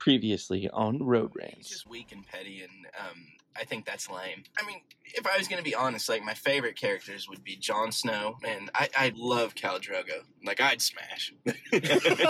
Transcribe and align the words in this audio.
Previously 0.00 0.68
on 0.70 0.98
Road 0.98 1.30
He's 1.56 1.68
just 1.68 1.88
weak 1.88 2.10
and 2.10 2.26
petty, 2.26 2.62
and 2.62 2.70
um, 2.98 3.26
I 3.54 3.64
think 3.64 3.84
that's 3.84 4.08
lame. 4.10 4.44
I 4.58 4.66
mean, 4.66 4.80
if 5.04 5.26
I 5.26 5.36
was 5.36 5.46
going 5.46 5.58
to 5.58 5.64
be 5.64 5.74
honest, 5.74 6.08
like 6.08 6.22
my 6.22 6.32
favorite 6.32 6.74
characters 6.76 7.28
would 7.28 7.44
be 7.44 7.56
Jon 7.56 7.92
Snow, 7.92 8.38
and 8.42 8.70
I, 8.74 8.88
I 8.96 9.12
love 9.14 9.54
Khal 9.54 9.78
Drogo. 9.78 10.22
Like 10.44 10.58
I'd 10.60 10.80
smash. 10.80 11.34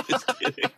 just 0.09 0.27
kidding. 0.39 0.71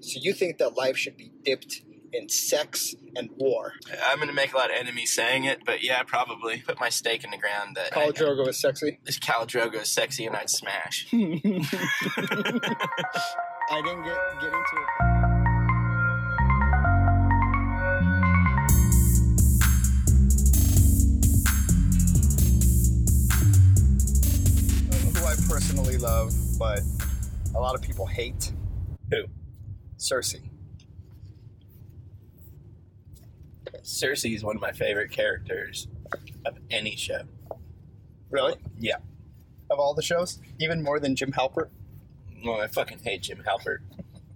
So 0.00 0.18
you 0.22 0.32
think 0.32 0.56
that 0.58 0.74
life 0.76 0.96
should 0.96 1.16
be 1.18 1.30
dipped 1.44 1.82
in 2.12 2.28
sex 2.28 2.94
and 3.16 3.28
war? 3.36 3.72
I'm 4.06 4.16
going 4.16 4.28
to 4.28 4.34
make 4.34 4.52
a 4.54 4.56
lot 4.56 4.70
of 4.70 4.76
enemies 4.76 5.12
saying 5.12 5.44
it, 5.44 5.64
but 5.66 5.82
yeah, 5.82 6.02
probably 6.02 6.62
put 6.66 6.80
my 6.80 6.88
stake 6.88 7.24
in 7.24 7.30
the 7.30 7.36
ground 7.38 7.76
that 7.76 7.92
Khal 7.92 8.12
Drogo 8.12 8.48
is 8.48 8.58
sexy. 8.60 8.98
this 9.04 9.18
Khal 9.18 9.46
Drogo 9.46 9.82
is 9.82 9.92
sexy, 9.92 10.24
and 10.24 10.34
I'd 10.34 10.48
smash. 10.50 11.06
I 11.12 11.16
didn't 13.82 14.04
get 14.04 14.16
get 14.40 14.52
into 14.52 14.54
it. 14.54 15.17
Personally 25.78 25.98
love, 25.98 26.34
but 26.58 26.80
a 27.54 27.60
lot 27.60 27.74
of 27.74 27.82
people 27.82 28.06
hate. 28.06 28.52
Who? 29.10 29.24
Cersei. 29.96 30.40
Cersei 33.82 34.34
is 34.34 34.42
one 34.42 34.56
of 34.56 34.62
my 34.62 34.72
favorite 34.72 35.10
characters 35.12 35.86
of 36.44 36.58
any 36.70 36.96
show. 36.96 37.22
Really? 38.30 38.56
Yeah. 38.78 38.96
Of 39.70 39.78
all 39.78 39.94
the 39.94 40.02
shows, 40.02 40.40
even 40.58 40.82
more 40.82 40.98
than 40.98 41.14
Jim 41.14 41.32
Halpert. 41.32 41.68
Well, 42.44 42.60
I 42.60 42.66
fucking 42.66 43.00
hate 43.00 43.22
Jim 43.22 43.42
Halpert. 43.46 43.78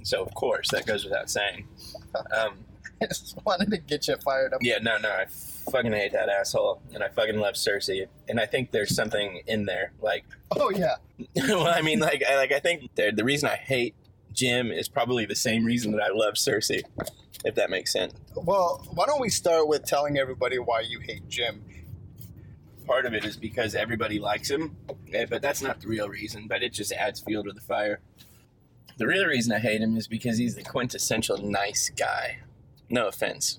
So 0.03 0.23
of 0.23 0.35
course 0.35 0.71
that 0.71 0.87
goes 0.87 1.05
without 1.05 1.31
saying. 1.31 1.67
Um, 2.15 2.67
I 3.01 3.07
just 3.07 3.39
wanted 3.43 3.71
to 3.71 3.79
get 3.79 4.07
you 4.07 4.17
fired 4.17 4.53
up. 4.53 4.61
yeah, 4.63 4.77
no, 4.77 4.99
no, 4.99 5.09
I 5.09 5.27
fucking 5.71 5.93
hate 5.93 6.13
that 6.13 6.29
asshole, 6.29 6.81
and 6.95 7.03
I 7.03 7.09
fucking 7.09 7.39
love 7.39 7.55
Cersei, 7.55 8.07
and 8.29 8.41
I 8.41 8.47
think 8.47 8.71
there's 8.71 8.95
something 8.95 9.43
in 9.47 9.65
there. 9.65 9.93
Like, 10.01 10.25
Oh 10.53 10.71
yeah. 10.71 10.97
well, 11.37 11.67
I 11.69 11.83
mean, 11.83 11.99
like, 12.01 12.23
I, 12.29 12.37
like 12.37 12.53
I 12.53 12.61
think 12.61 12.95
the 12.95 13.11
the 13.11 13.25
reason 13.25 13.49
I 13.49 13.57
hate 13.57 13.95
Jim 14.33 14.71
is 14.71 14.89
probably 14.89 15.25
the 15.27 15.35
same 15.37 15.65
reason 15.65 15.93
that 15.93 16.03
I 16.03 16.09
love 16.09 16.35
Cersei, 16.35 16.83
if 17.45 17.55
that 17.55 17.71
makes 17.71 17.93
sense. 17.93 18.15
Well, 18.35 18.85
why 18.95 19.07
don't 19.07 19.21
we 19.21 19.29
start 19.29 19.69
with 19.69 19.85
telling 19.85 20.19
everybody 20.19 20.59
why 20.59 20.81
you 20.81 21.01
hate 21.01 21.29
Jim? 21.29 21.63
Part 22.87 23.07
of 23.07 23.15
it 23.15 23.25
is 23.25 23.37
because 23.37 23.75
everybody 23.75 24.19
likes 24.19 24.51
him, 24.51 24.77
eh, 25.13 25.27
but 25.31 25.41
that's 25.41 25.63
not 25.63 25.81
the 25.81 25.87
real 25.87 26.09
reason. 26.09 26.47
But 26.49 26.63
it 26.63 26.73
just 26.73 26.93
adds 26.93 27.21
fuel 27.21 27.45
to 27.45 27.53
the 27.53 27.61
fire. 27.61 28.01
The 28.99 29.07
real 29.07 29.25
reason 29.27 29.53
I 29.53 29.59
hate 29.59 29.81
him 29.81 29.97
is 29.97 30.09
because 30.09 30.37
he's 30.37 30.55
the 30.57 30.63
quintessential 30.63 31.39
nice 31.39 31.91
guy. 31.91 32.39
No 32.91 33.09
offense. 33.09 33.59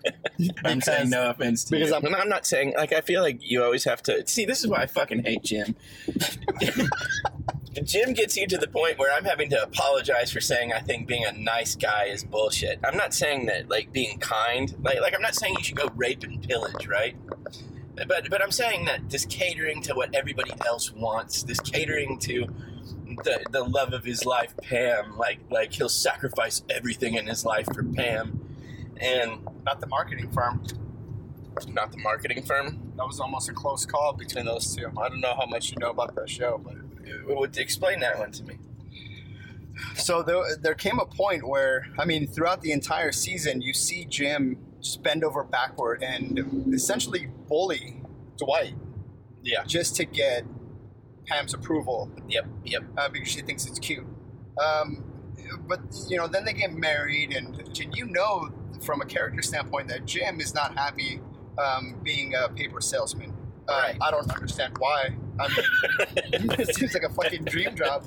I'm 0.64 0.80
saying 0.80 1.10
no 1.10 1.30
offense 1.30 1.64
to 1.64 1.70
because 1.72 1.90
you. 1.90 1.94
I'm- 1.94 2.06
I'm, 2.06 2.14
I'm 2.14 2.28
not 2.28 2.44
saying 2.46 2.74
like 2.76 2.92
I 2.92 3.00
feel 3.02 3.22
like 3.22 3.38
you 3.40 3.62
always 3.62 3.84
have 3.84 4.02
to 4.04 4.26
see. 4.26 4.44
This 4.44 4.60
is 4.64 4.68
why 4.68 4.78
I 4.82 4.86
fucking 4.86 5.22
hate 5.24 5.42
Jim. 5.44 5.76
Jim 7.84 8.12
gets 8.12 8.36
you 8.36 8.46
to 8.46 8.56
the 8.56 8.68
point 8.68 8.98
where 8.98 9.12
I'm 9.12 9.24
having 9.24 9.50
to 9.50 9.62
apologize 9.62 10.30
for 10.32 10.40
saying 10.40 10.72
I 10.72 10.78
think 10.80 11.06
being 11.08 11.24
a 11.24 11.32
nice 11.32 11.74
guy 11.74 12.04
is 12.04 12.22
bullshit. 12.24 12.78
I'm 12.84 12.96
not 12.96 13.12
saying 13.12 13.46
that 13.46 13.68
like 13.68 13.92
being 13.92 14.18
kind, 14.18 14.74
like 14.82 15.00
like 15.00 15.14
I'm 15.14 15.22
not 15.22 15.34
saying 15.34 15.54
you 15.58 15.64
should 15.64 15.76
go 15.76 15.88
rape 15.96 16.22
and 16.22 16.42
pillage, 16.42 16.86
right? 16.86 17.16
But 17.96 18.28
but 18.30 18.42
I'm 18.42 18.50
saying 18.52 18.86
that 18.86 19.10
this 19.10 19.24
catering 19.26 19.82
to 19.82 19.94
what 19.94 20.14
everybody 20.14 20.52
else 20.66 20.92
wants, 20.92 21.42
this 21.42 21.60
catering 21.60 22.18
to 22.20 22.46
the 23.24 23.44
the 23.50 23.62
love 23.64 23.92
of 23.92 24.04
his 24.04 24.24
life, 24.24 24.54
Pam, 24.62 25.16
like 25.18 25.40
like 25.50 25.72
he'll 25.72 25.88
sacrifice 25.88 26.62
everything 26.70 27.14
in 27.14 27.26
his 27.26 27.44
life 27.44 27.66
for 27.74 27.82
Pam, 27.84 28.43
and 29.00 29.44
Not 29.64 29.80
the 29.80 29.86
marketing 29.86 30.30
firm. 30.32 30.62
not 31.68 31.92
the 31.92 31.98
marketing 31.98 32.42
firm. 32.42 32.92
That 32.96 33.06
was 33.06 33.20
almost 33.20 33.48
a 33.48 33.52
close 33.52 33.86
call 33.86 34.12
between 34.12 34.44
those 34.44 34.74
two. 34.74 34.86
I 35.00 35.08
don't 35.08 35.20
know 35.20 35.34
how 35.34 35.46
much 35.46 35.70
you 35.70 35.76
know 35.78 35.90
about 35.90 36.14
that 36.16 36.28
show, 36.28 36.58
but 36.62 36.74
it 37.06 37.26
Would 37.36 37.56
explain 37.58 38.00
that 38.00 38.18
one 38.18 38.32
to 38.32 38.42
me. 38.44 38.58
so 39.96 40.22
there, 40.22 40.42
there 40.60 40.74
came 40.74 40.98
a 40.98 41.06
point 41.06 41.46
where 41.46 41.86
I 41.98 42.04
mean, 42.04 42.26
throughout 42.26 42.60
the 42.62 42.72
entire 42.72 43.12
season, 43.12 43.60
you 43.62 43.72
see 43.72 44.04
Jim 44.04 44.58
just 44.80 45.02
bend 45.02 45.24
over 45.24 45.42
backward 45.44 46.02
and 46.02 46.72
essentially 46.74 47.28
bully 47.48 48.00
Dwight 48.36 48.74
Yeah. 49.42 49.64
just 49.64 49.96
to 49.96 50.04
get 50.04 50.44
Pam's 51.26 51.54
approval 51.54 52.10
Yep. 52.28 52.46
Yep. 52.64 52.82
uh, 52.98 53.08
because 53.08 53.28
she 53.28 53.40
thinks 53.42 53.64
it's 53.66 53.78
cute. 53.78 54.06
Um, 54.62 55.04
but 55.66 55.80
you 56.08 56.16
know, 56.16 56.26
then 56.26 56.44
they 56.44 56.52
get 56.52 56.72
married, 56.72 57.32
and, 57.34 57.58
and 57.60 57.96
you 57.96 58.06
know 58.06 58.50
from 58.82 59.00
a 59.00 59.04
character 59.04 59.42
standpoint 59.42 59.88
that 59.88 60.04
Jim 60.06 60.40
is 60.40 60.54
not 60.54 60.76
happy 60.76 61.20
um, 61.58 61.96
being 62.02 62.34
a 62.34 62.48
paper 62.48 62.80
salesman. 62.80 63.30
Uh, 63.68 63.80
Right. 63.82 63.96
I 64.02 64.10
don't 64.10 64.30
understand 64.30 64.76
why. 64.78 65.16
I 65.40 65.48
mean, 65.48 66.50
it 66.58 66.74
seems 66.76 66.92
like 66.94 67.02
a 67.02 67.08
fucking 67.08 67.44
dream 67.44 67.74
job. 67.74 68.06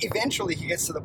Eventually, 0.00 0.54
he 0.54 0.66
gets 0.66 0.86
to 0.86 0.92
the, 0.92 1.02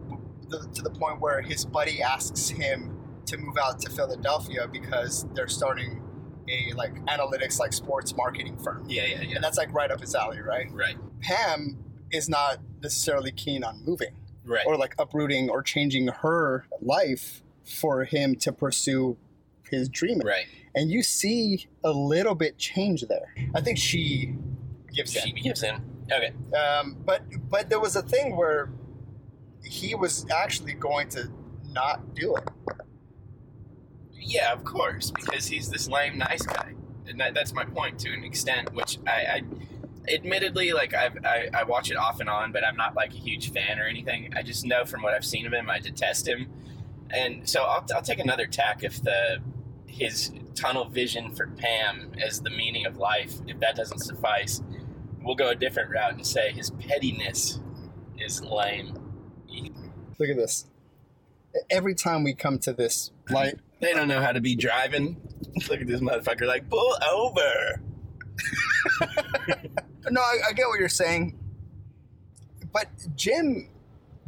the 0.50 0.68
to 0.76 0.82
the 0.82 0.90
point 0.90 1.22
where 1.22 1.42
his 1.42 1.64
buddy 1.66 2.02
asks 2.02 2.50
him 2.50 2.98
to 3.28 3.38
move 3.38 3.58
out 3.58 3.80
to 3.80 3.90
Philadelphia 3.90 4.68
because 4.72 5.26
they're 5.34 5.48
starting 5.48 6.02
a 6.50 6.74
like 6.76 6.94
analytics 7.06 7.58
like 7.60 7.72
sports 7.72 8.16
marketing 8.16 8.58
firm, 8.58 8.84
Yeah. 8.90 9.06
Yeah. 9.06 9.22
Yeah. 9.22 9.36
and 9.36 9.44
that's 9.44 9.58
like 9.58 9.72
right 9.74 9.90
up 9.92 10.02
his 10.02 10.14
alley, 10.14 10.42
right? 10.42 10.68
Right. 10.72 10.98
Pam 11.22 11.78
is 12.12 12.28
not 12.28 12.58
necessarily 12.82 13.32
keen 13.32 13.64
on 13.64 13.82
moving 13.86 14.16
Right. 14.46 14.66
or 14.68 14.76
like 14.76 14.94
uprooting 15.00 15.50
or 15.50 15.64
changing 15.64 16.08
her 16.08 16.66
life 16.82 17.42
for 17.64 18.04
him 18.06 18.36
to 18.38 18.52
pursue 18.52 19.18
his 19.70 19.90
dream. 19.90 20.20
Right. 20.24 20.46
And 20.76 20.90
you 20.92 21.04
see 21.04 21.68
a 21.84 21.92
little 21.92 22.36
bit 22.36 22.58
change 22.58 23.04
there. 23.04 23.34
I 23.56 23.62
think 23.62 23.78
she 23.78 24.36
gives 24.94 25.12
She 25.14 25.30
in. 25.30 25.36
gives 25.36 25.64
in. 25.64 25.82
Okay. 26.12 26.34
Um, 26.56 26.98
but 27.06 27.24
but 27.50 27.70
there 27.70 27.80
was 27.80 27.96
a 27.96 28.02
thing 28.02 28.36
where 28.36 28.70
he 29.64 29.96
was 29.96 30.26
actually 30.30 30.74
going 30.74 31.10
to 31.10 31.32
not 31.70 32.14
do 32.14 32.36
it. 32.36 32.50
Yeah, 34.14 34.52
of 34.54 34.64
course, 34.64 35.12
because 35.12 35.48
he's 35.48 35.70
this 35.70 35.88
lame 35.90 36.18
nice 36.18 36.44
guy, 36.44 36.74
and 37.08 37.20
that, 37.20 37.34
that's 37.34 37.54
my 37.54 37.66
point 37.66 38.00
to 38.00 38.14
an 38.14 38.24
extent. 38.24 38.74
Which 38.74 38.98
I, 39.08 39.12
I 39.12 39.42
admittedly, 40.14 40.72
like 40.74 40.94
I've, 40.94 41.18
I, 41.26 41.50
I 41.54 41.64
watch 41.64 41.92
it 41.92 41.98
off 41.98 42.20
and 42.20 42.30
on, 42.30 42.52
but 42.52 42.66
I'm 42.66 42.78
not 42.78 42.96
like 42.96 43.14
a 43.14 43.18
huge 43.18 43.52
fan 43.52 43.80
or 43.80 43.84
anything. 43.86 44.34
I 44.36 44.44
just 44.44 44.66
know 44.66 44.86
from 44.86 45.02
what 45.02 45.14
I've 45.14 45.26
seen 45.26 45.46
of 45.46 45.54
him, 45.54 45.70
I 45.70 45.80
detest 45.80 46.28
him, 46.28 46.48
and 47.14 47.48
so 47.48 47.64
I'll, 47.64 47.86
I'll 47.96 48.02
take 48.02 48.20
another 48.20 48.48
tack 48.48 48.84
if 48.84 49.02
the 49.02 49.40
his 49.88 50.32
tunnel 50.56 50.86
vision 50.86 51.32
for 51.32 51.48
Pam 51.48 52.14
as 52.22 52.42
the 52.42 52.50
meaning 52.50 52.86
of 52.86 52.98
life, 52.98 53.36
if 53.48 53.60
that 53.60 53.76
doesn't 53.76 54.00
suffice, 54.00 54.62
we'll 55.22 55.36
go 55.36 55.50
a 55.50 55.56
different 55.56 55.92
route 55.92 56.14
and 56.14 56.26
say 56.26 56.52
his 56.52 56.72
pettiness 56.72 57.60
is 58.18 58.42
lame. 58.42 58.98
Look 60.20 60.30
at 60.30 60.36
this. 60.36 60.66
Every 61.70 61.94
time 61.94 62.24
we 62.24 62.34
come 62.34 62.58
to 62.60 62.74
this 62.74 63.12
light, 63.30 63.60
They 63.84 63.92
don't 63.92 64.08
know 64.08 64.22
how 64.22 64.32
to 64.32 64.40
be 64.40 64.56
driving. 64.56 65.18
Look 65.68 65.82
at 65.82 65.88
this 65.88 66.00
motherfucker, 66.00 66.48
like 66.48 66.70
pull 66.70 66.96
over. 67.12 67.82
no, 70.10 70.22
I, 70.22 70.38
I 70.48 70.54
get 70.54 70.70
what 70.70 70.80
you're 70.80 70.88
saying, 70.88 71.38
but 72.72 72.88
Jim, 73.18 73.68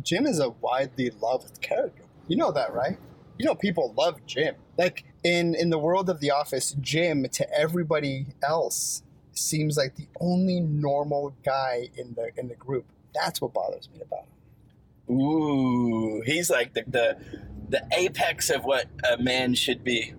Jim 0.04 0.26
is 0.26 0.40
a 0.40 0.50
widely 0.50 1.10
loved 1.22 1.62
character. 1.62 2.04
You 2.28 2.38
know 2.38 2.52
that, 2.52 2.74
right? 2.74 2.98
You 3.38 3.46
know 3.46 3.56
people 3.56 3.94
love 3.98 4.26
Jim. 4.26 4.56
Like 4.78 5.06
in 5.24 5.56
in 5.56 5.70
the 5.70 5.78
world 5.80 6.10
of 6.10 6.20
The 6.20 6.32
Office, 6.32 6.76
Jim 6.80 7.28
to 7.34 7.54
everybody 7.58 8.28
else 8.44 9.04
seems 9.34 9.78
like 9.78 9.96
the 9.96 10.08
only 10.20 10.60
normal 10.60 11.36
guy 11.44 11.90
in 11.98 12.14
the 12.16 12.32
in 12.38 12.48
the 12.48 12.56
group. 12.56 12.86
That's 13.14 13.42
what 13.42 13.54
bothers 13.54 13.90
me 13.94 14.02
about 14.02 14.26
him. 15.08 15.16
Ooh, 15.16 16.22
he's 16.26 16.50
like 16.50 16.74
the 16.74 16.84
the, 16.88 17.18
the 17.70 17.84
apex 17.96 18.50
of 18.50 18.64
what 18.64 18.88
a 19.10 19.22
man 19.22 19.54
should 19.54 19.84
be. 19.84 20.14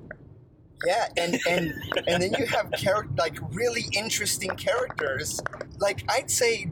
Yeah, 0.85 1.09
and 1.17 1.41
and 1.49 1.75
and 2.07 2.23
then 2.23 2.35
you 2.39 2.47
have 2.47 2.71
character 2.73 3.13
like 3.17 3.39
really 3.53 3.87
interesting 3.93 4.51
characters. 4.51 5.41
Like 5.79 6.05
I'd 6.09 6.31
say, 6.31 6.71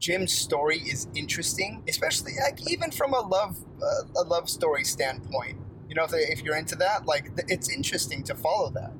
Jim's 0.00 0.32
story 0.32 0.78
is 0.78 1.06
interesting, 1.14 1.84
especially 1.88 2.32
like 2.42 2.58
even 2.70 2.90
from 2.90 3.12
a 3.12 3.20
love 3.20 3.62
uh, 3.82 4.20
a 4.22 4.24
love 4.24 4.48
story 4.48 4.82
standpoint. 4.82 5.58
You 5.88 5.94
know, 5.94 6.04
if, 6.04 6.10
they, 6.10 6.20
if 6.20 6.42
you're 6.42 6.56
into 6.56 6.74
that, 6.76 7.04
like 7.04 7.30
it's 7.48 7.68
interesting 7.68 8.22
to 8.24 8.34
follow 8.34 8.70
that, 8.70 8.92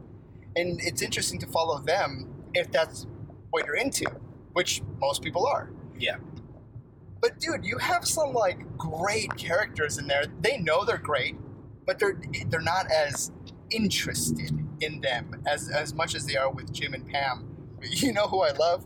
and 0.56 0.79
it's 0.82 1.00
interesting 1.00 1.38
to 1.41 1.47
follow 1.47 1.79
them 1.81 2.29
if 2.52 2.70
that's 2.70 3.06
what 3.50 3.64
you're 3.64 3.76
into, 3.76 4.05
which 4.52 4.82
most 5.00 5.23
people 5.23 5.47
are. 5.47 5.70
Yeah. 5.99 6.17
But 7.23 7.38
dude, 7.38 7.64
you 7.64 7.79
have 7.79 8.06
some 8.06 8.35
like 8.35 8.58
great 8.76 9.35
characters 9.37 9.97
in 9.97 10.06
there. 10.06 10.25
They 10.43 10.58
know 10.58 10.85
they're 10.85 10.99
great, 10.99 11.37
but 11.87 11.99
they're 11.99 12.20
they're 12.49 12.61
not 12.61 12.91
as 12.91 13.32
interested 13.70 14.52
in 14.81 15.00
them 15.00 15.43
as 15.47 15.70
as 15.70 15.94
much 15.94 16.14
as 16.14 16.26
they 16.26 16.37
are 16.37 16.50
with 16.50 16.73
Jim 16.73 16.93
and 16.93 17.08
Pam. 17.08 17.47
You 17.82 18.12
know 18.12 18.26
who 18.26 18.43
I 18.43 18.50
love? 18.52 18.85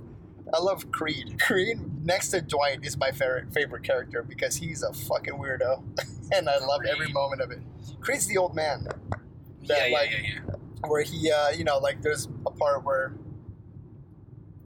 I 0.55 0.61
love 0.61 0.91
Creed. 0.93 1.39
Creed 1.47 1.79
next 2.05 2.29
to 2.29 2.41
Dwight 2.41 2.85
is 2.85 2.97
my 2.97 3.11
favorite 3.11 3.53
favorite 3.53 3.83
character 3.83 4.23
because 4.23 4.57
he's 4.57 4.83
a 4.83 4.93
fucking 4.93 5.35
weirdo. 5.35 5.83
and 6.33 6.49
I 6.49 6.59
love 6.59 6.83
every 6.89 7.13
moment 7.13 7.41
of 7.43 7.51
it. 7.51 7.61
Creed's 8.01 8.27
the 8.27 8.37
old 8.39 8.55
man, 8.55 8.87
yeah, 8.87 9.69
That, 9.69 9.91
yeah, 9.91 9.97
like, 9.97 10.11
yeah, 10.11 10.19
yeah. 10.49 10.89
where 10.89 11.03
he, 11.03 11.31
uh, 11.31 11.51
you 11.51 11.65
know, 11.65 11.79
like 11.79 12.03
there's 12.03 12.27
a 12.47 12.51
part 12.51 12.85
where 12.85 13.15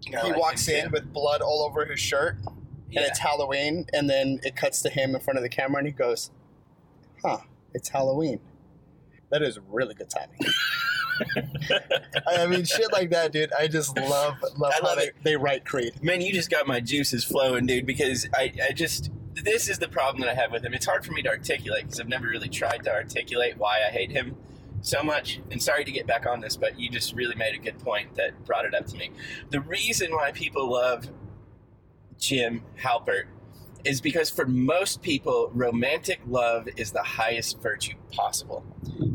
Yeah, 0.02 0.24
he 0.24 0.32
walks 0.32 0.68
in 0.68 0.90
with 0.90 1.12
blood 1.12 1.40
all 1.40 1.62
over 1.62 1.84
his 1.84 2.00
shirt, 2.00 2.36
Yeah. 2.90 3.00
and 3.00 3.08
it's 3.10 3.18
Halloween, 3.18 3.86
and 3.92 4.08
then 4.08 4.40
it 4.42 4.56
cuts 4.56 4.82
to 4.82 4.90
him 4.90 5.14
in 5.14 5.20
front 5.20 5.36
of 5.38 5.42
the 5.42 5.48
camera, 5.48 5.78
and 5.78 5.86
he 5.86 5.92
goes, 5.92 6.30
"Huh, 7.24 7.38
it's 7.74 7.88
Halloween." 7.90 8.40
That 9.30 9.42
is 9.42 9.58
really 9.68 9.94
good 9.94 10.08
timing. 10.10 10.38
I 12.26 12.46
mean, 12.46 12.64
shit 12.64 12.92
like 12.92 13.10
that, 13.10 13.32
dude. 13.32 13.52
I 13.52 13.68
just 13.68 13.96
love 13.96 14.36
love 14.56 14.72
I 14.72 14.80
how 14.80 14.88
love 14.88 14.98
they, 14.98 15.06
it. 15.06 15.16
they 15.22 15.36
write 15.36 15.64
Creed. 15.64 16.02
Man, 16.02 16.20
you 16.20 16.32
just 16.32 16.50
got 16.50 16.66
my 16.66 16.80
juices 16.80 17.24
flowing, 17.24 17.66
dude. 17.66 17.86
Because 17.86 18.28
I, 18.34 18.52
I 18.68 18.72
just 18.72 19.10
this 19.34 19.68
is 19.68 19.78
the 19.78 19.88
problem 19.88 20.20
that 20.22 20.30
I 20.30 20.34
have 20.34 20.52
with 20.52 20.64
him. 20.64 20.74
It's 20.74 20.86
hard 20.86 21.04
for 21.04 21.12
me 21.12 21.22
to 21.22 21.28
articulate 21.28 21.84
because 21.84 22.00
I've 22.00 22.08
never 22.08 22.26
really 22.26 22.48
tried 22.48 22.84
to 22.84 22.92
articulate 22.92 23.56
why 23.56 23.78
I 23.86 23.90
hate 23.90 24.10
him 24.10 24.36
so 24.80 25.02
much. 25.02 25.40
And 25.50 25.62
sorry 25.62 25.84
to 25.84 25.92
get 25.92 26.06
back 26.06 26.26
on 26.26 26.40
this, 26.40 26.56
but 26.56 26.78
you 26.78 26.90
just 26.90 27.14
really 27.14 27.34
made 27.34 27.54
a 27.54 27.58
good 27.58 27.78
point 27.78 28.14
that 28.16 28.44
brought 28.44 28.64
it 28.64 28.74
up 28.74 28.86
to 28.86 28.96
me. 28.96 29.10
The 29.50 29.60
reason 29.60 30.12
why 30.12 30.32
people 30.32 30.70
love 30.72 31.08
Jim 32.18 32.62
Halpert 32.80 33.24
is 33.84 34.00
because 34.00 34.28
for 34.28 34.46
most 34.46 35.02
people, 35.02 35.50
romantic 35.54 36.20
love 36.26 36.68
is 36.76 36.92
the 36.92 37.02
highest 37.02 37.60
virtue 37.62 37.94
possible. 38.10 38.64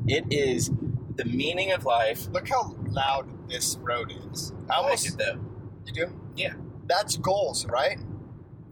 It 0.08 0.26
is 0.30 0.72
the 1.16 1.26
meaning 1.26 1.72
of 1.72 1.86
life. 1.86 2.28
Look 2.32 2.48
how 2.50 2.76
loud 2.90 3.28
this 3.50 3.78
road 3.82 4.14
is. 4.32 4.54
I 4.70 4.74
I 4.74 4.78
like 4.78 4.84
almost 4.86 5.08
it 5.08 5.18
though. 5.18 5.40
you 5.86 5.94
do. 5.94 6.20
Yeah. 6.36 6.54
That's 6.86 7.18
goals, 7.18 7.66
right? 7.68 7.98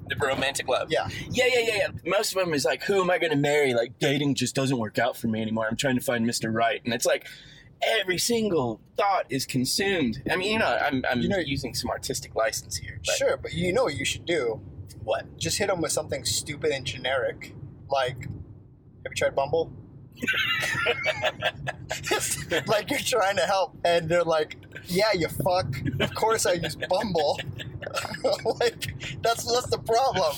The 0.08 0.16
romantic 0.18 0.68
love. 0.68 0.92
Yeah. 0.92 1.08
Yeah, 1.30 1.46
yeah, 1.52 1.60
yeah, 1.60 1.76
yeah. 1.78 1.88
Most 2.06 2.36
of 2.36 2.44
them 2.44 2.54
is 2.54 2.66
like, 2.66 2.84
who 2.84 3.02
am 3.02 3.10
I 3.10 3.18
going 3.18 3.32
to 3.32 3.38
marry? 3.38 3.74
Like, 3.74 3.98
dating 4.00 4.36
just 4.36 4.54
doesn't 4.56 4.78
work 4.78 5.00
out 5.00 5.16
for 5.16 5.28
me 5.28 5.42
anymore. 5.42 5.68
I'm 5.70 5.78
trying 5.78 5.96
to 5.96 6.04
find 6.04 6.26
Mr. 6.28 6.54
Right. 6.54 6.82
And 6.84 6.94
it's 6.94 7.06
like, 7.06 7.26
every 7.82 8.18
single 8.18 8.82
thought 8.98 9.26
is 9.30 9.46
consumed. 9.46 10.22
I 10.30 10.36
mean, 10.36 10.52
you 10.52 10.60
know, 10.60 10.66
I'm, 10.82 11.04
I'm 11.10 11.22
You 11.22 11.30
know- 11.30 11.38
using 11.38 11.74
some 11.74 11.90
artistic 11.90 12.36
license 12.36 12.76
here. 12.76 13.00
But 13.06 13.16
Sure, 13.16 13.38
but 13.38 13.54
you 13.54 13.72
know 13.72 13.84
what 13.84 13.96
you 13.96 14.04
should 14.04 14.26
do? 14.26 14.60
What? 15.04 15.38
Just 15.38 15.58
hit 15.58 15.68
them 15.68 15.80
with 15.82 15.92
something 15.94 16.26
stupid 16.26 16.72
and 16.72 16.86
generic, 16.86 17.56
like, 17.90 18.24
"Have 18.24 19.10
you 19.10 19.16
tried 19.16 19.36
Bumble?" 19.36 19.72
like 22.68 22.90
you're 22.90 23.00
trying 23.00 23.36
to 23.38 23.44
help, 23.44 23.78
and 23.84 24.10
they're 24.10 24.24
like, 24.24 24.58
"Yeah, 24.86 25.12
you 25.14 25.28
fuck. 25.28 25.68
Of 26.00 26.14
course 26.16 26.46
I 26.46 26.54
use 26.54 26.76
Bumble." 26.76 27.40
like 28.60 28.94
that's 29.22 29.52
that's 29.52 29.68
the 29.68 29.80
problem. 29.86 30.34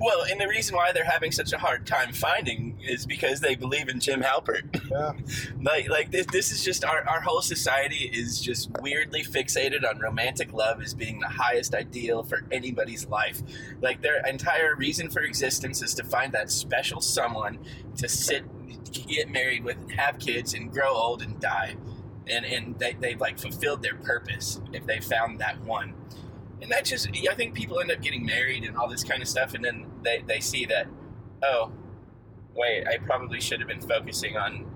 Well, 0.00 0.22
and 0.30 0.40
the 0.40 0.48
reason 0.48 0.74
why 0.74 0.92
they're 0.92 1.04
having 1.04 1.30
such 1.30 1.52
a 1.52 1.58
hard 1.58 1.86
time 1.86 2.14
finding 2.14 2.78
is 2.82 3.04
because 3.04 3.40
they 3.40 3.54
believe 3.54 3.90
in 3.90 4.00
Jim 4.00 4.22
Halpert. 4.22 4.90
Yeah. 4.90 5.12
like, 5.62 5.90
like 5.90 6.10
this, 6.10 6.24
this 6.26 6.50
is 6.50 6.64
just 6.64 6.86
our, 6.86 7.06
our 7.06 7.20
whole 7.20 7.42
society 7.42 8.10
is 8.10 8.40
just 8.40 8.70
weirdly 8.80 9.22
fixated 9.22 9.86
on 9.86 9.98
romantic 9.98 10.54
love 10.54 10.80
as 10.80 10.94
being 10.94 11.20
the 11.20 11.28
highest 11.28 11.74
ideal 11.74 12.22
for 12.22 12.46
anybody's 12.50 13.06
life. 13.08 13.42
Like 13.82 14.00
their 14.00 14.26
entire 14.26 14.74
reason 14.74 15.10
for 15.10 15.20
existence 15.20 15.82
is 15.82 15.92
to 15.96 16.04
find 16.04 16.32
that 16.32 16.50
special 16.50 17.02
someone 17.02 17.58
to 17.98 18.08
sit, 18.08 18.44
get 19.06 19.28
married 19.28 19.64
with, 19.64 19.76
and 19.76 19.92
have 19.92 20.18
kids, 20.18 20.54
and 20.54 20.72
grow 20.72 20.94
old 20.94 21.20
and 21.20 21.38
die. 21.40 21.76
And 22.26 22.46
and 22.46 22.78
they 22.78 22.94
they've 22.94 23.20
like 23.20 23.38
fulfilled 23.38 23.82
their 23.82 23.96
purpose 23.96 24.60
if 24.72 24.86
they 24.86 25.00
found 25.00 25.40
that 25.40 25.60
one. 25.62 25.94
And 26.62 26.70
that 26.70 26.84
just 26.84 27.08
I 27.08 27.34
think 27.34 27.54
people 27.54 27.80
end 27.80 27.90
up 27.90 28.00
getting 28.02 28.24
married 28.26 28.64
and 28.64 28.76
all 28.76 28.88
this 28.88 29.02
kind 29.04 29.22
of 29.22 29.28
stuff, 29.28 29.54
and 29.54 29.64
then 29.64 29.86
they 30.02 30.22
they 30.26 30.40
see 30.40 30.66
that, 30.66 30.86
oh, 31.42 31.72
wait, 32.54 32.86
I 32.86 32.98
probably 32.98 33.40
should 33.40 33.60
have 33.60 33.68
been 33.68 33.80
focusing 33.80 34.36
on 34.36 34.66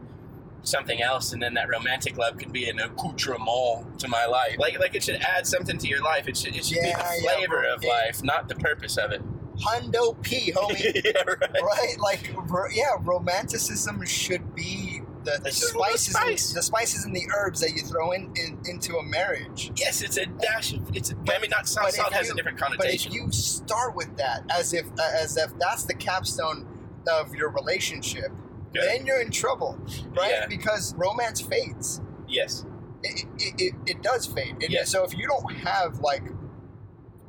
something 0.63 1.03
else, 1.03 1.33
and 1.35 1.43
then 1.43 1.55
that 1.55 1.69
romantic 1.69 2.17
love 2.17 2.39
could 2.39 2.53
be 2.53 2.69
an 2.71 2.79
accoutrement 2.81 3.99
to 4.01 4.09
my 4.09 4.25
life. 4.27 4.57
Like, 4.59 4.79
like 4.79 4.95
it 4.95 5.03
should 5.03 5.17
add 5.17 5.47
something 5.47 5.77
to 5.79 5.87
your 5.87 6.03
life. 6.03 6.27
It 6.27 6.37
should, 6.39 6.57
it 6.57 6.65
should 6.65 6.79
Yeah, 6.79 6.97
be 6.97 7.21
the 7.21 7.23
flavor 7.29 7.61
bro. 7.61 7.75
of 7.75 7.85
Yeah. 7.85 7.91
life, 7.91 8.25
not 8.25 8.49
the 8.49 8.55
purpose 8.55 8.97
of 8.97 9.13
it. 9.13 9.23
Hundo 9.59 10.21
P, 10.23 10.53
homie. 10.53 11.03
yeah, 11.05 11.23
right. 11.23 11.63
right? 11.63 11.97
Like, 12.01 12.31
yeah, 12.73 12.97
romanticism 13.03 14.05
should 14.07 14.55
be 14.55 14.94
the, 15.25 15.41
the 15.43 15.51
spices, 15.51 16.15
spice. 16.15 16.53
the 16.53 16.63
spices 16.63 17.05
and 17.05 17.15
the 17.15 17.27
herbs 17.37 17.61
that 17.61 17.73
you 17.73 17.83
throw 17.83 18.13
in, 18.13 18.33
in 18.37 18.59
into 18.67 18.97
a 18.97 19.03
marriage. 19.03 19.73
Yes, 19.77 20.03
it's 20.03 20.17
a 20.17 20.27
dash. 20.27 20.73
Of, 20.73 20.95
it's. 20.95 21.11
A, 21.13 21.15
I 21.17 21.39
mean, 21.41 21.51
not 21.51 21.61
but 21.61 21.69
salt. 21.69 21.93
Salt 21.93 22.13
has 22.13 22.27
you- 22.29 22.35
a 22.35 22.37
different 22.37 22.59
connotation. 22.59 23.11
But 23.13 23.17
if 23.19 23.23
you 23.27 23.33
start 23.33 23.95
with 23.97 24.17
that 24.17 24.45
as 24.51 24.73
if 24.75 24.87
as 25.01 25.37
if 25.37 25.51
that's 25.59 25.85
the 25.85 25.95
capstone 25.95 26.67
of 27.11 27.35
your 27.35 27.51
relationship, 27.51 28.31
then 28.73 29.07
you're 29.07 29.21
in 29.21 29.31
trouble, 29.31 29.79
right? 30.17 30.31
Yeah. 30.31 30.47
Because 30.47 30.95
romance 30.97 31.41
fades. 31.41 32.01
yes. 32.29 32.65
It, 33.07 33.27
it, 33.39 33.55
it, 33.59 33.75
it 33.87 34.03
does 34.03 34.25
fade. 34.25 34.57
And 34.63 34.71
Yeah. 34.71 34.85
So 34.85 35.05
if 35.05 35.15
you 35.17 35.29
don't 35.29 35.53
have 35.57 35.99
like 36.01 36.23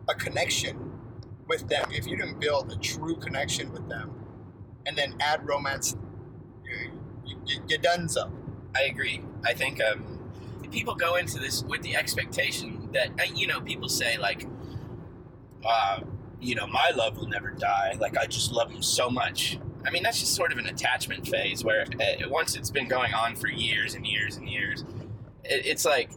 a 0.07 0.15
connection 0.15 0.93
with 1.49 1.67
them, 1.67 1.89
if 1.91 2.07
you 2.07 2.15
didn't 2.15 2.39
build 2.39 2.71
a 2.71 2.77
true 2.77 3.17
connection 3.17 3.73
with 3.73 3.89
them, 3.89 4.13
and 4.85 4.97
then 4.97 5.15
add 5.19 5.45
romance, 5.45 5.95
you, 7.45 7.55
you, 7.55 7.61
you, 7.61 7.65
you're 7.69 7.79
done 7.79 8.09
so. 8.09 8.31
I 8.75 8.83
agree. 8.83 9.21
I 9.45 9.53
think 9.53 9.81
um, 9.81 10.03
people 10.71 10.95
go 10.95 11.15
into 11.15 11.39
this 11.39 11.63
with 11.63 11.81
the 11.81 11.95
expectation 11.95 12.89
that 12.93 13.09
uh, 13.19 13.23
you 13.33 13.47
know 13.47 13.61
people 13.61 13.87
say 13.87 14.17
like, 14.17 14.45
uh, 15.65 16.01
you 16.41 16.55
know, 16.55 16.67
my 16.67 16.91
love 16.95 17.17
will 17.17 17.27
never 17.27 17.51
die. 17.51 17.95
Like 17.99 18.17
I 18.17 18.25
just 18.25 18.51
love 18.51 18.71
him 18.71 18.81
so 18.81 19.09
much. 19.09 19.59
I 19.85 19.91
mean, 19.91 20.03
that's 20.03 20.19
just 20.19 20.35
sort 20.35 20.51
of 20.51 20.57
an 20.57 20.65
attachment 20.65 21.27
phase 21.27 21.63
where 21.63 21.85
uh, 21.99 22.29
once 22.29 22.55
it's 22.55 22.71
been 22.71 22.87
going 22.87 23.13
on 23.13 23.35
for 23.35 23.47
years 23.47 23.93
and 23.93 24.05
years 24.05 24.35
and 24.35 24.49
years, 24.49 24.83
it, 25.43 25.65
it's 25.65 25.85
like 25.85 26.09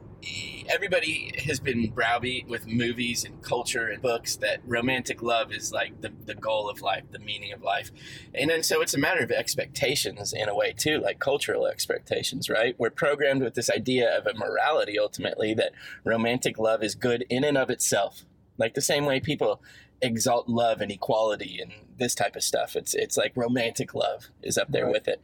everybody 0.68 1.32
has 1.46 1.60
been 1.60 1.90
browbeat 1.90 2.46
with 2.48 2.66
movies 2.66 3.24
and 3.24 3.42
culture 3.42 3.86
and 3.86 4.02
books 4.02 4.36
that 4.36 4.60
romantic 4.66 5.22
love 5.22 5.52
is 5.52 5.72
like 5.72 6.00
the, 6.00 6.12
the 6.26 6.34
goal 6.34 6.68
of 6.68 6.80
life, 6.82 7.04
the 7.10 7.18
meaning 7.18 7.52
of 7.52 7.62
life. 7.62 7.90
And 8.34 8.50
then 8.50 8.62
so 8.62 8.80
it's 8.80 8.94
a 8.94 8.98
matter 8.98 9.22
of 9.22 9.30
expectations 9.30 10.32
in 10.32 10.48
a 10.48 10.54
way 10.54 10.72
too, 10.76 10.98
like 10.98 11.18
cultural 11.18 11.66
expectations, 11.66 12.48
right? 12.50 12.74
We're 12.78 12.90
programmed 12.90 13.42
with 13.42 13.54
this 13.54 13.70
idea 13.70 14.16
of 14.16 14.26
a 14.26 14.34
morality 14.34 14.98
ultimately 14.98 15.54
that 15.54 15.72
romantic 16.04 16.58
love 16.58 16.82
is 16.82 16.94
good 16.94 17.24
in 17.30 17.44
and 17.44 17.56
of 17.56 17.70
itself. 17.70 18.24
Like 18.58 18.74
the 18.74 18.80
same 18.80 19.06
way 19.06 19.20
people 19.20 19.62
exalt 20.02 20.48
love 20.48 20.80
and 20.80 20.92
equality 20.92 21.58
and 21.60 21.72
this 21.96 22.14
type 22.14 22.36
of 22.36 22.42
stuff. 22.42 22.76
It's 22.76 22.94
it's 22.94 23.16
like 23.16 23.32
romantic 23.36 23.94
love 23.94 24.28
is 24.42 24.58
up 24.58 24.70
there 24.70 24.84
Right. 24.84 24.92
with 24.92 25.08
it. 25.08 25.20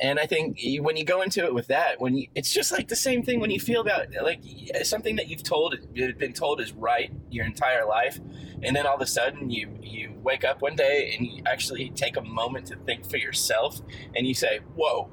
And 0.00 0.18
I 0.18 0.26
think 0.26 0.60
when 0.80 0.96
you 0.96 1.04
go 1.04 1.22
into 1.22 1.44
it 1.44 1.54
with 1.54 1.68
that, 1.68 2.00
when 2.00 2.16
you, 2.16 2.28
it's 2.34 2.52
just 2.52 2.72
like 2.72 2.88
the 2.88 2.96
same 2.96 3.22
thing 3.22 3.40
when 3.40 3.50
you 3.50 3.60
feel 3.60 3.80
about 3.80 4.08
like 4.22 4.40
something 4.82 5.16
that 5.16 5.28
you've 5.28 5.42
told, 5.42 5.76
been 5.94 6.32
told 6.32 6.60
is 6.60 6.72
right 6.72 7.12
your 7.30 7.46
entire 7.46 7.86
life, 7.86 8.18
and 8.62 8.76
then 8.76 8.86
all 8.86 8.96
of 8.96 9.00
a 9.00 9.06
sudden 9.06 9.50
you 9.50 9.68
you 9.82 10.12
wake 10.22 10.44
up 10.44 10.60
one 10.60 10.76
day 10.76 11.14
and 11.16 11.26
you 11.26 11.42
actually 11.46 11.90
take 11.90 12.16
a 12.16 12.22
moment 12.22 12.66
to 12.66 12.76
think 12.76 13.08
for 13.08 13.16
yourself, 13.16 13.80
and 14.14 14.26
you 14.26 14.34
say, 14.34 14.60
"Whoa, 14.74 15.10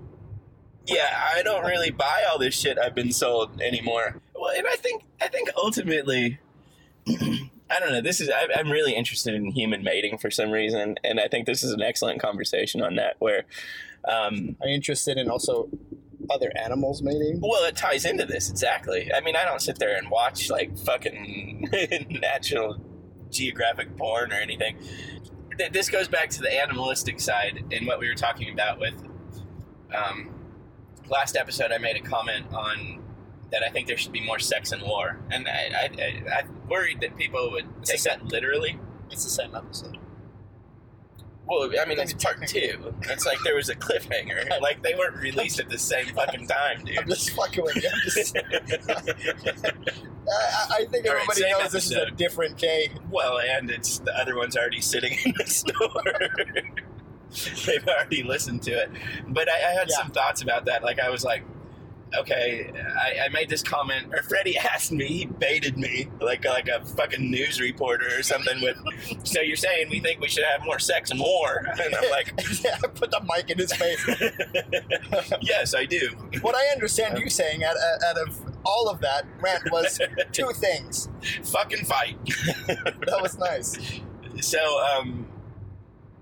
yeah, 0.86 1.30
I 1.34 1.44
don't 1.44 1.66
really 1.66 1.92
buy 1.92 2.24
all 2.30 2.38
this 2.38 2.54
shit 2.54 2.78
I've 2.78 2.96
been 2.96 3.12
sold 3.12 3.62
anymore." 3.62 4.22
Well, 4.36 4.54
and 4.56 4.68
I 4.68 4.76
think 4.76 5.04
I 5.22 5.28
think 5.28 5.50
ultimately. 5.56 6.40
I 7.70 7.80
don't 7.80 7.92
know. 7.92 8.02
This 8.02 8.22
is 8.22 8.30
I, 8.30 8.48
I'm 8.56 8.70
really 8.70 8.94
interested 8.94 9.34
in 9.34 9.46
human 9.46 9.84
mating 9.84 10.18
for 10.18 10.30
some 10.30 10.52
reason, 10.52 10.96
and 11.04 11.20
I 11.20 11.28
think 11.28 11.48
this 11.48 11.64
is 11.64 11.72
an 11.72 11.82
excellent 11.82 12.22
conversation 12.22 12.82
on 12.82 12.96
that. 12.96 13.16
Where, 13.20 13.46
um, 14.08 14.56
Are 14.62 14.68
you 14.68 14.76
interested 14.76 15.18
in 15.18 15.30
also 15.30 15.70
other 16.30 16.52
animals 16.56 17.02
mating? 17.02 17.40
well, 17.42 17.64
it 17.66 17.76
ties 17.76 18.06
into 18.06 18.26
this 18.26 18.50
exactly. 18.50 19.12
I 19.14 19.22
mean, 19.22 19.36
I 19.36 19.44
don't 19.46 19.62
sit 19.62 19.78
there 19.80 19.98
and 19.98 20.10
watch 20.10 20.50
like 20.50 20.78
fucking 20.78 21.70
National 22.22 22.78
Geographic 23.30 23.96
porn 23.98 24.32
or 24.32 24.36
anything. 24.36 24.78
This 25.72 25.90
goes 25.90 26.08
back 26.08 26.30
to 26.32 26.42
the 26.42 26.52
animalistic 26.52 27.20
side 27.20 27.64
and 27.72 27.86
what 27.86 28.00
we 28.00 28.08
were 28.08 28.16
talking 28.16 28.52
about 28.52 28.80
with. 28.80 28.96
Um, 29.94 30.34
last 31.10 31.36
episode, 31.36 31.72
I 31.72 31.78
made 31.78 31.96
a 31.96 32.02
comment 32.02 32.46
on 32.54 33.04
that 33.52 33.62
I 33.64 33.70
think 33.70 33.88
there 33.88 33.98
should 33.98 34.12
be 34.12 34.26
more 34.26 34.40
sex 34.40 34.72
in 34.72 34.82
war, 34.82 35.20
and 35.30 35.48
I, 35.48 35.52
I, 35.52 36.02
I, 36.02 36.40
I 36.40 36.44
worried 36.68 37.02
that 37.02 37.16
people 37.16 37.52
would 37.52 37.66
It's 37.82 37.92
take 37.92 38.02
that 38.04 38.26
literally. 38.26 38.80
It's 39.12 39.24
the 39.24 39.30
same 39.30 39.54
episode. 39.54 39.98
Well, 41.46 41.70
I 41.80 41.86
mean, 41.86 42.00
it's 42.00 42.14
part 42.14 42.48
two. 42.48 42.94
It's 43.04 43.26
like 43.26 43.38
there 43.44 43.56
was 43.56 43.68
a 43.70 43.76
cliffhanger. 43.76 44.48
Like 44.62 44.82
they 44.82 44.96
weren't 44.96 45.18
released 45.18 45.60
at 45.60 45.70
the 45.70 45.78
same 45.78 46.06
fucking 46.08 46.48
time, 46.48 46.80
I'm 46.80 46.86
dude. 46.86 47.08
just 47.08 47.32
fucking 47.32 47.64
with 47.64 47.76
you. 47.76 47.90
I'm 47.94 48.02
just, 48.04 48.38
I, 50.26 50.68
I 50.70 50.86
think 50.86 51.06
All 51.06 51.14
right, 51.14 51.22
everybody 51.22 51.42
same 51.42 51.52
knows 51.60 51.72
this 51.72 51.86
is 51.88 51.92
a 51.92 52.02
episode. 52.04 52.18
different 52.18 52.58
day. 52.58 52.90
well, 53.12 53.40
and 53.40 53.70
it's 53.70 54.00
the 54.00 54.18
other 54.18 54.36
one's 54.38 54.56
already 54.56 54.82
sitting 54.82 55.18
in 55.26 55.34
the 55.38 55.46
store. 55.46 56.02
They've 57.66 57.86
already 57.88 58.24
listened 58.24 58.62
to 58.64 58.72
it. 58.72 58.90
But 59.28 59.50
I, 59.50 59.56
I 59.72 59.74
had 59.74 59.90
Yeah. 59.90 59.98
some 59.98 60.12
thoughts 60.12 60.42
about 60.42 60.66
that. 60.66 60.84
Like 60.84 61.00
I 61.00 61.10
was 61.10 61.24
like, 61.26 61.44
okay, 62.20 62.72
I, 62.76 63.26
I 63.26 63.30
made 63.30 63.50
this 63.50 63.64
comment, 63.64 64.14
or 64.14 64.24
Freddie 64.24 64.58
asked 64.74 64.92
me, 64.92 65.06
he 65.06 65.26
baited 65.26 65.78
me 65.78 66.08
like 66.22 66.46
like 66.46 66.68
a 66.68 66.84
fucking 66.86 67.30
news 67.30 67.60
reporter 67.60 68.08
or 68.18 68.24
something. 68.24 68.62
With 68.62 68.78
so 69.24 69.42
you're 69.42 69.56
saying 69.56 69.90
we 69.90 70.00
think 70.00 70.20
we 70.20 70.28
should 70.28 70.44
have 70.44 70.64
more 70.64 70.80
sex 70.80 71.12
and 71.12 71.20
more, 71.20 71.58
and 71.84 71.96
I'm 71.96 72.10
like, 72.10 72.34
yeah, 72.64 72.78
I 72.84 72.88
put 72.88 73.12
the 73.12 73.22
mic 73.22 73.50
in 73.50 73.58
his 73.58 73.74
face. 73.74 74.06
yes, 75.42 75.74
I 75.76 75.86
do. 75.86 76.10
what 76.42 76.56
I 76.56 76.66
understand 76.68 77.20
you 77.20 77.30
saying 77.30 77.64
out, 77.64 77.76
out 78.06 78.18
of 78.18 78.40
all 78.66 78.90
of 78.90 79.02
that 79.02 79.26
rant 79.42 79.72
was 79.72 80.00
two 80.32 80.50
things. 80.54 81.10
Fucking 81.44 81.86
fight. 81.86 82.18
That 82.68 83.20
was 83.22 83.38
nice. 83.38 83.78
so 84.42 84.60
um 84.84 85.28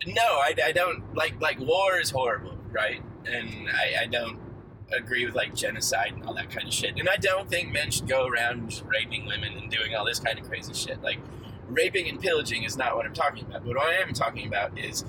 no 0.08 0.22
I, 0.22 0.54
I 0.66 0.72
don't 0.72 1.16
like 1.16 1.40
like 1.40 1.60
war 1.60 2.00
is 2.00 2.10
horrible 2.10 2.58
right 2.72 3.02
and 3.26 3.70
I, 3.70 4.04
I 4.04 4.06
don't 4.08 4.40
agree 4.92 5.26
with 5.26 5.36
like 5.36 5.56
genocide 5.56 6.14
and 6.14 6.26
all 6.26 6.34
that 6.34 6.50
kind 6.50 6.68
of 6.68 6.74
shit. 6.74 6.98
And 6.98 7.10
i 7.10 7.18
don't 7.18 7.50
think 7.50 7.72
men 7.72 7.92
should 7.92 8.08
go 8.08 8.28
around 8.28 8.82
raping 8.86 9.26
women 9.26 9.54
and 9.54 9.70
doing 9.70 9.96
all 9.96 10.06
this 10.06 10.20
kind 10.20 10.38
of 10.40 10.48
crazy 10.48 10.74
shit. 10.74 11.02
Like 11.02 11.20
raping 11.68 12.10
and 12.10 12.20
pillaging 12.20 12.64
is 12.64 12.78
not 12.78 12.96
what 12.96 13.06
i'm 13.06 13.14
talking 13.14 13.46
about. 13.46 13.66
But 13.66 13.76
what 13.76 13.88
i 13.88 13.94
am 13.96 14.14
talking 14.14 14.48
about 14.48 14.78
is 14.78 15.06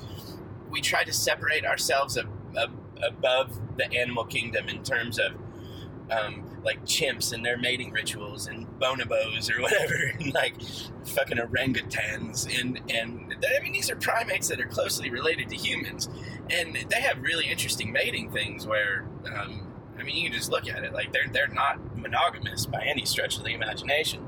we 0.70 0.80
try 0.80 1.04
to 1.04 1.12
separate 1.12 1.64
ourselves 1.64 2.16
ab- 2.16 2.28
ab- 2.56 2.78
above 3.02 3.76
the 3.76 3.92
animal 3.92 4.24
kingdom 4.24 4.68
in 4.68 4.82
terms 4.82 5.18
of 5.18 5.32
um, 6.10 6.44
like 6.64 6.84
chimps 6.84 7.32
and 7.32 7.44
their 7.44 7.56
mating 7.56 7.90
rituals 7.90 8.46
and 8.46 8.66
bonobos 8.78 9.50
or 9.50 9.62
whatever, 9.62 9.94
and 10.18 10.34
like 10.34 10.54
fucking 11.06 11.38
orangutans 11.38 12.46
and 12.60 12.80
and 12.90 13.34
I 13.58 13.62
mean 13.62 13.72
these 13.72 13.90
are 13.90 13.96
primates 13.96 14.48
that 14.48 14.60
are 14.60 14.66
closely 14.66 15.10
related 15.10 15.48
to 15.50 15.56
humans, 15.56 16.08
and 16.50 16.76
they 16.88 17.00
have 17.00 17.22
really 17.22 17.46
interesting 17.46 17.92
mating 17.92 18.30
things 18.30 18.66
where. 18.66 19.06
Um, 19.34 19.68
I 20.02 20.04
mean, 20.04 20.16
you 20.16 20.30
can 20.30 20.38
just 20.38 20.50
look 20.50 20.68
at 20.68 20.82
it 20.82 20.92
like 20.92 21.12
they're 21.12 21.28
they're 21.32 21.46
not 21.48 21.96
monogamous 21.96 22.66
by 22.66 22.82
any 22.82 23.04
stretch 23.04 23.36
of 23.38 23.44
the 23.44 23.54
imagination, 23.54 24.26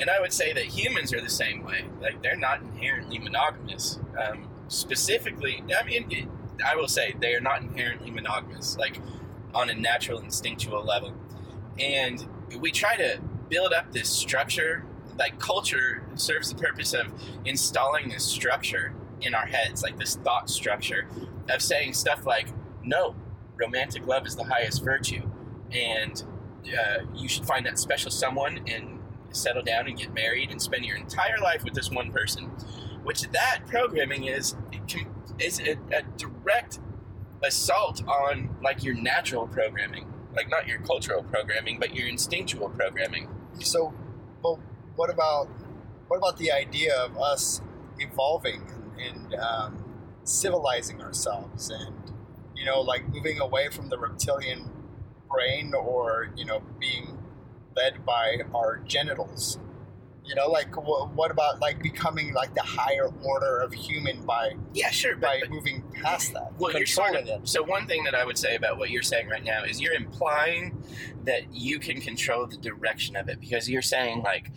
and 0.00 0.10
I 0.10 0.20
would 0.20 0.32
say 0.32 0.52
that 0.52 0.64
humans 0.64 1.12
are 1.12 1.20
the 1.20 1.30
same 1.30 1.62
way. 1.62 1.84
Like 2.00 2.22
they're 2.22 2.36
not 2.36 2.60
inherently 2.60 3.18
monogamous. 3.18 4.00
Um, 4.18 4.48
specifically, 4.68 5.62
I 5.78 5.84
mean, 5.84 6.06
it, 6.10 6.28
I 6.66 6.74
will 6.74 6.88
say 6.88 7.14
they 7.20 7.34
are 7.34 7.40
not 7.40 7.62
inherently 7.62 8.10
monogamous. 8.10 8.76
Like 8.76 9.00
on 9.54 9.70
a 9.70 9.74
natural 9.74 10.20
instinctual 10.20 10.84
level 10.84 11.14
and 11.78 12.26
we 12.60 12.70
try 12.70 12.96
to 12.96 13.18
build 13.48 13.72
up 13.72 13.90
this 13.92 14.08
structure 14.08 14.84
like 15.18 15.38
culture 15.40 16.06
serves 16.14 16.52
the 16.52 16.54
purpose 16.54 16.92
of 16.92 17.06
installing 17.46 18.08
this 18.10 18.24
structure 18.24 18.94
in 19.22 19.34
our 19.34 19.46
heads 19.46 19.82
like 19.82 19.96
this 19.98 20.16
thought 20.16 20.50
structure 20.50 21.08
of 21.48 21.62
saying 21.62 21.94
stuff 21.94 22.26
like 22.26 22.48
no 22.82 23.14
romantic 23.56 24.06
love 24.06 24.26
is 24.26 24.36
the 24.36 24.44
highest 24.44 24.84
virtue. 24.84 25.22
And 25.70 26.22
uh, 26.66 27.04
you 27.14 27.28
should 27.28 27.46
find 27.46 27.66
that 27.66 27.78
special 27.78 28.10
someone 28.10 28.60
and 28.66 29.00
settle 29.30 29.62
down 29.62 29.86
and 29.86 29.98
get 29.98 30.14
married 30.14 30.50
and 30.50 30.60
spend 30.60 30.84
your 30.84 30.96
entire 30.96 31.38
life 31.38 31.64
with 31.64 31.74
this 31.74 31.90
one 31.90 32.12
person. 32.12 32.44
Which 33.04 33.22
that 33.22 33.60
programming 33.66 34.24
is 34.24 34.56
is 35.38 35.60
a, 35.60 35.76
a 35.94 36.02
direct 36.16 36.80
assault 37.42 38.02
on 38.06 38.56
like 38.62 38.82
your 38.82 38.94
natural 38.94 39.46
programming. 39.46 40.12
Like 40.34 40.50
not 40.50 40.66
your 40.66 40.80
cultural 40.80 41.22
programming 41.22 41.78
but 41.78 41.94
your 41.94 42.08
instinctual 42.08 42.70
programming. 42.70 43.28
So, 43.60 43.94
well, 44.42 44.60
what 44.96 45.10
about 45.10 45.48
what 46.08 46.18
about 46.18 46.36
the 46.36 46.52
idea 46.52 46.96
of 46.96 47.16
us 47.18 47.60
evolving 47.98 48.62
and, 48.98 49.00
and 49.00 49.34
um, 49.34 49.84
civilizing 50.24 51.02
ourselves, 51.02 51.70
and 51.70 52.05
you 52.56 52.64
know, 52.64 52.80
like 52.80 53.08
moving 53.08 53.40
away 53.40 53.68
from 53.68 53.88
the 53.88 53.98
reptilian 53.98 54.70
brain, 55.30 55.74
or 55.74 56.30
you 56.36 56.44
know, 56.44 56.62
being 56.80 57.18
led 57.76 58.04
by 58.04 58.38
our 58.54 58.78
genitals? 58.78 59.58
You 60.24 60.34
know, 60.34 60.48
like 60.48 60.74
wh- 60.74 61.14
what 61.16 61.30
about 61.30 61.60
like 61.60 61.80
becoming 61.80 62.34
like 62.34 62.52
the 62.54 62.62
higher 62.62 63.08
order 63.22 63.60
of 63.60 63.72
human 63.72 64.26
by 64.26 64.56
yeah 64.74 64.90
sure 64.90 65.14
by 65.16 65.38
but 65.40 65.50
moving 65.50 65.84
past 66.02 66.32
that, 66.32 66.52
well, 66.58 66.72
you're 66.72 66.84
sort 66.84 67.12
controlling 67.12 67.36
of, 67.36 67.42
it? 67.44 67.48
so 67.48 67.62
one 67.62 67.86
thing 67.86 68.02
that 68.04 68.14
I 68.16 68.24
would 68.24 68.36
say 68.36 68.56
about 68.56 68.76
what 68.76 68.90
you're 68.90 69.02
saying 69.02 69.28
right 69.28 69.44
now 69.44 69.62
is 69.62 69.80
you're 69.80 69.94
implying 69.94 70.82
that 71.24 71.54
you 71.54 71.78
can 71.78 72.00
control 72.00 72.46
the 72.46 72.56
direction 72.56 73.14
of 73.14 73.28
it 73.28 73.38
because 73.38 73.70
you're 73.70 73.82
saying 73.82 74.22
like, 74.22 74.50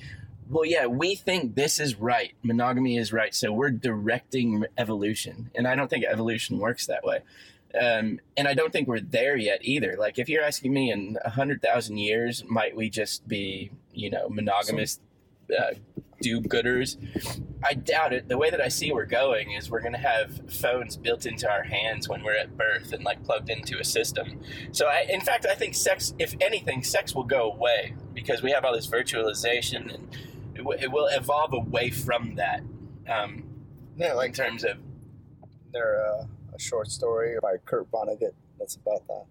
well, 0.49 0.65
yeah, 0.65 0.87
we 0.87 1.13
think 1.13 1.53
this 1.53 1.79
is 1.79 1.95
right, 1.95 2.33
monogamy 2.41 2.97
is 2.97 3.13
right, 3.13 3.35
so 3.35 3.51
we're 3.51 3.69
directing 3.69 4.65
evolution, 4.79 5.51
and 5.53 5.67
I 5.67 5.75
don't 5.75 5.87
think 5.87 6.03
evolution 6.05 6.57
works 6.57 6.87
that 6.87 7.03
way. 7.03 7.19
Um, 7.79 8.19
and 8.35 8.47
I 8.47 8.53
don't 8.53 8.71
think 8.73 8.87
we're 8.87 8.99
there 8.99 9.37
yet 9.37 9.59
either. 9.61 9.95
Like, 9.97 10.17
if 10.17 10.27
you're 10.29 10.43
asking 10.43 10.73
me 10.73 10.91
in 10.91 11.17
a 11.23 11.29
hundred 11.29 11.61
thousand 11.61 11.97
years, 11.97 12.43
might 12.47 12.75
we 12.75 12.89
just 12.89 13.27
be, 13.27 13.71
you 13.93 14.09
know, 14.09 14.27
monogamous 14.29 14.99
uh, 15.57 15.73
do-gooders? 16.21 16.97
I 17.63 17.75
doubt 17.75 18.13
it. 18.13 18.27
The 18.27 18.37
way 18.37 18.49
that 18.49 18.59
I 18.59 18.69
see 18.69 18.91
we're 18.91 19.05
going 19.05 19.51
is 19.51 19.69
we're 19.69 19.81
going 19.81 19.93
to 19.93 19.99
have 19.99 20.51
phones 20.51 20.97
built 20.97 21.25
into 21.25 21.49
our 21.49 21.63
hands 21.63 22.09
when 22.09 22.23
we're 22.23 22.37
at 22.37 22.57
birth 22.57 22.91
and 22.91 23.03
like 23.03 23.23
plugged 23.23 23.49
into 23.49 23.79
a 23.79 23.83
system. 23.83 24.41
So, 24.71 24.87
I, 24.87 25.05
in 25.09 25.21
fact, 25.21 25.45
I 25.45 25.55
think 25.55 25.75
sex, 25.75 26.13
if 26.17 26.35
anything, 26.41 26.83
sex 26.83 27.13
will 27.13 27.23
go 27.23 27.51
away 27.51 27.93
because 28.13 28.41
we 28.41 28.51
have 28.51 28.65
all 28.65 28.73
this 28.73 28.87
virtualization 28.87 29.93
and 29.93 30.17
it, 30.55 30.59
w- 30.59 30.79
it 30.81 30.91
will 30.91 31.07
evolve 31.07 31.53
away 31.53 31.91
from 31.91 32.35
that. 32.35 32.61
Um, 33.07 33.43
Yeah, 33.97 34.19
in 34.23 34.31
terms 34.33 34.63
of 34.63 34.77
there 35.73 36.03
uh, 36.05 36.25
a 36.59 36.61
short 36.61 36.91
story 36.91 37.37
by 37.41 37.55
Kurt 37.65 37.89
Vonnegut 37.91 38.33
that's 38.57 38.75
about 38.75 39.07
that, 39.07 39.25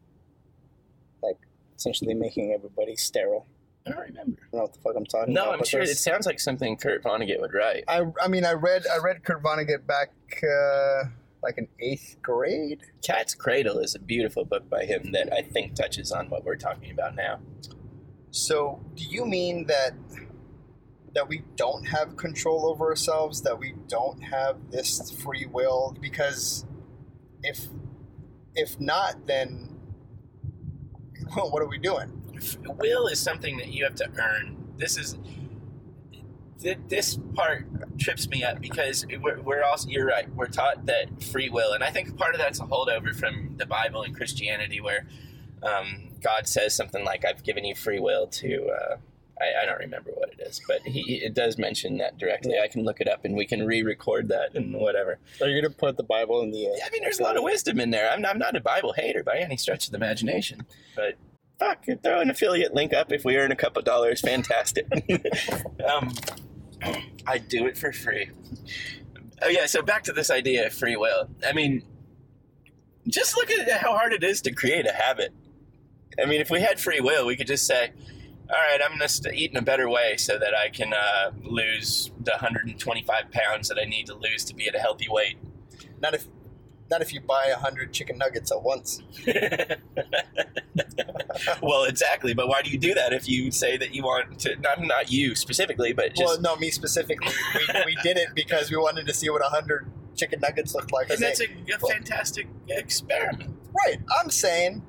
like 1.23 1.37
essentially 1.76 2.14
making 2.14 2.52
everybody 2.52 2.97
sterile. 2.97 3.47
I 3.87 3.90
don't 3.90 4.00
remember. 4.00 4.40
I 4.42 4.44
don't 4.50 4.52
know 4.52 4.62
what 4.62 4.73
the 4.73 4.80
fuck 4.80 4.94
I'm 4.97 5.06
talking 5.06 5.35
No, 5.35 5.42
about. 5.44 5.52
I'm 5.54 5.58
but 5.61 5.68
sure 5.68 5.80
it 5.80 5.97
sounds 5.97 6.26
like 6.26 6.40
something 6.40 6.76
Kurt 6.76 7.02
Vonnegut 7.02 7.40
would 7.40 7.54
write. 7.54 7.85
I, 7.88 8.04
I 8.20 8.28
mean, 8.28 8.44
I 8.44 8.52
read 8.52 8.85
I 8.92 8.99
read 8.99 9.25
Kurt 9.25 9.42
Vonnegut 9.42 9.87
back 9.87 10.11
uh, 10.42 11.04
like 11.42 11.58
in 11.58 11.68
eighth 11.80 12.16
grade. 12.23 12.80
Cat's 13.06 13.35
Cradle 13.35 13.78
is 13.78 13.94
a 13.94 13.99
beautiful 13.99 14.44
book 14.44 14.68
by 14.68 14.85
him 14.85 15.12
that 15.12 15.32
I 15.32 15.42
think 15.42 15.75
touches 15.75 16.12
on 16.12 16.28
what 16.28 16.44
we're 16.44 16.56
talking 16.56 16.90
about 16.90 17.14
now. 17.14 17.38
So, 18.30 18.80
do 18.94 19.04
you 19.04 19.25
mean 19.25 19.66
that 19.66 19.92
that 21.14 21.26
we 21.28 21.42
don't 21.56 21.85
have 21.87 22.16
control 22.16 22.66
over 22.66 22.87
ourselves? 22.88 23.42
That 23.42 23.58
we 23.58 23.75
don't 23.88 24.23
have 24.23 24.70
this 24.70 25.11
free 25.23 25.47
will? 25.47 25.97
Because 26.00 26.66
if 27.49 27.67
if 28.55 28.78
not, 28.81 29.26
then 29.26 29.76
what 31.35 31.62
are 31.62 31.69
we 31.69 31.78
doing? 31.78 32.12
Will 32.78 33.07
is 33.09 33.19
something 33.19 33.57
that 33.59 33.69
you 33.69 33.85
have 33.85 33.95
to 33.97 34.09
earn. 34.17 34.57
This 34.76 34.97
is 34.97 35.19
this 36.88 37.19
part 37.35 37.67
trips 37.99 38.28
me 38.28 38.43
up 38.43 38.61
because 38.61 39.07
we're, 39.23 39.40
we're 39.40 39.62
also 39.62 39.88
you're 39.88 40.07
right. 40.07 40.33
We're 40.35 40.47
taught 40.47 40.87
that 40.87 41.23
free 41.23 41.49
will, 41.49 41.73
and 41.73 41.85
I 41.85 41.90
think 41.90 42.17
part 42.17 42.35
of 42.35 42.40
that's 42.40 42.61
a 42.61 42.64
holdover 42.64 43.14
from 43.14 43.55
the 43.57 43.67
Bible 43.67 44.02
and 44.02 44.14
Christianity, 44.14 44.81
where 44.81 45.07
um, 45.62 46.11
God 46.21 46.47
says 46.47 46.75
something 46.75 47.05
like, 47.05 47.25
"I've 47.25 47.43
given 47.43 47.64
you 47.64 47.75
free 47.75 48.00
will 48.00 48.26
to." 48.26 48.69
Uh, 48.69 48.97
I, 49.40 49.62
I 49.62 49.66
don't 49.66 49.78
remember 49.78 50.11
what 50.14 50.30
it 50.30 50.40
is, 50.40 50.61
but 50.66 50.83
he 50.83 51.21
it 51.25 51.35
does 51.35 51.59
mention 51.59 51.99
that 51.99 52.18
directly. 52.18 52.59
I 52.59 52.68
can 52.68 52.85
look 52.85 53.00
it 53.00 53.09
up 53.09 53.25
and 53.25 53.37
we 53.37 53.47
can 53.47 53.66
re-record 53.66 54.28
that 54.28 54.54
and 54.54 54.75
whatever. 54.75 55.18
Are 55.40 55.49
you 55.49 55.61
going 55.61 55.73
to 55.73 55.78
put 55.78 55.97
the 55.97 56.02
Bible 56.02 56.40
in 56.42 56.50
the? 56.50 56.59
Yeah, 56.59 56.85
I 56.87 56.90
mean, 56.90 57.02
there's 57.02 57.21
a 57.21 57.23
lot 57.23 57.37
of 57.37 57.42
wisdom 57.42 57.80
in 57.80 57.90
there. 57.90 58.11
I'm, 58.11 58.25
I'm 58.25 58.38
not 58.38 58.57
a 58.57 58.61
Bible 58.61 58.92
hater 58.92 59.23
by 59.23 59.38
any 59.38 59.57
stretch 59.57 59.87
of 59.87 59.92
the 59.92 59.97
imagination, 59.97 60.66
but 60.97 61.14
fuck, 61.59 61.85
throw 62.02 62.21
an 62.21 62.30
affiliate 62.30 62.75
link 62.75 62.92
up 62.92 63.12
if 63.12 63.25
we 63.25 63.37
earn 63.37 63.52
a 63.52 63.57
couple 63.57 63.83
dollars. 63.83 64.21
Fantastic. 64.21 64.87
um, 65.90 66.12
I 67.26 67.38
do 67.38 67.66
it 67.66 67.76
for 67.76 67.92
free. 67.92 68.30
Oh 69.42 69.49
yeah, 69.49 69.66
so 69.66 69.83
back 69.83 70.04
to 70.04 70.12
this 70.12 70.30
idea 70.30 70.66
of 70.66 70.73
free 70.73 70.97
will. 70.97 71.28
I 71.47 71.52
mean, 71.52 71.83
just 73.07 73.37
look 73.37 73.50
at 73.50 73.71
how 73.80 73.97
hard 73.97 74.12
it 74.12 74.25
is 74.25 74.42
to 74.42 74.52
create 74.52 74.87
a 74.87 74.92
habit. 74.92 75.33
I 76.21 76.26
mean, 76.26 76.40
if 76.40 76.50
we 76.50 76.61
had 76.61 76.80
free 76.80 77.00
will, 77.00 77.26
we 77.26 77.37
could 77.37 77.47
just 77.47 77.66
say, 77.66 77.92
"All 78.50 78.57
right, 78.57 78.81
I'm 78.83 78.99
going 78.99 79.09
to 79.09 79.35
eat 79.35 79.50
in 79.50 79.57
a 79.57 79.62
better 79.62 79.88
way 79.88 80.17
so 80.17 80.38
that 80.38 80.55
I 80.55 80.69
can 80.69 80.93
uh, 80.93 81.31
lose 81.43 82.11
the 82.21 82.33
125 82.33 83.31
pounds 83.31 83.69
that 83.69 83.78
I 83.78 83.85
need 83.85 84.07
to 84.07 84.14
lose 84.14 84.45
to 84.45 84.55
be 84.55 84.69
at 84.69 84.75
a 84.75 84.78
healthy 84.78 85.09
weight." 85.09 85.37
Not 86.00 86.14
if 86.14 86.26
not 86.90 87.02
if 87.02 87.12
you 87.12 87.21
buy 87.21 87.52
hundred 87.57 87.93
chicken 87.93 88.19
nuggets 88.19 88.50
at 88.50 88.62
once. 88.62 89.02
well, 91.62 91.85
exactly. 91.85 92.35
But 92.35 92.49
why 92.49 92.62
do 92.62 92.71
you 92.71 92.78
do 92.78 92.95
that 92.95 93.12
if 93.12 93.28
you 93.28 93.50
say 93.50 93.76
that 93.76 93.95
you 93.95 94.02
want 94.02 94.38
to? 94.40 94.57
Not 94.57 94.81
not 94.83 95.11
you 95.11 95.35
specifically, 95.35 95.93
but 95.93 96.14
just 96.14 96.25
well, 96.25 96.40
no, 96.40 96.57
me 96.57 96.71
specifically. 96.71 97.33
We, 97.55 97.83
we 97.87 97.97
did 98.02 98.17
it 98.17 98.28
because 98.35 98.71
we 98.71 98.76
wanted 98.76 99.07
to 99.07 99.14
see 99.14 99.28
what 99.28 99.43
hundred 99.43 99.90
chicken 100.17 100.40
nuggets 100.40 100.75
looked 100.75 100.93
like. 100.93 101.11
and 101.11 101.19
that's 101.19 101.40
a, 101.40 101.47
a 101.47 101.88
fantastic 101.88 102.49
experiment. 102.69 103.55
right. 103.85 103.99
I'm 104.21 104.31
saying, 104.31 104.83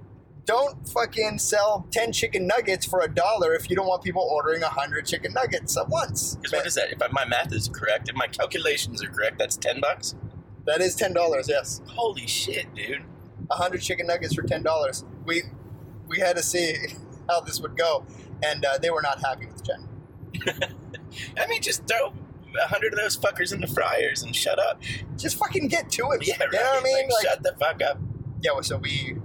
don't 0.50 0.90
fucking 0.90 1.38
sell 1.40 1.88
ten 1.92 2.12
chicken 2.12 2.48
nuggets 2.48 2.86
for 2.86 3.02
a 3.02 3.08
dollar 3.08 3.54
if 3.54 3.70
you 3.70 3.76
don't 3.76 3.88
want 3.88 4.04
people 4.04 4.22
ordering 4.24 4.64
a 4.64 4.68
hundred 4.70 5.06
chicken 5.06 5.32
nuggets 5.34 5.78
at 5.78 5.88
once. 5.90 6.36
Because 6.36 6.52
what 6.54 6.66
is 6.66 6.76
that? 6.76 6.92
If 6.92 7.00
my 7.12 7.26
math 7.26 7.54
is 7.54 7.70
correct, 7.70 8.10
if 8.10 8.16
my 8.16 8.26
calculations 8.28 9.04
are 9.04 9.10
correct, 9.10 9.38
that's 9.38 9.56
ten 9.58 9.80
bucks. 9.80 10.16
That 10.66 10.82
is 10.82 10.96
ten 10.96 11.14
dollars. 11.14 11.48
Yes, 11.48 11.82
Holy 11.88 12.26
shit, 12.28 12.74
dude! 12.74 13.04
a 13.52 13.56
hundred 13.56 13.82
chicken 13.82 14.08
nuggets 14.08 14.34
for 14.34 14.42
ten 14.42 14.64
dollars. 14.64 15.06
We 15.26 15.44
we 16.08 16.20
had 16.20 16.36
to 16.38 16.44
see 16.44 16.76
how 17.30 17.42
this 17.42 17.62
would 17.62 17.78
go, 17.78 18.06
and 18.44 18.66
uh, 18.66 18.78
they 18.80 18.90
were 18.90 19.02
not 19.04 19.20
happy 19.22 19.46
with 19.46 19.64
Jen. 19.64 19.88
I 21.38 21.48
mean, 21.48 21.62
just 21.62 21.88
throw 21.88 22.14
a 22.64 22.68
hundred 22.68 22.94
of 22.94 23.00
those 23.00 23.16
fuckers 23.18 23.54
in 23.54 23.62
the 23.62 23.68
fryers 23.68 24.24
and 24.24 24.36
shut 24.36 24.58
up. 24.60 24.82
Just 25.16 25.38
fucking 25.38 25.68
get 25.68 25.92
to 25.92 26.10
it. 26.12 26.26
Yeah, 26.28 26.38
you 26.52 26.52
know 26.58 26.64
what 26.64 26.82
I 26.82 26.84
mean? 26.84 26.96
Like, 27.06 27.14
Like, 27.14 27.24
shut 27.26 27.44
the 27.44 27.56
fuck 27.60 27.82
up. 27.84 28.00
yeah. 28.42 28.52
well, 28.54 28.64
So 28.64 28.78
we 28.78 29.16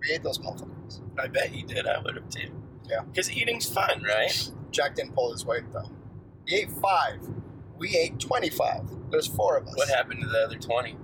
we 0.00 0.12
ate 0.14 0.22
those 0.22 0.38
motherfuckers. 0.38 1.00
I 1.18 1.26
bet 1.28 1.54
you 1.54 1.64
did. 1.66 1.86
I 1.86 2.00
would 2.00 2.16
have 2.16 2.28
too. 2.28 2.50
Yeah. 2.88 3.02
Because 3.02 3.30
eating's 3.30 3.68
fun, 3.68 4.02
right? 4.02 4.50
Jack 4.70 4.94
didn't 4.96 5.14
pull 5.14 5.32
his 5.32 5.44
weight 5.44 5.64
though. 5.72 5.90
He 6.46 6.56
ate 6.56 6.70
five. 6.70 7.20
We 7.78 7.96
ate 7.96 8.18
twenty-five. 8.18 8.82
There's 9.10 9.26
four 9.26 9.56
of 9.56 9.66
us. 9.66 9.76
What 9.76 9.88
happened 9.88 10.20
to 10.22 10.26
the 10.28 10.38
other 10.44 10.56
twenty? 10.58 10.96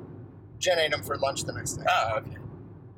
Jen 0.59 0.79
ate 0.79 0.91
them 0.91 1.03
for 1.03 1.17
lunch 1.19 1.45
the 1.45 1.53
next 1.53 1.75
day. 1.75 1.85
Oh, 1.89 2.17
okay. 2.19 2.37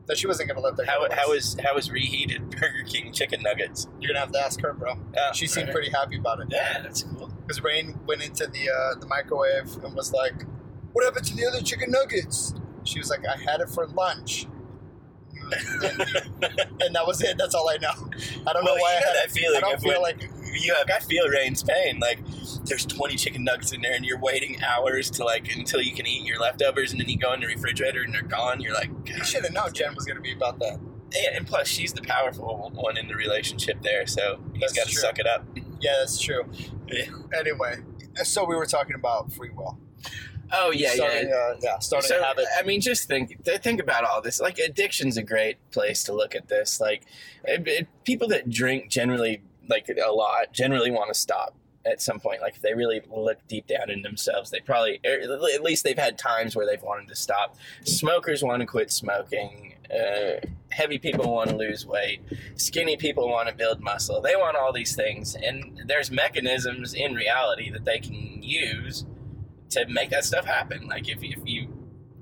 So 0.06 0.14
she 0.14 0.26
wasn't 0.26 0.48
gonna 0.48 0.60
live 0.62 0.76
there. 0.76 0.86
How, 0.86 1.06
how 1.10 1.32
is 1.32 1.56
how 1.62 1.76
is 1.76 1.90
reheated 1.90 2.48
Burger 2.60 2.84
King 2.86 3.12
chicken 3.12 3.42
nuggets? 3.42 3.88
You're 4.00 4.08
gonna 4.08 4.20
have 4.20 4.32
to 4.32 4.40
ask 4.40 4.60
her, 4.62 4.72
bro. 4.72 4.94
Oh, 5.16 5.30
She 5.34 5.46
seemed 5.46 5.68
alright. 5.68 5.74
pretty 5.74 5.90
happy 5.90 6.16
about 6.16 6.40
it. 6.40 6.46
Yeah, 6.50 6.80
that's 6.82 7.02
cool. 7.02 7.28
Because 7.46 7.62
Rain 7.62 7.98
went 8.06 8.22
into 8.22 8.46
the 8.46 8.70
uh, 8.70 8.98
the 8.98 9.06
microwave 9.06 9.76
and 9.84 9.94
was 9.94 10.12
like, 10.12 10.44
"What 10.92 11.04
happened 11.04 11.26
to 11.26 11.36
the 11.36 11.46
other 11.46 11.60
chicken 11.60 11.90
nuggets?" 11.90 12.54
She 12.84 12.98
was 12.98 13.10
like, 13.10 13.20
"I 13.26 13.36
had 13.36 13.60
it 13.60 13.68
for 13.68 13.86
lunch." 13.86 14.46
and, 16.80 16.94
that 16.94 17.06
was 17.06 17.22
it. 17.22 17.36
That's 17.38 17.54
all 17.54 17.68
I 17.68 17.76
know. 17.76 17.88
I 18.46 18.52
don't 18.52 18.64
well, 18.64 18.76
know 18.76 18.82
why 18.82 18.94
you 18.94 19.00
know 19.00 19.06
I 19.06 19.16
had 19.16 19.16
that 19.24 19.30
feeling. 19.30 19.56
I 19.56 19.60
don't 19.60 19.80
feel 19.80 20.02
when 20.02 20.18
like 20.18 20.30
you 20.60 20.74
have. 20.74 20.88
I 20.94 20.98
feel 21.00 21.28
Rain's 21.28 21.62
pain. 21.62 21.98
Like 22.00 22.20
there's 22.64 22.86
20 22.86 23.16
chicken 23.16 23.44
nuggets 23.44 23.72
in 23.72 23.82
there, 23.82 23.94
and 23.94 24.04
you're 24.04 24.18
waiting 24.18 24.62
hours 24.62 25.10
to 25.12 25.24
like 25.24 25.54
until 25.54 25.80
you 25.80 25.94
can 25.94 26.06
eat 26.06 26.24
your 26.24 26.40
leftovers, 26.40 26.92
and 26.92 27.00
then 27.00 27.08
you 27.08 27.18
go 27.18 27.32
in 27.32 27.40
the 27.40 27.46
refrigerator 27.46 28.02
and 28.02 28.14
they're 28.14 28.22
gone. 28.22 28.60
You're 28.60 28.74
like, 28.74 28.90
you 29.06 29.24
should 29.24 29.44
have 29.44 29.52
known 29.52 29.72
Jen 29.72 29.94
was 29.94 30.04
going 30.04 30.16
to 30.16 30.22
be 30.22 30.32
about 30.32 30.58
that. 30.60 30.78
Yeah, 31.14 31.36
and 31.36 31.46
plus 31.46 31.68
she's 31.68 31.92
the 31.92 32.02
powerful 32.02 32.70
one 32.74 32.98
in 32.98 33.08
the 33.08 33.14
relationship 33.14 33.80
there, 33.82 34.06
so 34.06 34.40
he's 34.54 34.72
got 34.72 34.86
to 34.86 34.94
suck 34.94 35.18
it 35.18 35.26
up. 35.26 35.46
Yeah, 35.80 35.96
that's 36.00 36.20
true. 36.20 36.44
Yeah. 36.88 37.06
Anyway, 37.38 37.76
so 38.24 38.44
we 38.44 38.56
were 38.56 38.66
talking 38.66 38.94
about 38.94 39.32
free 39.32 39.50
will. 39.50 39.78
Oh 40.52 40.70
yeah, 40.70 40.90
starting, 40.94 41.28
yeah. 41.28 41.34
Uh, 41.34 41.56
yeah, 41.60 41.78
starting 41.78 42.08
so, 42.08 42.18
to 42.18 42.24
have 42.24 42.38
it. 42.38 42.46
I 42.58 42.62
mean, 42.62 42.80
just 42.80 43.06
think 43.08 43.44
think 43.44 43.80
about 43.80 44.04
all 44.04 44.20
this. 44.22 44.40
Like, 44.40 44.58
addiction's 44.58 45.16
a 45.16 45.22
great 45.22 45.56
place 45.70 46.04
to 46.04 46.12
look 46.12 46.34
at 46.34 46.48
this. 46.48 46.80
Like, 46.80 47.02
it, 47.44 47.66
it- 47.66 47.88
people 48.04 48.28
that 48.28 48.48
drink 48.48 48.88
generally, 48.90 49.42
like 49.68 49.88
a 49.88 50.10
lot, 50.10 50.52
generally 50.52 50.90
want 50.90 51.12
to 51.12 51.18
stop 51.18 51.54
at 51.84 52.00
some 52.00 52.20
point. 52.20 52.40
Like, 52.40 52.56
if 52.56 52.62
they 52.62 52.74
really 52.74 53.00
look 53.10 53.38
deep 53.48 53.66
down 53.66 53.90
in 53.90 54.02
themselves, 54.02 54.50
they 54.50 54.60
probably, 54.60 55.00
or 55.04 55.12
at 55.12 55.62
least 55.62 55.84
they've 55.84 55.98
had 55.98 56.18
times 56.18 56.56
where 56.56 56.66
they've 56.66 56.82
wanted 56.82 57.08
to 57.08 57.16
stop. 57.16 57.56
Smokers 57.84 58.42
want 58.42 58.60
to 58.60 58.66
quit 58.66 58.90
smoking. 58.90 59.74
Uh, 59.92 60.40
heavy 60.70 60.98
people 60.98 61.32
want 61.32 61.48
to 61.48 61.56
lose 61.56 61.86
weight. 61.86 62.20
Skinny 62.56 62.96
people 62.96 63.28
want 63.28 63.48
to 63.48 63.54
build 63.54 63.80
muscle. 63.80 64.20
They 64.20 64.36
want 64.36 64.56
all 64.56 64.72
these 64.72 64.94
things, 64.94 65.34
and 65.34 65.82
there's 65.86 66.10
mechanisms 66.10 66.92
in 66.92 67.14
reality 67.14 67.70
that 67.70 67.84
they 67.84 67.98
can 67.98 68.42
use 68.42 69.06
to 69.70 69.86
make 69.88 70.10
that 70.10 70.24
stuff 70.24 70.44
happen. 70.44 70.86
Like 70.86 71.08
if, 71.08 71.22
if 71.22 71.38
you 71.44 71.68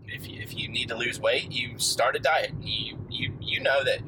if 0.06 0.28
you, 0.28 0.40
if 0.40 0.56
you 0.56 0.68
need 0.68 0.88
to 0.88 0.96
lose 0.96 1.20
weight, 1.20 1.50
you 1.50 1.78
start 1.78 2.16
a 2.16 2.18
diet. 2.18 2.52
You 2.60 2.98
you 3.10 3.32
you 3.40 3.60
know 3.60 3.84
that 3.84 4.00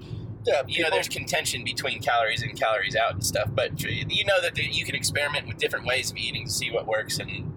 Yeah, 0.47 0.63
you 0.67 0.83
know 0.83 0.91
there's 0.91 1.09
contention 1.09 1.65
between 1.65 2.01
calories 2.01 2.43
in, 2.43 2.55
calories 2.57 2.97
out, 2.97 3.13
and 3.15 3.25
stuff. 3.25 3.51
But 3.53 3.83
you 3.83 4.25
know 4.25 4.41
that 4.41 4.57
you 4.57 4.85
can 4.85 4.95
experiment 4.95 5.47
with 5.47 5.59
different 5.59 5.87
ways 5.87 6.11
of 6.11 6.17
eating 6.17 6.47
to 6.47 6.51
see 6.51 6.71
what 6.71 6.87
works 6.87 7.19
and 7.19 7.55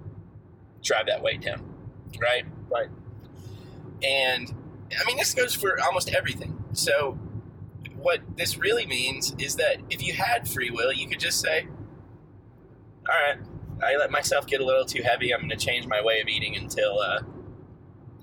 drive 0.83 1.05
that 1.07 1.21
weight 1.21 1.41
down. 1.41 1.63
Right. 2.19 2.45
Right. 2.69 2.89
And 4.03 4.53
I 4.99 5.05
mean, 5.05 5.17
this 5.17 5.33
goes 5.33 5.53
for 5.53 5.79
almost 5.81 6.09
everything. 6.09 6.63
So 6.73 7.19
what 7.95 8.21
this 8.35 8.57
really 8.57 8.85
means 8.85 9.35
is 9.37 9.55
that 9.57 9.77
if 9.89 10.03
you 10.05 10.13
had 10.13 10.47
free 10.47 10.69
will, 10.71 10.91
you 10.91 11.07
could 11.07 11.19
just 11.19 11.39
say, 11.39 11.67
"All 13.07 13.15
right, 13.27 13.37
I 13.83 13.95
let 13.97 14.11
myself 14.11 14.45
get 14.47 14.61
a 14.61 14.65
little 14.65 14.85
too 14.85 15.01
heavy. 15.03 15.33
I'm 15.33 15.39
going 15.41 15.49
to 15.49 15.55
change 15.57 15.87
my 15.87 16.01
way 16.01 16.21
of 16.21 16.27
eating 16.27 16.55
until 16.55 16.99
uh, 16.99 17.21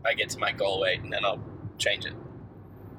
I 0.05 0.15
get 0.15 0.29
to 0.31 0.39
my 0.39 0.53
goal 0.53 0.81
weight, 0.81 1.01
and 1.01 1.13
then 1.13 1.25
I'll 1.25 1.43
change 1.79 2.05
it." 2.07 2.15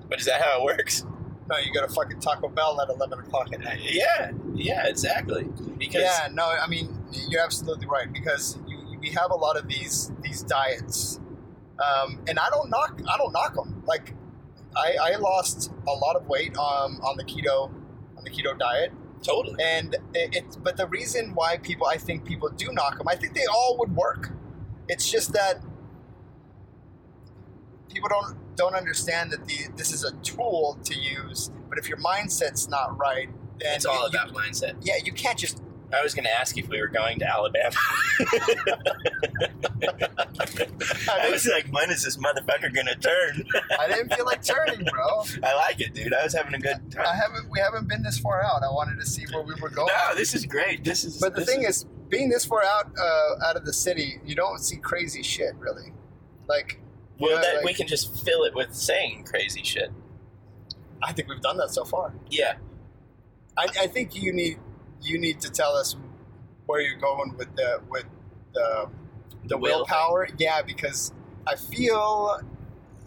But 0.10 0.20
is 0.20 0.25
that 0.25 0.42
how 0.42 0.60
it 0.60 0.63
works? 0.66 1.06
no, 1.50 1.58
you 1.58 1.74
go 1.74 1.82
to 1.86 1.92
fucking 1.92 2.20
Taco 2.20 2.48
Bell 2.50 2.80
at 2.82 2.89
eleven 2.89 3.20
o'clock 3.20 3.51
at 3.53 3.60
night. 3.62 3.79
Yeah, 3.81 4.31
yeah, 4.53 4.86
exactly. 4.88 5.48
Because 5.77 6.01
Yeah, 6.03 6.27
no, 6.31 6.46
I 6.46 6.68
mean 6.68 6.96
you're 7.29 7.42
absolutely 7.42 7.88
right 7.88 8.12
because 8.12 8.57
you, 8.68 8.77
you- 8.92 9.00
we 9.00 9.10
have 9.12 9.31
a 9.31 9.36
lot 9.36 9.55
of 9.57 9.68
these 9.68 10.12
these 10.22 10.44
diets, 10.44 11.20
um, 11.79 12.20
and 12.27 12.38
I 12.38 12.50
don't 12.50 12.70
knock 12.70 13.00
I 13.10 13.18
don't 13.18 13.31
knock 13.31 13.55
them. 13.55 13.81
Like 13.88 14.14
I, 14.75 15.14
I 15.14 15.16
lost 15.16 15.72
a 15.88 15.92
lot 15.92 16.16
of 16.18 16.27
weight 16.27 16.55
um, 16.57 17.00
on 17.01 17.16
the 17.18 17.24
keto 17.24 17.72
on 18.18 18.24
the 18.24 18.29
keto 18.29 18.57
diet, 18.60 18.92
totally. 19.24 19.55
and 19.64 19.96
it, 20.14 20.36
it 20.36 20.58
but 20.64 20.77
the 20.77 20.88
reason 20.88 21.34
why 21.36 21.58
people 21.58 21.88
I 21.88 21.98
think 21.98 22.25
people 22.25 22.50
do 22.50 22.72
knock 22.72 22.98
them, 22.98 23.08
I 23.08 23.16
think 23.16 23.34
they 23.34 23.46
all 23.46 23.77
would 23.79 23.96
work. 23.96 24.32
It's 24.88 25.10
just 25.10 25.34
that 25.34 25.62
people 27.94 28.10
don't 28.10 28.38
don't 28.55 28.75
understand 28.75 29.32
that 29.32 29.46
the 29.46 29.68
this 29.75 29.92
is 29.92 30.03
a 30.03 30.12
tool 30.18 30.77
to 30.84 30.96
use. 30.96 31.51
But 31.70 31.77
if 31.77 31.88
your 31.88 32.00
mindset's 32.00 32.68
not 32.68 32.98
right, 32.98 33.29
then 33.60 33.75
It's 33.75 33.86
all 33.86 34.01
you- 34.01 34.08
about 34.20 34.34
mindset. 34.34 34.75
yeah, 34.82 34.96
you 35.03 35.12
can't 35.14 35.38
just 35.38 35.62
I 35.92 36.04
was 36.04 36.14
going 36.14 36.25
to 36.25 36.32
ask 36.32 36.58
if 36.58 36.68
we 36.70 36.80
were 36.80 36.88
going 36.88 37.20
to 37.20 37.25
Alabama. 37.25 37.75
I 41.10 41.30
was 41.32 41.48
like, 41.48 41.68
when 41.72 41.90
is 41.90 42.04
this 42.04 42.18
motherfucker 42.18 42.74
going 42.74 42.86
to 42.88 42.96
turn? 42.96 43.44
I 43.80 43.88
didn't 43.88 44.14
feel 44.14 44.25
like 44.25 44.44
turning, 44.44 44.86
bro. 44.86 45.24
I 45.44 45.56
like 45.56 45.82
it, 45.82 45.94
dude. 45.94 46.14
I 46.14 46.24
was 46.24 46.34
having 46.34 46.54
a 46.54 46.60
good 46.60 46.80
I 46.92 47.04
time. 47.04 47.16
haven't. 47.16 47.50
We 47.50 47.60
haven't 47.60 47.88
been 47.88 48.04
this 48.04 48.20
far 48.20 48.44
out. 48.44 48.64
I 48.64 48.70
wanted 48.70 49.00
to 49.00 49.06
see 49.06 49.25
where 49.34 49.44
we 49.44 49.54
were 49.62 49.70
going. 49.70 49.88
No, 49.88 50.16
this 50.16 50.36
is 50.36 50.46
great. 50.46 50.84
This 50.84 51.04
is. 51.04 51.18
But 51.20 51.36
the 51.36 51.46
thing 51.46 51.64
is, 51.64 51.86
being 52.10 52.30
this 52.30 52.46
far 52.46 52.64
out 52.64 52.92
uh, 52.98 53.46
out 53.48 53.56
of 53.56 53.66
the 53.66 53.74
city, 53.74 54.20
you 54.25 54.36
don't 54.36 54.60
see 54.60 54.78
crazy 54.78 55.24
shit 55.24 55.56
really. 55.56 55.94
Like 56.48 56.80
well, 57.20 57.32
yeah, 57.36 57.42
that 57.42 57.56
like- 57.58 57.66
we 57.66 57.74
can 57.74 57.88
just 57.88 58.24
fill 58.24 58.44
it 58.44 58.54
with 58.54 58.74
saying 58.75 59.25
crazy 59.25 59.64
shit. 59.64 59.92
I 61.02 61.14
think 61.14 61.30
we've 61.30 61.42
done 61.42 61.58
that 61.58 61.72
so 61.72 61.86
far. 61.86 62.14
Yeah, 62.30 62.56
I, 63.58 63.68
I 63.82 63.88
think 63.88 64.22
you 64.22 64.34
need 64.34 64.60
you 65.01 65.18
need 65.20 65.40
to 65.42 65.50
tell 65.50 65.74
us 65.75 65.96
where 66.66 66.81
you're 66.81 67.00
going 67.00 67.35
with 67.38 67.55
the 67.55 67.81
with 67.90 68.05
the 68.53 68.90
the 69.46 69.57
will 69.57 69.79
willpower. 69.79 70.27
Yeah, 70.38 70.62
because 70.62 71.14
I 71.48 71.55
feel 71.55 72.40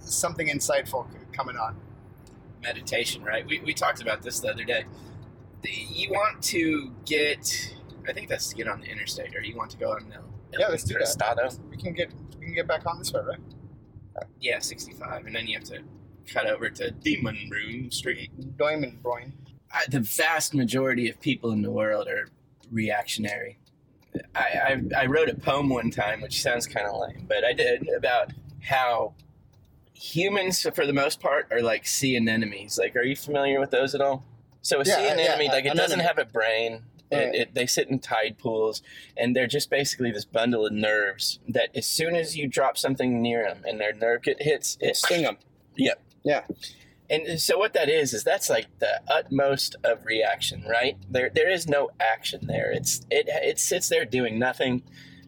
something 0.01 0.49
insightful 0.49 1.07
coming 1.33 1.57
on. 1.57 1.77
meditation, 2.63 3.25
right? 3.25 3.45
We, 3.47 3.59
we 3.61 3.75
talked 3.75 4.01
about 4.01 4.23
this 4.23 4.41
the 4.41 4.51
other 4.51 4.65
day. 4.65 4.85
The- 5.63 5.71
You 5.71 6.11
want 6.11 6.43
to 6.45 6.93
get, 7.07 7.75
I 8.09 8.13
think 8.13 8.29
that's 8.29 8.49
to 8.51 8.55
get 8.57 8.69
on 8.69 8.81
the 8.81 8.87
interstate, 8.87 9.35
or 9.35 9.41
you 9.43 9.57
want 9.57 9.71
to 9.73 9.77
go 9.79 9.91
on 9.93 10.09
the 10.09 10.59
Yeah, 10.59 10.69
let's 10.69 10.85
do 10.85 10.95
that. 10.95 11.03
Estado. 11.03 11.49
We 11.71 11.77
can 11.77 11.93
get 11.93 12.13
we 12.39 12.47
can 12.47 12.55
get 12.55 12.67
back 12.69 12.87
on 12.87 12.99
this 12.99 13.13
way, 13.13 13.21
right? 13.27 13.39
Yeah, 14.41 14.59
65, 14.59 15.27
and 15.27 15.35
then 15.35 15.47
you 15.47 15.55
have 15.59 15.65
to 15.69 15.81
cut 16.33 16.47
over 16.47 16.69
to 16.71 16.93
Demonbreun 16.93 17.93
Street. 17.93 18.31
Diamond 18.59 19.03
Broin. 19.03 19.33
I, 19.73 19.85
the 19.89 20.01
vast 20.01 20.55
majority 20.55 21.09
of 21.09 21.21
people 21.21 21.51
in 21.53 21.63
the 21.63 21.71
world 21.71 22.09
are 22.09 22.29
reactionary. 22.71 23.59
I, 24.35 24.83
I, 24.97 25.03
I 25.03 25.07
wrote 25.07 25.29
a 25.29 25.35
poem 25.35 25.69
one 25.69 25.91
time, 25.91 26.21
which 26.21 26.43
sounds 26.43 26.67
kind 26.67 26.87
of 26.87 27.01
lame, 27.01 27.25
but 27.29 27.45
I 27.45 27.53
did 27.53 27.89
about 27.97 28.33
how 28.63 29.15
humans, 29.95 30.67
for 30.75 30.87
the 30.87 30.93
most 30.93 31.21
part, 31.21 31.49
are 31.51 31.63
like 31.63 31.87
sea 31.87 32.17
anemones. 32.17 32.79
Like, 32.79 32.95
are 32.97 33.03
you 33.03 33.17
familiar 33.17 33.59
with 33.59 33.71
those 33.71 33.95
at 33.95 34.01
all? 34.01 34.25
So 34.61 34.81
a 34.81 34.85
Yeah, 34.85 34.97
sea 34.97 35.01
uh, 35.01 35.05
yeah, 35.05 35.13
anemone, 35.13 35.45
yeah, 35.47 35.53
like, 35.53 35.65
it 35.65 35.75
doesn't 35.75 36.01
have 36.01 36.19
a 36.19 36.25
brain. 36.25 36.83
It, 37.11 37.35
it, 37.35 37.55
they 37.55 37.67
sit 37.67 37.89
in 37.89 37.99
tide 37.99 38.39
pools, 38.39 38.83
and 39.19 39.37
they're 39.37 39.47
just 39.47 39.69
basically 39.69 40.11
this 40.11 40.25
bundle 40.25 40.65
of 40.65 40.73
nerves 40.73 41.41
that 41.47 41.69
as 41.75 41.87
soon 41.87 42.17
as 42.17 42.39
you 42.39 42.49
drop 42.49 42.79
something 42.79 43.21
near 43.21 43.43
them 43.45 43.65
and 43.69 43.79
their 43.79 43.93
nerve 43.93 44.23
hits, 44.25 44.79
it 44.81 44.97
Sting 44.97 45.23
them. 45.23 45.37
Yep. 45.77 46.01
Yeah. 46.25 46.45
And 47.13 47.39
so 47.39 47.59
what 47.59 47.75
that 47.75 47.91
is 47.91 48.15
is 48.15 48.25
that's 48.25 48.49
like 48.49 48.67
the 48.79 49.03
utmost 49.07 49.77
of 49.85 50.07
reaction, 50.07 50.65
right? 50.67 50.97
There 51.11 51.31
there 51.33 51.51
is 51.51 51.69
no 51.69 51.91
action 52.01 52.47
there. 52.47 52.73
It's 52.73 53.03
it 53.11 53.29
it 53.29 53.59
sits 53.59 53.91
there 53.91 54.07
doing 54.07 54.39
nothing 54.39 54.83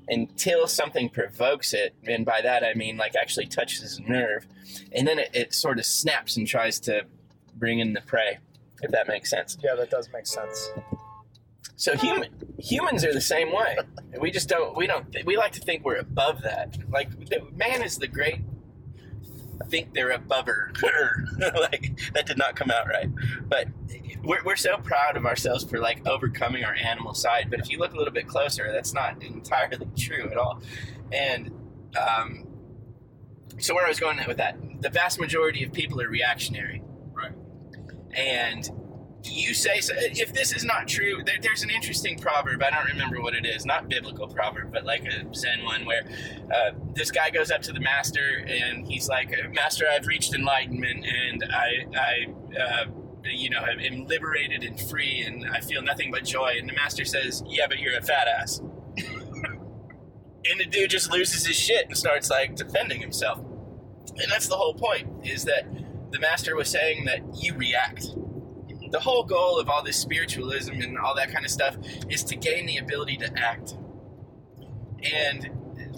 until 0.09 0.67
something 0.67 1.11
provokes 1.11 1.75
it, 1.75 1.95
and 2.07 2.25
by 2.25 2.41
that 2.41 2.65
I 2.65 2.73
mean 2.73 2.97
like 2.97 3.15
actually 3.15 3.47
touches 3.47 3.99
a 3.99 4.03
nerve, 4.03 4.47
and 4.93 5.07
then 5.07 5.19
it, 5.19 5.31
it 5.35 5.55
sort 5.55 5.79
of 5.79 5.85
snaps 5.85 6.39
and 6.39 6.47
tries 6.47 6.81
to 6.81 7.03
bring 7.55 7.81
in 7.81 7.93
the 7.93 8.01
prey, 8.01 8.39
if 8.81 8.91
that 8.91 9.07
makes 9.07 9.29
sense. 9.29 9.59
Yeah, 9.63 9.75
that 9.75 9.91
does 9.91 10.09
make 10.11 10.27
sense. 10.27 10.71
So 11.77 11.97
human 11.99 12.31
humans 12.59 13.05
are 13.05 13.13
the 13.13 13.21
same 13.21 13.53
way. 13.53 13.77
We 14.19 14.31
just 14.31 14.49
don't 14.49 14.75
we 14.75 14.87
don't 14.87 15.15
we 15.27 15.37
like 15.37 15.53
to 15.53 15.61
think 15.61 15.85
we're 15.85 15.97
above 15.97 16.41
that. 16.43 16.79
Like 16.89 17.11
man 17.55 17.83
is 17.83 17.99
the 17.99 18.09
great 18.09 18.41
think 19.69 19.95
they're 19.95 20.11
above 20.11 20.47
her. 20.47 20.73
like 21.39 21.99
that 22.15 22.27
did 22.27 22.39
not 22.39 22.57
come 22.57 22.71
out 22.71 22.87
right. 22.89 23.09
But 23.49 23.69
we're, 24.23 24.43
we're 24.45 24.57
so 24.57 24.77
proud 24.79 25.17
of 25.17 25.27
ourselves 25.27 25.65
for 25.65 25.79
like 25.79 26.07
overcoming 26.07 26.65
our 26.65 26.75
animal 26.75 27.15
side. 27.15 27.51
But 27.51 27.61
if 27.61 27.71
you 27.71 27.79
look 27.79 27.93
a 27.95 27.97
little 27.97 28.13
bit 28.13 28.27
closer, 28.27 28.71
that's 28.73 28.95
not 28.95 29.23
entirely 29.23 29.89
true 29.97 30.31
at 30.31 30.37
all. 30.37 30.63
And 31.13 31.51
um, 31.97 32.47
so 33.59 33.75
where 33.75 33.85
I 33.85 33.89
was 33.89 34.01
going 34.01 34.19
with 34.27 34.39
that, 34.39 34.57
the 34.81 34.91
vast 34.91 35.21
majority 35.21 35.65
of 35.65 35.73
people 35.73 36.01
are 36.01 36.09
reactionary. 36.09 36.83
Right. 37.13 37.33
and 38.13 38.69
you 39.25 39.55
say 39.55 39.81
so, 39.81 39.93
if 39.97 40.33
this 40.33 40.53
is 40.55 40.65
not 40.65 40.87
true 40.87 41.23
there, 41.25 41.37
there's 41.41 41.63
an 41.63 41.71
interesting 41.71 42.19
proverb 42.19 42.63
i 42.63 42.71
don't 42.71 42.87
remember 42.87 43.21
what 43.21 43.35
it 43.35 43.47
is 43.47 43.65
not 43.65 43.89
biblical 43.89 44.29
proverb 44.29 44.71
but 44.73 44.85
like 44.85 45.05
a 45.05 45.35
zen 45.35 45.65
one 45.65 45.85
where 45.87 46.03
uh, 46.55 46.71
this 46.95 47.11
guy 47.11 47.31
goes 47.31 47.51
up 47.51 47.63
to 47.63 47.73
the 47.73 47.81
master 47.81 48.45
and 48.47 48.87
he's 48.87 49.09
like 49.09 49.35
master 49.53 49.87
i've 49.91 50.07
reached 50.07 50.35
enlightenment 50.35 51.05
and 51.07 51.45
i 51.53 51.87
i 51.97 52.61
uh, 52.61 52.85
you 53.25 53.49
know 53.51 53.61
am 53.61 54.07
liberated 54.07 54.63
and 54.63 54.79
free 54.81 55.23
and 55.23 55.47
i 55.51 55.61
feel 55.61 55.83
nothing 55.83 56.11
but 56.11 56.25
joy. 56.25 56.55
And 56.59 56.69
the 56.69 56.75
master 56.75 57.05
says 57.05 57.43
yeah 57.47 57.67
but 57.67 57.79
you're 57.79 57.97
a 57.97 58.03
fat 58.03 58.29
ass. 58.29 58.61
And 60.47 60.61
the 60.61 60.67
dude 60.67 60.91
just 60.91 61.11
loses 61.11 61.47
his 61.47 61.57
shit 61.57 61.87
and 61.87 61.97
starts 61.97 62.29
like 62.29 62.55
defending 62.55 63.01
himself. 63.01 63.39
And 63.39 64.31
that's 64.31 64.47
the 64.47 64.57
whole 64.57 64.75
point 64.75 65.09
is 65.27 65.45
that 65.45 65.67
the 66.11 66.19
master 66.19 66.55
was 66.55 66.69
saying 66.69 67.07
that 67.07 67.21
you 67.43 67.55
react 67.55 68.09
the 68.95 69.01
whole 69.01 69.25
goal 69.25 69.59
of 69.59 69.69
all 69.69 69.83
this 69.83 69.97
spiritualism 69.97 70.75
and 70.75 70.97
all 70.97 71.17
that 71.17 71.33
kind 71.33 71.45
of 71.45 71.51
stuff 71.51 71.77
is 72.09 72.23
to 72.23 72.37
gain 72.37 72.65
the 72.65 72.77
ability 72.77 73.17
to 73.17 73.29
act. 73.37 73.77
And 75.03 75.51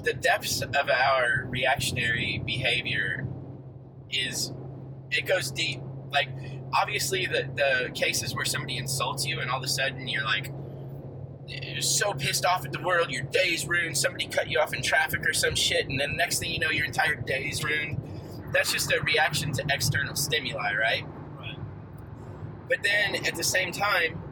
the 0.02 0.14
depths 0.14 0.62
of 0.62 0.74
our 0.74 1.44
reactionary 1.46 2.42
behavior 2.46 3.28
is 4.10 4.50
it 5.10 5.26
goes 5.26 5.50
deep. 5.50 5.82
Like 6.10 6.30
obviously 6.72 7.26
the 7.26 7.46
the 7.54 7.90
cases 7.92 8.34
where 8.34 8.46
somebody 8.46 8.78
insults 8.78 9.26
you 9.26 9.40
and 9.40 9.50
all 9.50 9.58
of 9.58 9.64
a 9.64 9.68
sudden 9.68 10.08
you're 10.08 10.24
like 10.24 10.50
you're 11.46 11.82
so 11.82 12.14
pissed 12.14 12.46
off 12.46 12.64
at 12.64 12.72
the 12.72 12.80
world, 12.80 13.10
your 13.10 13.24
day's 13.24 13.68
ruined, 13.68 13.98
somebody 13.98 14.26
cut 14.26 14.48
you 14.48 14.58
off 14.58 14.72
in 14.72 14.82
traffic 14.82 15.20
or 15.28 15.34
some 15.34 15.54
shit, 15.54 15.86
and 15.86 16.00
then 16.00 16.16
next 16.16 16.38
thing 16.38 16.50
you 16.50 16.58
know 16.58 16.70
your 16.70 16.86
entire 16.86 17.14
day's 17.14 17.62
ruined. 17.62 18.00
That's 18.54 18.72
just 18.72 18.90
a 18.90 19.02
reaction 19.02 19.52
to 19.52 19.64
external 19.68 20.16
stimuli, 20.16 20.72
right? 20.74 21.04
But 22.68 22.78
then 22.82 23.26
at 23.26 23.34
the 23.34 23.44
same 23.44 23.72
time, 23.72 24.22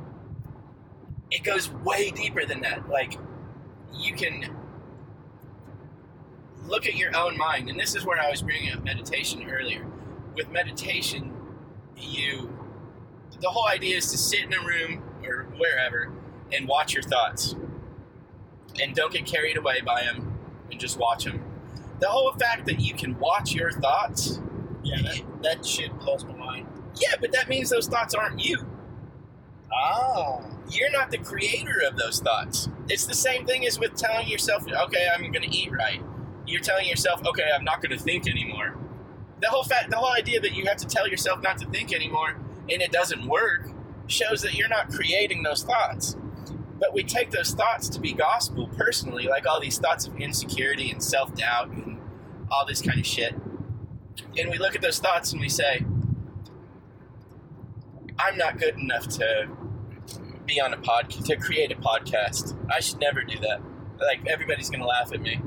it 1.30 1.42
goes 1.42 1.70
way 1.70 2.10
deeper 2.10 2.44
than 2.44 2.60
that. 2.62 2.88
Like, 2.88 3.18
you 3.92 4.14
can 4.14 4.56
look 6.66 6.86
at 6.86 6.96
your 6.96 7.16
own 7.16 7.36
mind. 7.36 7.68
And 7.68 7.78
this 7.78 7.94
is 7.94 8.04
where 8.04 8.20
I 8.20 8.30
was 8.30 8.42
bringing 8.42 8.72
up 8.72 8.84
meditation 8.84 9.48
earlier. 9.50 9.86
With 10.34 10.50
meditation, 10.50 11.32
you, 11.96 12.56
the 13.40 13.48
whole 13.48 13.68
idea 13.68 13.96
is 13.96 14.10
to 14.10 14.18
sit 14.18 14.44
in 14.44 14.52
a 14.52 14.60
room 14.60 15.02
or 15.24 15.44
wherever 15.56 16.12
and 16.52 16.66
watch 16.66 16.94
your 16.94 17.02
thoughts. 17.02 17.54
And 18.80 18.94
don't 18.94 19.12
get 19.12 19.26
carried 19.26 19.56
away 19.56 19.80
by 19.80 20.02
them 20.02 20.38
and 20.70 20.80
just 20.80 20.98
watch 20.98 21.24
them. 21.24 21.44
The 22.00 22.08
whole 22.08 22.32
fact 22.32 22.66
that 22.66 22.80
you 22.80 22.94
can 22.94 23.18
watch 23.18 23.54
your 23.54 23.70
thoughts. 23.70 24.40
Yeah, 24.82 25.00
that, 25.02 25.42
that 25.42 25.66
shit 25.66 25.96
blows 26.00 26.24
my. 26.24 26.33
Yeah, 26.96 27.16
but 27.20 27.32
that 27.32 27.48
means 27.48 27.70
those 27.70 27.88
thoughts 27.88 28.14
aren't 28.14 28.44
you. 28.44 28.58
Oh. 29.72 30.44
You're 30.70 30.90
not 30.90 31.10
the 31.10 31.18
creator 31.18 31.82
of 31.86 31.96
those 31.96 32.20
thoughts. 32.20 32.68
It's 32.88 33.06
the 33.06 33.14
same 33.14 33.46
thing 33.46 33.66
as 33.66 33.78
with 33.78 33.94
telling 33.94 34.28
yourself, 34.28 34.64
okay, 34.66 35.08
I'm 35.12 35.20
going 35.30 35.48
to 35.48 35.54
eat 35.54 35.70
right. 35.72 36.00
You're 36.46 36.60
telling 36.60 36.88
yourself, 36.88 37.24
okay, 37.26 37.50
I'm 37.54 37.64
not 37.64 37.82
going 37.82 37.96
to 37.96 38.02
think 38.02 38.28
anymore. 38.28 38.76
The 39.40 39.48
whole 39.48 39.64
fact, 39.64 39.90
the 39.90 39.96
whole 39.96 40.12
idea 40.12 40.40
that 40.40 40.54
you 40.54 40.64
have 40.66 40.78
to 40.78 40.86
tell 40.86 41.08
yourself 41.08 41.42
not 41.42 41.58
to 41.58 41.66
think 41.66 41.92
anymore 41.92 42.36
and 42.70 42.80
it 42.80 42.92
doesn't 42.92 43.26
work 43.26 43.68
shows 44.06 44.42
that 44.42 44.54
you're 44.54 44.68
not 44.68 44.90
creating 44.90 45.42
those 45.42 45.62
thoughts. 45.62 46.16
But 46.80 46.92
we 46.92 47.04
take 47.04 47.30
those 47.30 47.52
thoughts 47.52 47.88
to 47.90 48.00
be 48.00 48.12
gospel 48.12 48.68
personally, 48.76 49.26
like 49.26 49.46
all 49.46 49.60
these 49.60 49.78
thoughts 49.78 50.06
of 50.06 50.16
insecurity 50.16 50.90
and 50.90 51.02
self 51.02 51.34
doubt 51.34 51.68
and 51.68 51.98
all 52.50 52.66
this 52.66 52.82
kind 52.82 52.98
of 52.98 53.06
shit. 53.06 53.34
And 54.38 54.50
we 54.50 54.58
look 54.58 54.74
at 54.74 54.82
those 54.82 54.98
thoughts 54.98 55.32
and 55.32 55.40
we 55.40 55.48
say, 55.48 55.84
I'm 58.18 58.36
not 58.36 58.58
good 58.58 58.76
enough 58.76 59.08
to 59.08 59.48
be 60.46 60.60
on 60.60 60.72
a 60.74 60.76
pod 60.78 61.10
to 61.10 61.36
create 61.36 61.72
a 61.72 61.76
podcast. 61.76 62.56
I 62.70 62.80
should 62.80 63.00
never 63.00 63.22
do 63.22 63.38
that. 63.40 63.60
Like 63.98 64.26
everybody's 64.26 64.70
gonna 64.70 64.86
laugh 64.86 65.12
at 65.12 65.20
me. 65.20 65.40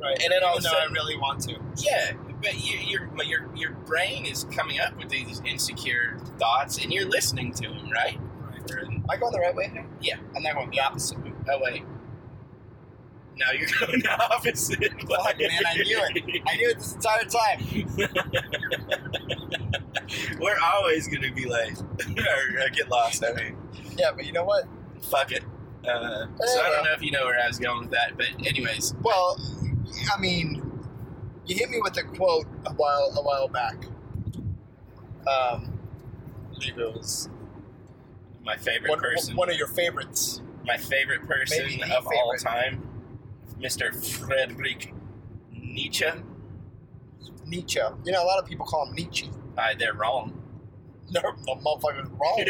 Right. 0.00 0.20
And 0.22 0.32
then 0.32 0.42
all 0.44 0.56
of 0.56 0.58
a 0.58 0.58
Even 0.58 0.62
though 0.64 0.68
I 0.70 0.80
sudden- 0.82 0.92
really 0.92 1.16
want 1.16 1.40
to. 1.42 1.56
Yeah, 1.78 2.12
but 2.42 2.54
you, 2.62 2.78
your 2.78 3.06
but 3.16 3.26
your 3.26 3.48
your 3.54 3.70
brain 3.72 4.26
is 4.26 4.44
coming 4.44 4.78
up 4.80 4.96
with 4.98 5.08
these 5.08 5.40
insecure 5.46 6.18
thoughts, 6.38 6.82
and 6.82 6.92
you're 6.92 7.08
listening 7.08 7.52
to 7.54 7.62
them, 7.68 7.90
right? 7.90 8.18
Or- 8.70 8.80
Am 8.80 9.04
I 9.10 9.16
going 9.16 9.32
the 9.32 9.38
right 9.40 9.54
way 9.54 9.68
here? 9.68 9.86
Yeah. 10.00 10.16
I'm 10.36 10.42
not 10.42 10.54
going 10.54 10.70
the 10.70 10.80
opposite 10.80 11.22
way. 11.22 11.32
Oh 11.50 11.58
wait. 11.62 11.84
No, 13.36 13.46
you're 13.52 13.68
going 13.86 14.00
the 14.00 14.10
opposite. 14.32 14.78
Fuck, 15.08 15.38
man, 15.38 15.50
I 15.66 15.76
knew 15.76 15.98
it. 15.98 16.42
I 16.46 16.56
knew 16.56 16.68
it 16.70 16.78
this 16.78 16.94
entire 16.94 17.24
time. 17.24 17.60
We're 20.40 20.58
always 20.62 21.08
gonna 21.08 21.32
be 21.32 21.46
late 21.46 21.78
or 22.08 22.68
get 22.70 22.88
lost. 22.88 23.24
I 23.24 23.32
mean, 23.32 23.56
Yeah, 23.98 24.10
but 24.14 24.24
you 24.26 24.32
know 24.32 24.44
what? 24.44 24.64
fuck 25.10 25.32
it. 25.32 25.42
Uh, 25.86 26.26
so 26.46 26.60
I 26.62 26.70
don't 26.70 26.84
know 26.84 26.92
if 26.94 27.02
you 27.02 27.10
know 27.10 27.24
where 27.24 27.38
I 27.42 27.46
was 27.46 27.58
going 27.58 27.80
with 27.82 27.90
that, 27.90 28.16
but 28.16 28.26
anyways, 28.46 28.94
Well, 29.02 29.36
I 30.16 30.18
mean, 30.20 30.62
you 31.46 31.56
hit 31.56 31.68
me 31.70 31.78
with 31.82 31.96
a 31.98 32.02
quote 32.04 32.46
a 32.66 32.72
while 32.72 33.12
a 33.16 33.22
while 33.22 33.48
back. 33.48 33.84
Um, 35.26 35.78
I 36.50 36.54
believe 36.54 36.78
it 36.78 36.94
was. 36.94 37.28
my 38.44 38.56
favorite 38.56 38.90
one, 38.90 39.00
person, 39.00 39.36
one 39.36 39.50
of 39.50 39.56
your 39.56 39.68
favorites. 39.68 40.40
my 40.66 40.76
favorite 40.76 41.26
person 41.26 41.64
of 41.82 42.04
the 42.04 42.16
all 42.16 42.34
time, 42.38 42.82
Mr. 43.60 43.94
Friedrich 43.94 44.92
Nietzsche. 45.50 46.06
Nietzsche. 47.46 47.80
You 48.04 48.12
know, 48.12 48.22
a 48.22 48.26
lot 48.26 48.38
of 48.42 48.46
people 48.48 48.66
call 48.66 48.86
him 48.86 48.94
Nietzsche. 48.94 49.30
Uh, 49.56 49.74
they're 49.78 49.94
wrong. 49.94 50.40
No, 51.10 51.20
the 51.20 51.54
motherfucker's 51.56 52.08
wrong. 52.18 52.44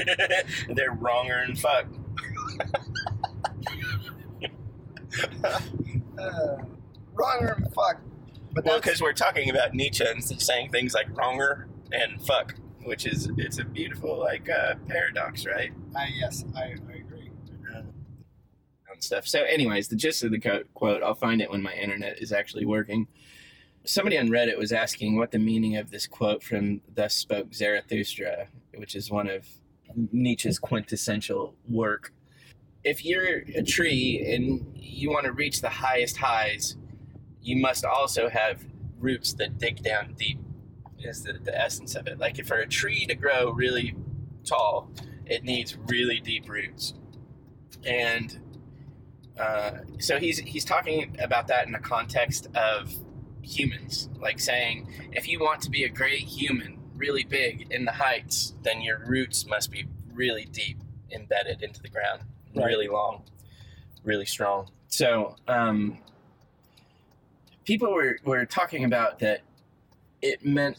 they're 0.77 0.93
wronger 0.93 1.43
than 1.45 1.57
fuck. 1.57 1.87
uh, 5.45 5.61
wronger 7.15 7.57
than 7.59 7.71
fuck. 7.73 8.01
But 8.53 8.65
Well, 8.65 8.81
because 8.81 9.03
we're 9.03 9.13
talking 9.13 9.51
about 9.51 9.75
Nietzsche 9.75 10.05
and 10.07 10.23
saying 10.23 10.71
things 10.71 10.95
like 10.95 11.09
wronger 11.17 11.67
and 11.91 12.23
fuck, 12.25 12.55
which 12.85 13.07
is 13.07 13.29
it's 13.37 13.59
a 13.59 13.65
beautiful 13.65 14.19
like 14.19 14.49
uh, 14.49 14.75
paradox, 14.89 15.45
right? 15.47 15.73
I, 15.97 16.09
yes, 16.17 16.45
I, 16.57 16.77
I 16.93 16.94
stuff. 19.05 19.27
So, 19.27 19.43
anyways, 19.43 19.89
the 19.89 19.97
gist 19.97 20.25
of 20.25 20.31
the 20.31 20.39
co- 20.39 20.65
quote, 20.75 21.03
I'll 21.03 21.15
find 21.15 21.41
it 21.41 21.51
when 21.51 21.63
my 21.63 21.75
internet 21.75 22.21
is 22.21 22.33
actually 22.33 22.67
working. 22.67 23.07
Somebody 23.85 24.17
on 24.19 24.29
Reddit 24.29 24.59
was 24.59 24.73
asking 24.73 25.17
what 25.17 25.31
the 25.31 25.39
meaning 25.39 25.77
of 25.77 25.91
this 25.91 26.07
quote 26.07 26.43
from 26.43 26.81
Thus 26.95 27.15
Spoke 27.15 27.53
Zarathustra, 27.53 28.49
which 28.77 28.95
is 28.95 29.11
one 29.11 29.29
of 29.29 29.47
Nietzsche's 30.13 30.59
quintessential 30.59 31.55
work. 31.69 32.13
If 32.83 33.05
you're 33.05 33.45
a 33.55 33.63
tree 33.63 34.25
and 34.35 34.73
you 34.75 35.11
want 35.11 35.25
to 35.27 35.33
reach 35.33 35.61
the 35.61 35.69
highest 35.69 36.17
highs, 36.17 36.77
you 37.43 37.57
must 37.57 37.85
also 37.85 38.29
have 38.29 38.65
roots 38.99 39.35
that 39.35 39.59
dig 39.59 39.83
down 39.83 40.15
deep, 40.19 40.39
is 40.99 41.23
the, 41.23 41.35
the 41.35 41.59
essence 41.59 41.95
of 41.95 42.07
it. 42.07 42.19
Like, 42.19 42.43
for 42.47 42.57
a 42.57 42.67
tree 42.67 43.05
to 43.07 43.15
grow 43.15 43.51
really 43.53 43.95
tall, 44.45 44.91
it 45.27 45.45
needs 45.45 45.77
really 45.87 46.21
deep 46.21 46.49
roots. 46.49 46.95
And 47.85 48.39
uh, 49.39 49.79
so 49.99 50.19
he's 50.19 50.39
he's 50.39 50.65
talking 50.65 51.17
about 51.21 51.49
that 51.49 51.67
in 51.67 51.73
the 51.73 51.79
context 51.79 52.47
of 52.55 52.93
humans, 53.43 54.09
like 54.21 54.39
saying 54.41 54.89
if 55.13 55.29
you 55.29 55.41
want 55.41 55.61
to 55.63 55.71
be 55.71 55.85
a 55.85 55.89
great 55.89 56.21
human, 56.21 56.79
really 56.95 57.25
big 57.25 57.67
in 57.71 57.85
the 57.85 57.93
heights, 57.93 58.55
then 58.63 58.81
your 58.81 58.99
roots 59.07 59.45
must 59.47 59.71
be 59.71 59.87
really 60.13 60.45
deep, 60.45 60.79
embedded 61.11 61.63
into 61.63 61.83
the 61.83 61.89
ground, 61.89 62.23
Right. 62.55 62.67
really 62.67 62.89
long, 62.89 63.25
really 64.05 64.25
strong. 64.27 64.69
So 64.89 65.35
um, 65.49 65.99
people 67.65 67.93
were 67.93 68.19
were 68.25 68.47
talking 68.47 68.85
about 68.85 69.19
that. 69.21 69.41
It 70.23 70.45
meant. 70.45 70.79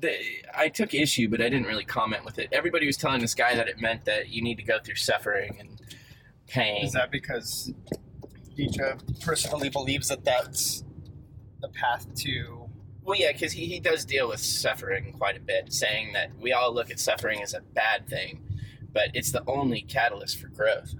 The, 0.00 0.16
I 0.56 0.68
took 0.68 0.94
issue, 0.94 1.28
but 1.28 1.40
I 1.40 1.48
didn't 1.48 1.66
really 1.66 1.84
comment 1.84 2.24
with 2.24 2.38
it. 2.38 2.48
Everybody 2.52 2.86
was 2.86 2.96
telling 2.96 3.20
this 3.20 3.34
guy 3.34 3.54
that 3.56 3.68
it 3.68 3.80
meant 3.80 4.04
that 4.04 4.28
you 4.28 4.42
need 4.42 4.56
to 4.58 4.62
go 4.62 4.78
through 4.78 4.94
suffering 4.96 5.56
and 5.58 5.80
pain. 6.52 6.84
Is 6.84 6.92
that 6.92 7.10
because 7.10 7.72
Nietzsche 8.56 8.82
personally 9.20 9.70
believes 9.70 10.08
that 10.08 10.24
that's 10.24 10.84
the 11.60 11.68
path 11.68 12.06
to? 12.16 12.68
Well, 13.04 13.18
yeah, 13.18 13.32
because 13.32 13.52
he, 13.52 13.66
he 13.66 13.80
does 13.80 14.04
deal 14.04 14.28
with 14.28 14.40
suffering 14.40 15.14
quite 15.18 15.36
a 15.36 15.40
bit, 15.40 15.72
saying 15.72 16.12
that 16.12 16.30
we 16.38 16.52
all 16.52 16.72
look 16.72 16.90
at 16.90 17.00
suffering 17.00 17.42
as 17.42 17.54
a 17.54 17.60
bad 17.60 18.06
thing, 18.08 18.42
but 18.92 19.08
it's 19.14 19.32
the 19.32 19.42
only 19.48 19.82
catalyst 19.82 20.38
for 20.40 20.48
growth, 20.48 20.94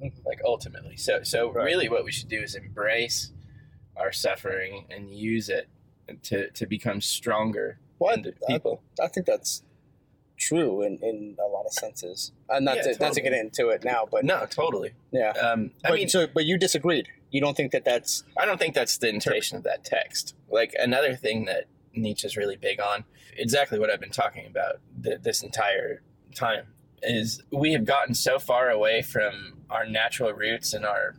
mm-hmm. 0.00 0.26
like 0.26 0.40
ultimately. 0.44 0.96
So, 0.96 1.22
so 1.22 1.50
Right. 1.50 1.64
really, 1.64 1.88
what 1.88 2.04
we 2.04 2.12
should 2.12 2.28
do 2.28 2.40
is 2.42 2.54
embrace 2.54 3.32
our 3.96 4.12
suffering 4.12 4.86
and 4.90 5.10
use 5.10 5.48
it 5.48 5.68
to 6.24 6.50
to 6.50 6.66
become 6.66 7.00
stronger 7.00 7.78
Well, 7.98 8.14
into 8.14 8.34
I, 8.48 8.52
people. 8.52 8.82
I 9.02 9.08
think 9.08 9.26
that's 9.26 9.62
true 10.42 10.82
in, 10.82 10.98
in 11.02 11.36
a 11.38 11.48
lot 11.48 11.64
of 11.66 11.72
senses. 11.72 12.32
Uh, 12.48 12.58
not 12.60 12.76
Yeah, 12.76 12.92
to 12.92 12.96
not 13.00 13.12
to 13.14 13.20
get 13.20 13.32
into 13.32 13.68
it 13.70 13.84
now, 13.84 14.06
but 14.10 14.24
no, 14.24 14.46
totally. 14.46 14.92
yeah. 15.12 15.30
Um, 15.30 15.70
I 15.84 15.88
But, 15.90 15.94
mean, 15.94 16.08
so, 16.08 16.26
but 16.26 16.44
you 16.44 16.58
disagreed. 16.58 17.08
You 17.30 17.40
don't 17.40 17.56
think 17.56 17.72
that 17.72 17.84
that's 17.84 18.24
I 18.36 18.44
don't 18.46 18.58
think 18.58 18.74
that's 18.74 18.98
the 18.98 19.08
interpretation 19.08 19.56
of 19.56 19.62
that 19.64 19.84
text. 19.84 20.34
Like 20.50 20.74
another 20.78 21.14
thing 21.16 21.46
that 21.46 21.64
Nietzsche's 21.94 22.36
really 22.36 22.56
big 22.56 22.80
on. 22.80 23.04
Exactly 23.36 23.78
what 23.78 23.88
I've 23.90 24.00
been 24.00 24.10
talking 24.10 24.46
about 24.46 24.80
th- 25.02 25.20
this 25.22 25.42
entire 25.42 26.02
time 26.34 26.64
is 27.02 27.42
we 27.50 27.72
have 27.72 27.84
gotten 27.84 28.14
so 28.14 28.38
far 28.38 28.68
away 28.70 29.02
from 29.02 29.58
our 29.70 29.86
natural 29.86 30.32
roots 30.32 30.72
and 30.74 30.84
our 30.84 31.14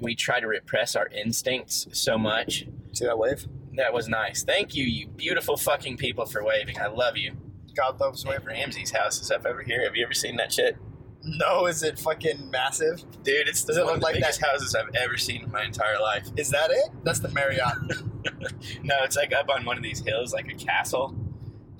we 0.00 0.14
try 0.14 0.38
to 0.38 0.46
repress 0.46 0.94
our 0.94 1.06
instincts 1.08 1.86
so 1.92 2.18
much. 2.18 2.66
See 2.92 3.06
that 3.06 3.16
wave? 3.18 3.46
That 3.76 3.94
was 3.94 4.06
nice. 4.06 4.42
Thank 4.42 4.74
you, 4.74 4.84
you 4.84 5.06
beautiful 5.08 5.56
fucking 5.56 5.96
people 5.96 6.26
for 6.26 6.44
waving. 6.44 6.78
I 6.78 6.88
love 6.88 7.16
you. 7.16 7.32
God 7.72 8.00
loves 8.00 8.24
Wave 8.24 8.40
wave. 8.40 8.46
Ramsey's 8.48 8.90
house 8.90 9.20
is 9.20 9.30
up 9.30 9.44
over 9.46 9.62
here. 9.62 9.82
Have 9.84 9.96
you 9.96 10.04
ever 10.04 10.14
seen 10.14 10.36
that 10.36 10.52
shit? 10.52 10.76
No, 11.24 11.66
is 11.66 11.82
it 11.84 11.98
fucking 11.98 12.50
massive? 12.50 13.04
Dude, 13.22 13.46
it's 13.48 13.62
Does 13.64 13.76
it 13.76 13.84
look 13.84 13.94
of 13.94 14.00
the 14.00 14.06
like 14.06 14.14
biggest 14.14 14.42
houses 14.44 14.74
I've 14.74 14.92
ever 14.96 15.16
seen 15.16 15.44
in 15.44 15.52
my 15.52 15.62
entire 15.64 16.00
life. 16.00 16.28
Is 16.36 16.50
that 16.50 16.70
it? 16.70 16.90
That's 17.04 17.20
the 17.20 17.28
Marriott. 17.28 17.74
No, 18.82 18.96
it's 19.02 19.16
like 19.16 19.32
up 19.32 19.48
on 19.48 19.64
one 19.64 19.76
of 19.76 19.82
these 19.82 20.00
hills, 20.00 20.32
like 20.32 20.50
a 20.50 20.54
castle. 20.54 21.14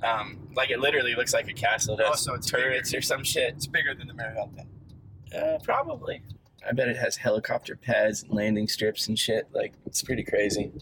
Um, 0.02 0.48
like 0.55 0.70
it 0.70 0.81
literally 0.81 1.14
looks 1.14 1.33
like 1.33 1.48
a 1.48 1.52
castle. 1.52 1.98
It 1.98 2.05
Oh, 2.07 2.14
so 2.14 2.35
it's 2.35 2.48
turrets 2.50 2.92
or 2.94 3.00
some 3.00 3.22
shit. 3.24 3.55
it's 3.55 3.66
bigger 3.66 3.94
than 3.94 4.09
the 4.09 4.14
Marriott 4.14 4.48
then. 4.57 5.40
Uh, 5.40 5.59
probably. 5.62 6.22
I 6.68 6.72
bet 6.72 6.88
it 6.88 6.96
has 6.96 7.16
helicopter 7.16 7.76
pads 7.76 8.22
and 8.22 8.33
landing 8.33 8.68
strips 8.68 9.09
and 9.09 9.18
shit. 9.18 9.48
Like 9.52 9.74
it's 9.87 10.02
pretty 10.02 10.22
crazy. 10.24 10.72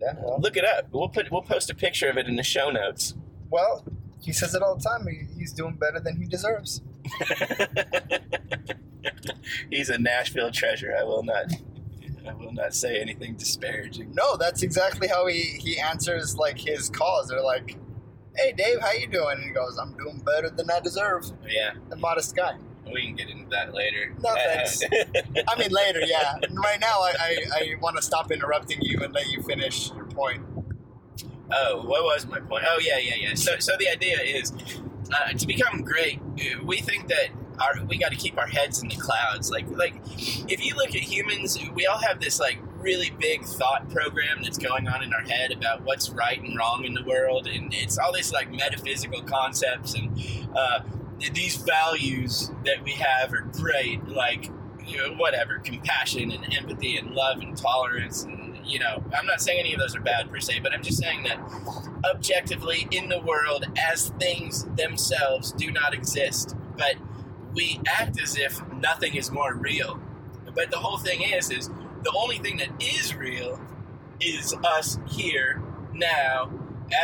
Yeah. 0.00 0.14
Well, 0.18 0.40
Look 0.40 0.56
it 0.56 0.64
up. 0.64 0.88
We'll 0.92 1.08
put 1.08 1.30
we'll 1.30 1.42
post 1.42 1.70
a 1.70 1.74
picture 1.74 2.08
of 2.08 2.16
it 2.16 2.26
in 2.26 2.36
the 2.36 2.42
show 2.42 2.70
notes. 2.70 3.14
Well, 3.50 3.84
he 4.20 4.32
says 4.32 4.54
it 4.54 4.62
all 4.62 4.76
the 4.76 4.82
time. 4.82 5.06
He, 5.06 5.26
he's 5.38 5.52
doing 5.52 5.74
better 5.74 6.00
than 6.00 6.16
he 6.20 6.26
deserves. 6.26 6.82
He's 9.70 9.88
a 9.88 9.98
Nashville 9.98 10.50
treasure. 10.50 10.94
I 10.98 11.04
will 11.04 11.22
not. 11.22 11.46
I 12.28 12.34
will 12.34 12.52
not 12.52 12.74
say 12.74 13.00
anything 13.00 13.34
disparaging. 13.36 14.12
No, 14.14 14.36
that's 14.36 14.62
exactly 14.62 15.08
how 15.08 15.26
he 15.26 15.40
he 15.40 15.78
answers 15.78 16.36
like 16.36 16.58
his 16.58 16.90
calls. 16.90 17.28
They're 17.28 17.40
like, 17.42 17.76
"Hey, 18.36 18.52
Dave, 18.52 18.80
how 18.80 18.92
you 18.92 19.06
doing?" 19.06 19.36
And 19.38 19.44
he 19.44 19.50
goes, 19.50 19.78
"I'm 19.78 19.96
doing 19.96 20.18
better 20.18 20.50
than 20.50 20.70
I 20.70 20.80
deserve." 20.80 21.24
Yeah, 21.48 21.72
A 21.90 21.96
modest 21.96 22.36
guy. 22.36 22.56
we 22.92 23.06
can 23.06 23.16
get 23.16 23.30
into 23.30 23.48
that 23.50 23.72
later. 23.74 24.14
No, 24.22 24.34
thanks. 24.34 24.82
I 25.48 25.58
mean, 25.58 25.70
later, 25.70 26.00
yeah. 26.04 26.34
Right 26.52 26.80
now, 26.80 27.00
I, 27.00 27.14
I, 27.18 27.36
I 27.54 27.74
want 27.80 27.96
to 27.96 28.02
stop 28.02 28.30
interrupting 28.30 28.78
you 28.82 29.00
and 29.02 29.14
let 29.14 29.28
you 29.28 29.42
finish 29.42 29.90
your 29.92 30.04
point. 30.06 30.42
Oh, 31.52 31.82
what 31.84 32.02
was 32.04 32.26
my 32.26 32.40
point? 32.40 32.64
Oh, 32.68 32.78
yeah, 32.80 32.98
yeah, 32.98 33.14
yeah. 33.16 33.34
So, 33.34 33.58
so 33.58 33.72
the 33.78 33.88
idea 33.88 34.20
is 34.20 34.52
uh, 35.12 35.32
to 35.32 35.46
become 35.46 35.82
great. 35.82 36.20
We 36.64 36.78
think 36.78 37.08
that 37.08 37.30
our 37.60 37.84
we 37.84 37.98
got 37.98 38.10
to 38.10 38.16
keep 38.16 38.38
our 38.38 38.46
heads 38.46 38.82
in 38.82 38.88
the 38.88 38.96
clouds. 38.96 39.50
Like, 39.50 39.68
like 39.70 39.94
if 40.50 40.64
you 40.64 40.74
look 40.76 40.94
at 40.94 41.02
humans, 41.02 41.58
we 41.74 41.86
all 41.86 41.98
have 41.98 42.20
this 42.20 42.40
like 42.40 42.58
really 42.78 43.10
big 43.18 43.44
thought 43.44 43.90
program 43.90 44.42
that's 44.42 44.58
going 44.58 44.88
on 44.88 45.02
in 45.02 45.12
our 45.12 45.20
head 45.20 45.52
about 45.52 45.82
what's 45.82 46.10
right 46.10 46.40
and 46.42 46.56
wrong 46.56 46.84
in 46.84 46.94
the 46.94 47.04
world, 47.04 47.46
and 47.46 47.72
it's 47.74 47.98
all 47.98 48.12
these 48.12 48.32
like 48.32 48.50
metaphysical 48.50 49.22
concepts 49.22 49.94
and 49.94 50.10
uh, 50.56 50.80
these 51.34 51.56
values 51.56 52.50
that 52.64 52.82
we 52.82 52.92
have 52.92 53.32
are 53.32 53.42
great. 53.52 54.06
Like, 54.08 54.50
you 54.86 54.96
know, 54.96 55.14
whatever, 55.14 55.58
compassion 55.58 56.30
and 56.30 56.54
empathy 56.54 56.96
and 56.96 57.10
love 57.10 57.40
and 57.40 57.56
tolerance 57.56 58.24
and 58.24 58.39
you 58.64 58.78
know, 58.78 59.02
I'm 59.16 59.26
not 59.26 59.40
saying 59.40 59.60
any 59.60 59.74
of 59.74 59.80
those 59.80 59.94
are 59.96 60.00
bad 60.00 60.30
per 60.30 60.40
se, 60.40 60.60
but 60.60 60.72
I'm 60.72 60.82
just 60.82 60.98
saying 60.98 61.24
that 61.24 61.38
objectively 62.10 62.88
in 62.90 63.08
the 63.08 63.20
world 63.20 63.66
as 63.90 64.10
things 64.18 64.64
themselves 64.76 65.52
do 65.52 65.70
not 65.70 65.94
exist, 65.94 66.56
but 66.76 66.94
we 67.54 67.80
act 67.86 68.20
as 68.20 68.36
if 68.36 68.60
nothing 68.72 69.14
is 69.14 69.30
more 69.30 69.54
real. 69.54 70.00
But 70.54 70.70
the 70.70 70.78
whole 70.78 70.98
thing 70.98 71.22
is 71.22 71.50
is 71.50 71.68
the 71.68 72.12
only 72.16 72.38
thing 72.38 72.56
that 72.58 72.70
is 72.80 73.14
real 73.14 73.60
is 74.20 74.54
us 74.64 74.98
here 75.08 75.62
now 75.92 76.50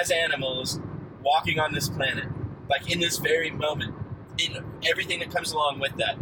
as 0.01 0.11
animals 0.11 0.81
walking 1.23 1.59
on 1.59 1.73
this 1.73 1.89
planet, 1.89 2.27
like 2.69 2.91
in 2.91 3.01
this 3.01 3.19
very 3.19 3.51
moment, 3.51 3.95
in 4.39 4.65
everything 4.89 5.21
that 5.21 5.31
comes 5.31 5.53
along 5.53 5.79
with 5.81 5.97
that. 5.97 6.17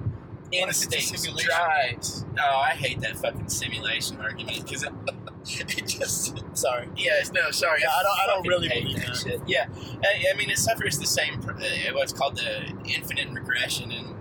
What 0.61 0.71
if 0.71 0.77
it's 0.77 0.83
a 0.83 0.97
Instincts, 0.97 1.23
simulation? 1.23 1.51
drives. 1.51 2.25
Oh, 2.39 2.59
I 2.61 2.71
hate 2.71 3.01
that 3.01 3.17
fucking 3.19 3.49
simulation 3.49 4.21
argument 4.21 4.65
because 4.65 4.85
it 5.79 5.87
just, 5.87 6.57
sorry. 6.57 6.89
Yes, 6.97 7.33
no, 7.33 7.51
sorry. 7.51 7.81
Yeah, 7.83 7.89
I 7.91 8.03
don't- 8.03 8.19
I 8.23 8.27
don't 8.27 8.47
really 8.49 8.69
hate 8.69 8.83
believe 8.85 8.99
that 9.01 9.07
that. 9.09 9.17
shit. 9.17 9.41
Yeah, 9.47 9.67
I, 10.05 10.33
I 10.33 10.37
mean, 10.37 10.51
it 10.51 10.59
suffers 10.59 10.99
the 10.99 11.07
same, 11.07 11.41
uh, 11.49 11.55
what's 11.95 12.13
called 12.13 12.37
the 12.37 12.67
infinite 12.87 13.29
regression 13.31 13.91
in 13.93 14.15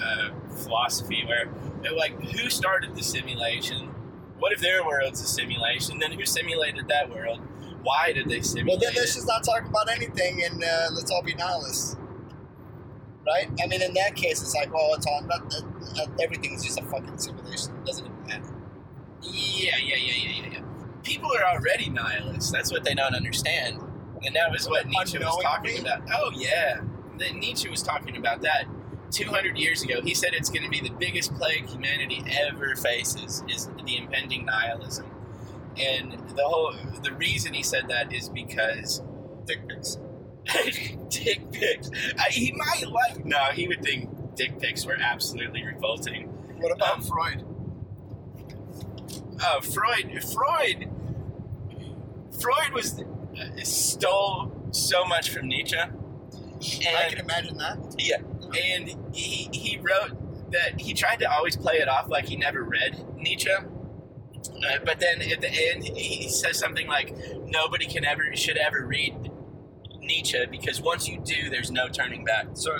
uh, 0.00 0.30
philosophy, 0.56 1.24
where, 1.26 1.48
uh, 1.88 1.96
like, 1.96 2.20
who 2.36 2.48
started 2.50 2.94
the 2.94 3.02
simulation? 3.02 3.88
What 4.38 4.52
if 4.52 4.60
their 4.60 4.84
world's 4.84 5.20
a 5.22 5.26
simulation? 5.26 5.98
Then 5.98 6.12
who 6.12 6.24
simulated 6.24 6.86
that 6.88 7.10
world? 7.10 7.40
Why 7.82 8.12
did 8.12 8.28
they 8.28 8.40
simulate? 8.42 8.80
Well, 8.80 8.90
then 8.92 8.96
let's 9.00 9.14
just 9.14 9.26
not 9.26 9.42
talk 9.44 9.64
about 9.66 9.88
anything 9.90 10.42
and 10.44 10.62
uh, 10.62 10.88
let's 10.92 11.10
all 11.10 11.22
be 11.22 11.34
nihilists. 11.34 11.96
Right? 13.26 13.48
I 13.62 13.66
mean, 13.66 13.82
in 13.82 13.92
that 13.94 14.14
case, 14.14 14.40
it's 14.40 14.54
like, 14.54 14.72
well, 14.72 14.94
it's 14.94 15.06
all, 15.06 15.20
not, 15.22 15.42
uh, 15.54 15.60
everything's 16.22 16.64
just 16.64 16.78
a 16.78 16.84
fucking 16.84 17.18
simulation. 17.18 17.76
It 17.76 17.84
doesn't 17.86 18.06
even 18.06 18.26
matter. 18.26 18.54
Yeah, 19.22 19.76
yeah, 19.82 19.96
yeah, 19.96 20.12
yeah, 20.14 20.42
yeah, 20.42 20.52
yeah. 20.52 20.62
People 21.02 21.30
are 21.38 21.56
already 21.56 21.90
nihilists. 21.90 22.50
That's 22.50 22.70
what 22.70 22.84
they 22.84 22.94
don't 22.94 23.14
understand. 23.14 23.80
And 24.24 24.34
that 24.34 24.50
was 24.50 24.68
what 24.68 24.86
Nietzsche 24.86 25.18
was 25.18 25.42
talking 25.42 25.80
about. 25.80 26.02
Oh, 26.12 26.30
yeah. 26.34 26.80
The, 27.18 27.32
Nietzsche 27.32 27.68
was 27.68 27.82
talking 27.82 28.16
about 28.16 28.42
that 28.42 28.64
200 29.10 29.56
years 29.56 29.82
ago. 29.82 30.00
He 30.02 30.14
said 30.14 30.30
it's 30.34 30.50
going 30.50 30.64
to 30.64 30.68
be 30.68 30.80
the 30.80 30.94
biggest 30.94 31.34
plague 31.34 31.68
humanity 31.68 32.22
ever 32.46 32.74
faces 32.76 33.42
is 33.48 33.68
the 33.84 33.96
impending 33.96 34.44
nihilism. 34.44 35.06
And 35.76 36.12
the 36.12 36.42
whole 36.42 36.74
the 37.02 37.12
reason 37.12 37.54
he 37.54 37.62
said 37.62 37.88
that 37.88 38.12
is 38.12 38.28
because 38.28 39.00
Dick 39.46 39.66
pics. 39.68 39.98
dick 41.08 41.52
pics. 41.52 41.90
I, 42.18 42.30
he 42.30 42.52
might 42.52 42.90
like 42.90 43.24
no, 43.24 43.38
he 43.52 43.68
would 43.68 43.82
think 43.82 44.10
dick 44.38 44.58
pics 44.60 44.86
were 44.86 44.96
absolutely 44.98 45.64
revolting. 45.66 46.28
What 46.60 46.72
about 46.72 46.94
Um, 46.98 47.02
Freud? 47.02 47.44
uh, 49.40 49.60
Freud, 49.60 50.22
Freud, 50.32 50.88
Freud 52.40 52.72
was 52.72 53.00
uh, 53.00 53.62
stole 53.64 54.52
so 54.70 55.04
much 55.04 55.30
from 55.30 55.48
Nietzsche, 55.48 55.76
I 55.78 57.08
can 57.08 57.18
imagine 57.18 57.56
that. 57.58 57.78
Yeah, 57.98 58.16
and 58.72 58.88
he 59.14 59.48
he 59.52 59.78
wrote 59.78 60.50
that 60.52 60.80
he 60.80 60.92
tried 60.94 61.18
to 61.20 61.30
always 61.30 61.56
play 61.56 61.76
it 61.76 61.88
off 61.88 62.08
like 62.08 62.26
he 62.26 62.36
never 62.36 62.62
read 62.62 63.04
Nietzsche. 63.16 63.50
Uh, 63.50 64.78
but 64.84 64.98
then 64.98 65.20
at 65.22 65.40
the 65.40 65.50
end, 65.72 65.84
he 65.96 66.28
says 66.28 66.58
something 66.58 66.86
like, 66.88 67.14
"Nobody 67.46 67.86
can 67.86 68.04
ever 68.04 68.34
should 68.34 68.56
ever 68.56 68.84
read 68.86 69.30
Nietzsche 70.00 70.46
because 70.50 70.80
once 70.80 71.08
you 71.08 71.20
do, 71.20 71.48
there's 71.50 71.70
no 71.70 71.88
turning 71.88 72.24
back." 72.24 72.46
So 72.54 72.70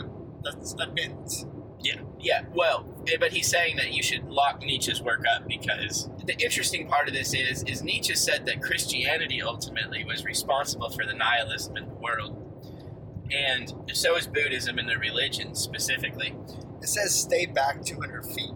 that's 0.42 0.74
that 0.74 0.92
means. 0.94 1.46
Yeah, 1.80 2.00
yeah. 2.18 2.44
Well, 2.52 2.84
but 3.20 3.32
he's 3.32 3.46
saying 3.48 3.76
that 3.76 3.92
you 3.92 4.02
should 4.02 4.24
lock 4.28 4.60
Nietzsche's 4.60 5.00
work 5.00 5.24
up 5.34 5.46
because 5.46 6.08
the 6.24 6.34
interesting 6.42 6.88
part 6.88 7.08
of 7.08 7.14
this 7.14 7.34
is 7.34 7.62
is 7.64 7.82
Nietzsche 7.82 8.14
said 8.14 8.46
that 8.46 8.60
Christianity 8.62 9.40
ultimately 9.42 10.04
was 10.04 10.24
responsible 10.24 10.90
for 10.90 11.04
the 11.06 11.14
nihilism 11.14 11.76
in 11.76 11.88
the 11.88 11.94
world, 11.94 12.36
and 13.30 13.72
so 13.92 14.16
is 14.16 14.26
Buddhism 14.26 14.78
and 14.78 14.88
the 14.88 14.98
religion 14.98 15.54
specifically. 15.54 16.34
It 16.82 16.88
says 16.88 17.14
stay 17.14 17.46
back 17.46 17.84
200 17.84 18.24
feet. 18.26 18.50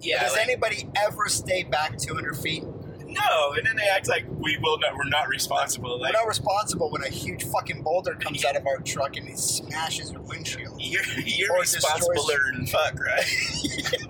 Yeah, 0.00 0.22
Does 0.22 0.32
like- 0.32 0.42
anybody 0.42 0.88
ever 0.96 1.28
stay 1.28 1.62
back 1.62 1.98
200 1.98 2.36
feet? 2.36 2.64
No, 3.10 3.52
and 3.52 3.66
then 3.66 3.76
they 3.76 3.88
act 3.88 4.08
like 4.08 4.24
we 4.28 4.56
will 4.58 4.78
not. 4.78 4.94
We're 4.96 5.08
not 5.08 5.28
responsible. 5.28 6.00
Like 6.00 6.12
We're 6.14 6.20
not 6.20 6.28
responsible 6.28 6.90
when 6.90 7.02
a 7.02 7.08
huge 7.08 7.44
fucking 7.44 7.82
boulder 7.82 8.14
comes 8.14 8.44
out 8.44 8.56
of 8.56 8.66
our 8.66 8.78
truck 8.78 9.16
and 9.16 9.28
it 9.28 9.38
smashes 9.38 10.12
your 10.12 10.22
windshield. 10.22 10.74
you're 10.80 11.02
you're 11.24 11.52
Or 11.52 11.60
responsible 11.60 12.24
and 12.54 12.68
fuck 12.68 12.98
right. 12.98 13.24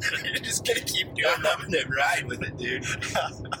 you're 0.24 0.34
just 0.42 0.66
gonna 0.66 0.80
keep 0.80 1.12
doing 1.14 1.34
nothing 1.42 1.70
to 1.72 1.84
ride 1.88 2.24
with 2.26 2.42
it, 2.42 2.56
dude. 2.56 2.84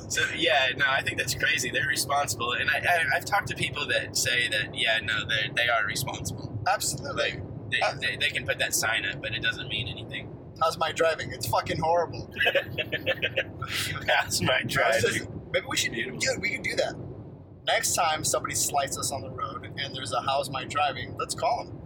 So 0.08 0.22
yeah, 0.36 0.70
no, 0.76 0.84
I 0.88 1.02
think 1.02 1.18
that's 1.18 1.34
crazy. 1.34 1.70
They're 1.70 1.86
responsible, 1.86 2.52
and 2.52 2.70
I, 2.70 2.78
I 2.78 3.16
I've 3.16 3.24
talked 3.24 3.48
to 3.48 3.54
people 3.54 3.86
that 3.88 4.16
say 4.16 4.48
that 4.48 4.74
yeah, 4.74 4.98
no, 5.02 5.24
they 5.26 5.50
they 5.54 5.68
are 5.68 5.86
responsible. 5.86 6.58
Absolutely. 6.66 7.22
Like 7.22 7.42
they, 7.70 7.80
Uh, 7.80 7.94
they, 8.00 8.16
they 8.16 8.30
can 8.30 8.44
put 8.46 8.58
that 8.58 8.74
sign 8.74 9.04
up, 9.06 9.20
but 9.22 9.32
it 9.32 9.42
doesn't 9.42 9.68
mean 9.68 9.86
anything. 9.88 10.28
How's 10.62 10.76
my 10.78 10.92
driving? 10.92 11.32
It's 11.32 11.46
fucking 11.46 11.78
horrible. 11.78 12.32
That's 14.06 14.40
my 14.42 14.62
driving. 14.66 15.00
just- 15.12 15.28
maybe 15.52 15.66
we 15.68 15.76
should, 15.76 15.92
dude, 15.92 16.40
we 16.40 16.50
could 16.50 16.62
do 16.62 16.76
that. 16.76 16.94
Next 17.66 17.94
time 17.94 18.24
somebody 18.24 18.54
slights 18.54 18.98
us 18.98 19.12
on 19.12 19.22
the 19.22 19.30
road 19.30 19.68
and 19.78 19.94
there's 19.94 20.12
a 20.12 20.20
how's 20.22 20.50
my 20.50 20.64
driving, 20.64 21.14
let's 21.18 21.34
call 21.34 21.64
them. 21.64 21.76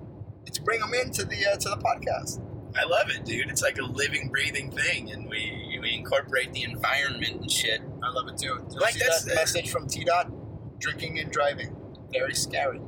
Let's 0.45 0.59
bring 0.59 0.81
them 0.81 0.93
into 0.95 1.25
the 1.25 1.47
uh, 1.47 1.57
to 1.57 1.69
the 1.71 1.77
podcast. 1.77 2.41
I 2.77 2.85
love 2.87 3.09
it, 3.11 3.25
dude. 3.25 3.49
It's 3.51 3.63
like 3.63 3.79
a 3.79 3.83
living, 3.85 4.29
breathing 4.31 4.71
thing, 4.71 5.11
and 5.11 5.29
we 5.29 5.79
we 5.81 5.95
incorporate 5.95 6.53
the 6.53 6.65
environment 6.65 7.41
and 7.43 7.51
shit. 7.51 7.81
I 8.03 8.11
love 8.11 8.29
it 8.29 8.37
too. 8.39 8.65
Did 8.71 8.81
Like, 8.81 8.95
that 8.95 9.33
message 9.35 9.71
from 9.71 9.87
TDOT? 9.87 10.31
Drinking 10.81 11.19
and 11.19 11.31
driving, 11.31 11.75
very 12.13 12.35
scary. 12.35 12.81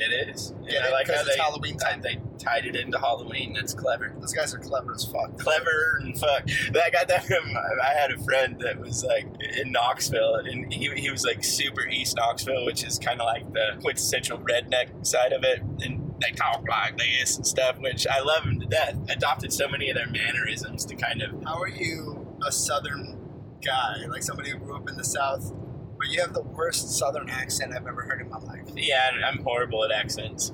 It 0.00 0.28
is. 0.28 0.50
And 0.50 0.68
Get 0.68 0.84
I 0.84 0.90
like 0.90 1.08
how 1.08 1.14
it's 1.14 1.36
they, 1.36 1.42
Halloween 1.42 1.76
time. 1.76 2.02
they 2.02 2.20
tied 2.38 2.66
it 2.66 2.76
into 2.76 2.98
Halloween. 2.98 3.52
That's 3.54 3.74
clever. 3.74 4.14
Those 4.20 4.32
guys 4.32 4.54
are 4.54 4.58
clever 4.58 4.94
as 4.94 5.04
fuck. 5.04 5.36
Clever 5.38 6.00
and 6.00 6.18
fuck. 6.18 6.48
I 6.48 6.90
got 6.90 7.08
that 7.08 7.24
from. 7.24 7.44
I 7.82 7.94
had 7.94 8.12
a 8.12 8.18
friend 8.18 8.60
that 8.60 8.78
was 8.80 9.02
like 9.04 9.26
in 9.56 9.72
Knoxville, 9.72 10.36
and 10.36 10.72
he, 10.72 10.88
he 10.94 11.10
was 11.10 11.24
like 11.24 11.42
super 11.42 11.86
East 11.86 12.16
Knoxville, 12.16 12.64
which 12.64 12.84
is 12.84 12.98
kind 12.98 13.20
of 13.20 13.26
like 13.26 13.52
the 13.52 13.76
quintessential 13.80 14.38
redneck 14.38 15.04
side 15.06 15.32
of 15.32 15.42
it. 15.42 15.60
And 15.82 16.14
they 16.20 16.30
talk 16.30 16.64
like 16.68 16.96
this 16.96 17.36
and 17.36 17.46
stuff, 17.46 17.78
which 17.78 18.06
I 18.06 18.20
love 18.20 18.44
them 18.44 18.60
to 18.60 18.66
death. 18.66 18.96
Adopted 19.08 19.52
so 19.52 19.68
many 19.68 19.90
of 19.90 19.96
their 19.96 20.08
mannerisms 20.08 20.84
to 20.86 20.94
kind 20.94 21.22
of. 21.22 21.30
How 21.44 21.60
are 21.60 21.68
you 21.68 22.26
a 22.46 22.52
southern 22.52 23.18
guy, 23.64 24.06
like 24.08 24.22
somebody 24.22 24.50
who 24.50 24.58
grew 24.58 24.76
up 24.76 24.88
in 24.88 24.96
the 24.96 25.04
south, 25.04 25.52
but 25.98 26.08
you 26.08 26.20
have 26.20 26.32
the 26.32 26.42
worst 26.42 26.96
southern 26.96 27.28
accent 27.28 27.74
I've 27.74 27.86
ever 27.86 28.02
heard 28.02 28.20
in 28.20 28.30
my 28.30 28.38
life? 28.38 28.62
Yeah, 28.74 29.10
I'm 29.26 29.42
horrible 29.42 29.84
at 29.84 29.90
accents. 29.90 30.52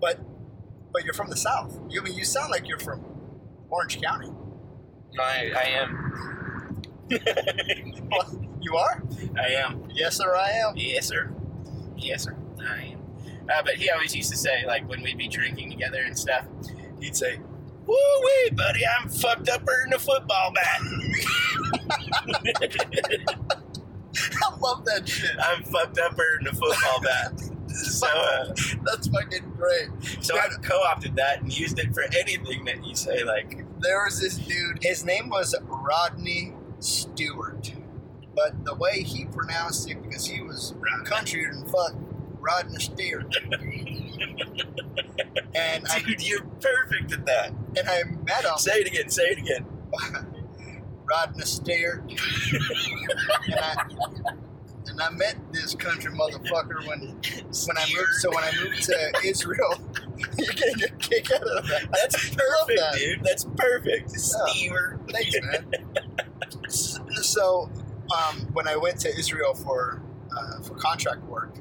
But 0.00 0.20
but 0.92 1.04
you're 1.04 1.14
from 1.14 1.30
the 1.30 1.36
south. 1.36 1.78
You 1.88 2.00
I 2.00 2.04
mean 2.04 2.14
you 2.14 2.24
sound 2.24 2.50
like 2.50 2.66
you're 2.66 2.78
from 2.78 3.04
Orange 3.70 4.00
County. 4.02 4.30
I, 5.18 5.52
I 5.56 5.62
am. 5.80 6.82
You 8.62 8.76
are? 8.76 9.02
I 9.38 9.54
am. 9.54 9.88
Yes, 9.90 10.16
sir. 10.16 10.36
I 10.36 10.50
am. 10.50 10.74
Yes, 10.76 11.06
sir. 11.06 11.32
Yes, 11.96 12.24
sir. 12.24 12.36
I 12.60 12.92
am. 12.92 13.00
Uh, 13.50 13.62
but 13.64 13.76
he 13.76 13.88
always 13.90 14.14
used 14.14 14.30
to 14.30 14.36
say, 14.36 14.64
like, 14.66 14.86
when 14.88 15.02
we'd 15.02 15.16
be 15.16 15.28
drinking 15.28 15.70
together 15.70 16.02
and 16.02 16.16
stuff, 16.16 16.44
he'd 17.00 17.16
say, 17.16 17.38
Woo 17.86 17.96
wee, 18.22 18.50
buddy, 18.54 18.82
I'm 18.86 19.08
fucked 19.08 19.48
up 19.48 19.62
in 19.86 19.94
a 19.94 19.98
football 19.98 20.52
bat. 20.52 20.80
I 24.42 24.56
love 24.58 24.84
that 24.86 25.08
shit. 25.08 25.36
I'm 25.40 25.62
fucked 25.64 25.98
up 25.98 26.18
in 26.40 26.46
a 26.46 26.52
football 26.52 27.00
bat. 27.02 27.32
So, 27.72 28.08
uh, 28.08 28.52
That's 28.84 29.06
fucking 29.06 29.52
great. 29.56 29.88
so 30.20 30.36
I 30.36 30.48
co 30.60 30.76
opted 30.82 31.14
that 31.16 31.40
and 31.40 31.56
used 31.56 31.78
it 31.78 31.94
for 31.94 32.02
anything 32.18 32.64
that 32.64 32.84
you 32.84 32.96
say, 32.96 33.22
like, 33.22 33.64
There 33.78 34.02
was 34.04 34.18
this 34.20 34.36
dude. 34.38 34.82
His 34.82 35.04
name 35.04 35.28
was 35.30 35.54
Rodney 35.62 36.52
Stewart, 36.80 37.72
but 38.34 38.64
the 38.64 38.74
way 38.74 39.02
he 39.04 39.24
pronounced 39.26 39.88
it, 39.88 40.02
because 40.02 40.26
he 40.26 40.42
was 40.42 40.74
country 41.04 41.44
and 41.44 41.64
fuck 41.70 41.94
Rodney 42.40 42.80
Stewart. 42.80 43.34
and 45.54 45.86
I 45.88 46.02
dude, 46.04 46.26
you're 46.26 46.42
perfect 46.60 47.12
at 47.12 47.24
that. 47.26 47.52
and 47.78 47.88
I 47.88 48.02
met 48.24 48.44
him. 48.44 48.58
Say 48.58 48.80
it 48.80 48.88
again, 48.88 49.10
say 49.10 49.22
it 49.24 49.38
again. 49.38 49.64
Rodney 51.10 51.44
Stewart. 51.44 52.02
and 53.46 53.60
I 53.60 53.84
and 54.86 55.00
I 55.00 55.10
met 55.10 55.36
this 55.52 55.74
country 55.74 56.12
motherfucker 56.12 56.86
when 56.86 57.00
when 57.00 57.78
I 57.78 57.86
moved. 57.94 58.14
So 58.20 58.30
when 58.30 58.44
I 58.44 58.52
moved 58.62 58.82
to 58.84 59.12
Israel, 59.24 59.80
you're 60.38 60.52
getting 60.54 60.84
a 60.84 60.88
kick 60.98 61.30
out 61.32 61.42
of 61.42 61.66
that. 61.68 61.88
That's 61.92 62.28
perfect, 62.36 62.80
that. 62.80 62.94
dude. 62.98 63.24
That's 63.24 63.44
perfect. 63.56 64.10
Yeah. 64.10 64.68
Stever. 64.68 65.10
Thanks, 65.10 66.98
man. 66.98 67.22
so 67.22 67.70
um, 68.14 68.48
when 68.52 68.68
I 68.68 68.76
went 68.76 69.00
to 69.00 69.08
Israel 69.08 69.54
for 69.54 70.02
uh, 70.36 70.60
for 70.62 70.74
contract 70.74 71.22
work, 71.24 71.56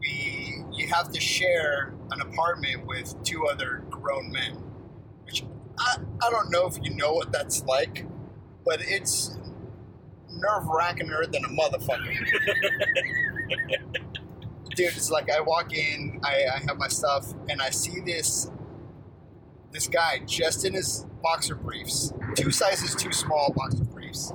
we 0.00 0.64
you 0.72 0.88
have 0.88 1.12
to 1.12 1.20
share 1.20 1.94
an 2.10 2.20
apartment 2.20 2.86
with 2.86 3.14
two 3.22 3.46
other 3.46 3.84
grown 3.90 4.32
men, 4.32 4.54
which 5.24 5.44
I, 5.78 5.96
I 6.22 6.30
don't 6.30 6.50
know 6.50 6.66
if 6.66 6.78
you 6.82 6.94
know 6.94 7.12
what 7.12 7.32
that's 7.32 7.64
like, 7.64 8.06
but 8.70 8.80
it's 8.82 9.36
nerve 10.30 10.62
wrackinger 10.62 11.30
than 11.32 11.44
a 11.44 11.48
motherfucker. 11.48 12.14
Dude, 14.76 14.86
it's 14.96 15.10
like 15.10 15.28
I 15.28 15.40
walk 15.40 15.74
in, 15.74 16.20
I, 16.22 16.44
I 16.54 16.58
have 16.68 16.78
my 16.78 16.86
stuff, 16.86 17.34
and 17.48 17.60
I 17.60 17.70
see 17.70 17.98
this 17.98 18.48
this 19.72 19.88
guy 19.88 20.20
just 20.24 20.64
in 20.64 20.74
his 20.74 21.04
boxer 21.20 21.56
briefs, 21.56 22.12
two 22.36 22.52
sizes 22.52 22.94
too 22.94 23.12
small 23.12 23.52
boxer 23.56 23.82
briefs, 23.82 24.32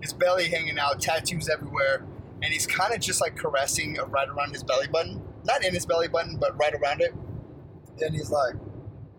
his 0.00 0.12
belly 0.12 0.48
hanging 0.48 0.78
out, 0.78 1.00
tattoos 1.00 1.48
everywhere, 1.48 2.06
and 2.40 2.52
he's 2.52 2.68
kind 2.68 2.94
of 2.94 3.00
just 3.00 3.20
like 3.20 3.34
caressing 3.36 3.98
right 4.10 4.28
around 4.28 4.52
his 4.52 4.62
belly 4.62 4.86
button, 4.86 5.20
not 5.44 5.64
in 5.64 5.74
his 5.74 5.86
belly 5.86 6.06
button, 6.06 6.36
but 6.36 6.56
right 6.56 6.74
around 6.74 7.00
it. 7.00 7.12
Then 7.98 8.12
he's 8.12 8.30
like, 8.30 8.54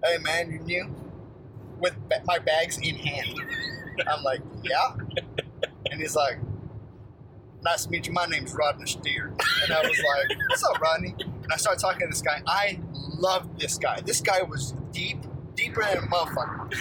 "Hey 0.05 0.19
man, 0.19 0.51
you 0.53 0.59
new?" 0.59 0.95
With 1.79 1.95
my 2.25 2.39
bags 2.39 2.77
in 2.77 2.95
hand. 2.95 3.41
I'm 4.07 4.23
like, 4.23 4.41
"Yeah," 4.63 4.95
and 5.91 5.99
he's 6.01 6.15
like. 6.15 6.37
Nice 7.65 7.85
to 7.85 7.91
meet 7.91 8.05
you. 8.07 8.11
My 8.11 8.25
name's 8.25 8.53
Rodney 8.53 8.85
Steer. 8.85 9.27
And 9.63 9.71
I 9.71 9.79
was 9.79 9.97
like, 9.97 10.37
What's 10.49 10.65
up, 10.65 10.81
Rodney? 10.81 11.15
And 11.17 11.47
I 11.49 11.55
started 11.55 11.79
talking 11.79 12.01
to 12.01 12.07
this 12.07 12.21
guy. 12.21 12.41
I 12.45 12.77
loved 13.17 13.57
this 13.57 13.77
guy. 13.77 14.01
This 14.01 14.19
guy 14.19 14.41
was 14.41 14.73
deep, 14.91 15.19
deeper 15.55 15.81
than 15.81 15.99
a 15.99 16.07
motherfucker. 16.07 16.75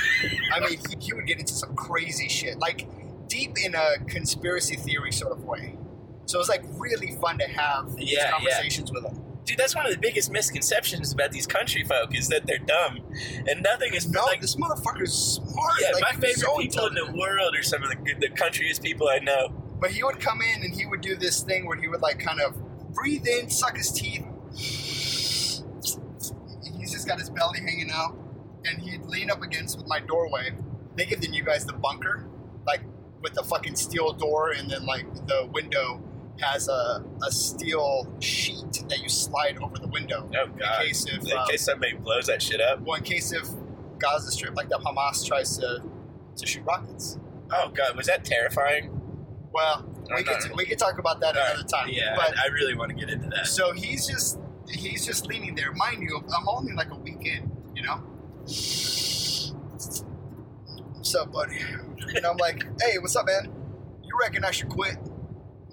I 0.53 0.59
mean, 0.59 0.81
he, 0.89 0.97
he 0.99 1.13
would 1.13 1.25
get 1.29 1.39
into 1.39 1.53
some 1.53 1.77
crazy 1.77 2.29
shit, 2.29 2.59
like 2.59 2.89
deep 3.29 3.53
in 3.65 3.77
a 3.77 3.99
conspiracy 4.09 4.75
theory 4.75 5.13
sort 5.13 5.31
of 5.31 5.45
way. 5.45 5.79
So 6.27 6.39
it 6.39 6.41
was 6.41 6.49
like 6.49 6.65
really 6.73 7.13
fun 7.21 7.39
to 7.39 7.47
have 7.47 7.95
these 7.95 8.11
Yeah, 8.11 8.25
yeah. 8.25 8.31
conversations 8.33 8.91
with 8.91 9.05
him. 9.05 9.23
Dude, 9.45 9.59
that's 9.59 9.75
one 9.75 9.87
of 9.87 9.93
the 9.93 9.99
biggest 9.99 10.31
misconceptions 10.31 11.13
about 11.13 11.33
these 11.33 11.49
country 11.49 11.83
folk 11.85 12.17
is 12.17 12.29
that 12.29 12.47
they're 12.47 12.59
dumb, 12.59 13.01
and 13.49 13.61
nothing 13.63 13.93
is 13.93 14.09
No, 14.09 14.23
like. 14.25 14.41
this 14.41 14.55
motherfucker's 14.55 15.13
smart. 15.13 15.73
Yeah, 15.81 15.91
like, 15.95 16.03
my 16.03 16.13
favorite 16.13 16.39
so 16.39 16.57
people 16.59 16.87
in 16.87 16.95
the 16.95 17.13
world 17.13 17.57
are 17.57 17.63
some 17.63 17.83
of 17.83 17.91
the 17.91 17.97
the 18.21 18.29
countryest 18.31 18.83
people 18.83 19.09
I 19.09 19.19
know. 19.19 19.49
But 19.81 19.91
he 19.91 20.05
would 20.05 20.21
come 20.21 20.41
in 20.43 20.63
and 20.63 20.73
he 20.73 20.87
would 20.87 21.01
do 21.01 21.17
this 21.17 21.43
thing 21.43 21.67
where 21.67 21.77
he 21.77 21.89
would 21.89 22.03
like 22.03 22.21
kind 22.21 22.41
of 22.41 22.55
breathe 22.95 23.27
in, 23.27 23.51
suck 23.51 23.77
his 23.77 23.91
teeth. 23.91 24.25
He's 24.55 25.65
just 26.93 27.09
got 27.09 27.19
his 27.19 27.31
belly 27.31 27.59
hanging 27.61 27.91
out. 27.93 28.17
And 28.65 28.81
he'd 28.81 29.03
lean 29.07 29.29
up 29.29 29.43
against 29.43 29.85
my 29.89 29.99
doorway. 29.99 30.53
They 30.95 31.05
give 31.05 31.25
you 31.25 31.43
guys 31.43 31.67
the 31.67 31.73
bunker, 31.73 32.29
like 32.65 32.83
with 33.23 33.35
the 33.35 33.43
fucking 33.43 33.75
steel 33.75 34.13
door, 34.13 34.53
and 34.53 34.71
then 34.71 34.87
like 34.87 35.13
the 35.27 35.49
window 35.53 36.01
has 36.41 36.69
a, 36.69 37.05
a 37.27 37.31
steel 37.31 38.13
sheet 38.21 38.85
that 38.89 39.01
you 39.03 39.09
slide 39.09 39.59
over 39.63 39.79
the 39.79 39.87
window. 39.89 40.29
Oh 40.37 40.45
In 40.45 40.59
case 40.87 41.07
if 41.07 41.25
In 41.31 41.37
um, 41.37 41.47
case 41.49 41.63
somebody 41.65 41.95
blows 41.95 42.27
that 42.27 42.43
shit 42.43 42.61
up. 42.61 42.81
well, 42.81 42.97
in 42.97 43.05
case 43.05 43.33
if 43.33 43.47
Gaza 43.99 44.31
Strip, 44.33 44.55
like 44.57 44.69
the 44.69 44.79
Hamas 44.79 45.25
tries 45.27 45.57
to 45.59 45.83
to 46.37 46.47
shoot 46.47 46.63
rockets. 46.65 47.19
Oh 47.53 47.69
god, 47.75 47.97
was 47.97 48.07
that 48.07 48.25
terrifying? 48.25 48.91
Well, 49.53 49.89
Oh, 50.11 50.17
we 50.17 50.25
no, 50.25 50.33
could 50.35 50.51
no. 50.51 50.57
we 50.57 50.65
could 50.67 50.79
talk 50.79 50.99
about 50.99 51.21
that 51.21 51.37
another 51.37 51.63
time. 51.63 51.89
Yeah, 51.91 52.15
but 52.17 52.37
I, 52.37 52.47
I 52.47 52.49
really 52.49 52.75
want 52.75 52.91
to 52.91 52.97
get 52.97 53.09
into 53.09 53.29
that. 53.31 53.47
So 53.47 53.73
he's 53.73 54.07
just 54.09 54.39
he's 54.69 55.07
just 55.07 55.27
leaning 55.27 55.55
there. 55.55 55.73
Mind 55.73 56.03
you, 56.03 56.17
I'm 56.37 56.49
only 56.49 56.73
like 56.73 56.91
a 56.91 56.97
week 56.97 57.25
in, 57.25 57.51
you 57.77 57.83
know. 57.83 58.03
What's 60.95 61.15
up, 61.15 61.33
buddy? 61.33 61.59
And 62.17 62.27
I'm 62.27 62.37
like, 62.37 62.65
hey, 62.83 62.99
what's 62.99 63.15
up, 63.17 63.27
man? 63.27 63.53
You 64.03 64.11
reckon 64.21 64.45
I 64.45 64.51
should 64.51 64.69
quit? 64.69 64.97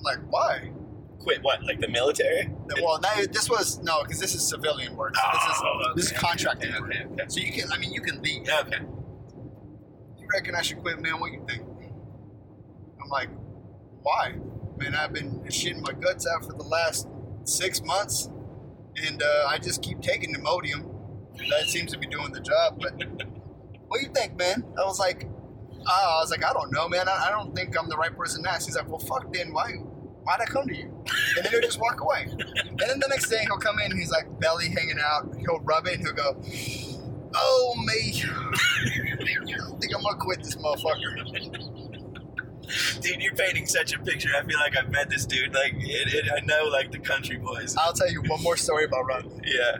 Like, 0.01 0.19
why? 0.29 0.71
Quit 1.19 1.43
what? 1.43 1.63
Like 1.63 1.79
the 1.81 1.89
military? 1.89 2.49
Well, 2.81 2.99
now 3.01 3.13
this 3.31 3.49
was 3.49 3.79
no, 3.79 4.03
because 4.03 4.19
this 4.19 4.33
is 4.33 4.47
civilian 4.47 4.95
work. 4.95 5.15
So 5.15 5.21
this 5.33 5.43
is 5.43 5.61
Oh, 5.63 5.93
this 5.95 6.05
is 6.05 6.11
okay, 6.13 6.19
contracting 6.19 6.73
Okay, 6.73 6.83
okay, 6.83 7.05
okay. 7.11 7.25
So 7.27 7.39
you 7.39 7.51
can, 7.51 7.71
I 7.71 7.77
mean, 7.77 7.91
you 7.91 8.01
can 8.01 8.21
leave. 8.21 8.47
Okay. 8.47 8.79
You 10.17 10.27
reckon 10.33 10.55
I 10.55 10.61
should 10.61 10.79
quit, 10.79 11.01
man? 11.01 11.19
What 11.19 11.31
you 11.31 11.43
think? 11.47 11.63
I'm 13.01 13.09
like, 13.09 13.29
why? 14.01 14.35
Man, 14.77 14.95
I've 14.95 15.13
been 15.13 15.41
shitting 15.45 15.81
my 15.81 15.91
guts 15.91 16.25
out 16.27 16.45
for 16.45 16.53
the 16.53 16.63
last 16.63 17.07
six 17.43 17.81
months, 17.83 18.29
and 18.95 19.21
uh, 19.21 19.45
I 19.47 19.57
just 19.57 19.81
keep 19.81 20.01
taking 20.01 20.33
Imodium. 20.33 20.85
That 21.49 21.65
seems 21.67 21.91
to 21.91 21.97
be 21.97 22.07
doing 22.07 22.31
the 22.31 22.39
job. 22.39 22.79
But 22.81 22.93
what 23.87 23.99
do 23.99 24.05
you 24.05 24.13
think, 24.13 24.37
man? 24.37 24.63
I 24.77 24.85
was 24.85 24.99
like, 24.99 25.25
uh, 25.85 25.91
I 25.91 26.19
was 26.21 26.31
like, 26.31 26.45
I 26.45 26.53
don't 26.53 26.71
know, 26.71 26.87
man. 26.87 27.09
I, 27.09 27.27
I 27.27 27.29
don't 27.31 27.55
think 27.55 27.77
I'm 27.77 27.89
the 27.89 27.97
right 27.97 28.15
person 28.15 28.43
to 28.43 28.51
ask. 28.51 28.67
He's 28.67 28.75
like, 28.75 28.87
well, 28.87 28.99
fuck, 28.99 29.31
then 29.33 29.53
why? 29.53 29.73
Why'd 30.29 30.41
I 30.41 30.45
come 30.45 30.67
to 30.67 30.75
you? 30.77 30.85
And 31.37 31.43
then 31.45 31.51
he'll 31.51 31.61
just 31.61 31.79
walk 31.79 32.01
away. 32.01 32.27
And 32.29 32.77
then 32.77 32.99
the 32.99 33.07
next 33.09 33.29
day 33.29 33.39
he'll 33.47 33.57
come 33.57 33.79
in, 33.79 33.97
he's 33.97 34.11
like 34.11 34.27
belly 34.39 34.67
hanging 34.69 34.99
out. 35.03 35.33
He'll 35.39 35.59
rub 35.61 35.87
it, 35.87 35.95
and 35.95 36.03
he'll 36.03 36.13
go, 36.13 36.39
"Oh 37.33 37.73
me, 37.83 38.21
I 38.21 39.79
think 39.79 39.95
I'm 39.95 40.03
gonna 40.03 40.17
quit 40.19 40.43
this 40.43 40.55
motherfucker." 40.55 41.81
Dude, 43.01 43.23
you're 43.23 43.33
painting 43.33 43.65
such 43.65 43.95
a 43.95 43.99
picture. 43.99 44.29
I 44.37 44.43
feel 44.45 44.59
like 44.59 44.77
I've 44.77 44.91
met 44.91 45.09
this 45.09 45.25
dude. 45.25 45.51
Like, 45.55 45.73
it, 45.79 46.13
it, 46.13 46.25
I 46.31 46.45
know, 46.45 46.65
like, 46.65 46.91
the 46.91 46.99
country 46.99 47.37
boys. 47.37 47.75
I'll 47.75 47.93
tell 47.93 48.11
you 48.11 48.21
one 48.27 48.43
more 48.43 48.55
story 48.55 48.83
about 48.83 49.07
Rodney. 49.07 49.39
Yeah. 49.43 49.77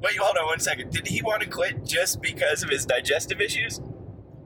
Wait, 0.00 0.16
hold 0.16 0.36
on 0.36 0.46
one 0.46 0.60
second. 0.60 0.92
Did 0.92 1.08
he 1.08 1.20
want 1.22 1.42
to 1.42 1.48
quit 1.48 1.84
just 1.84 2.22
because 2.22 2.62
of 2.62 2.68
his 2.70 2.86
digestive 2.86 3.40
issues? 3.40 3.80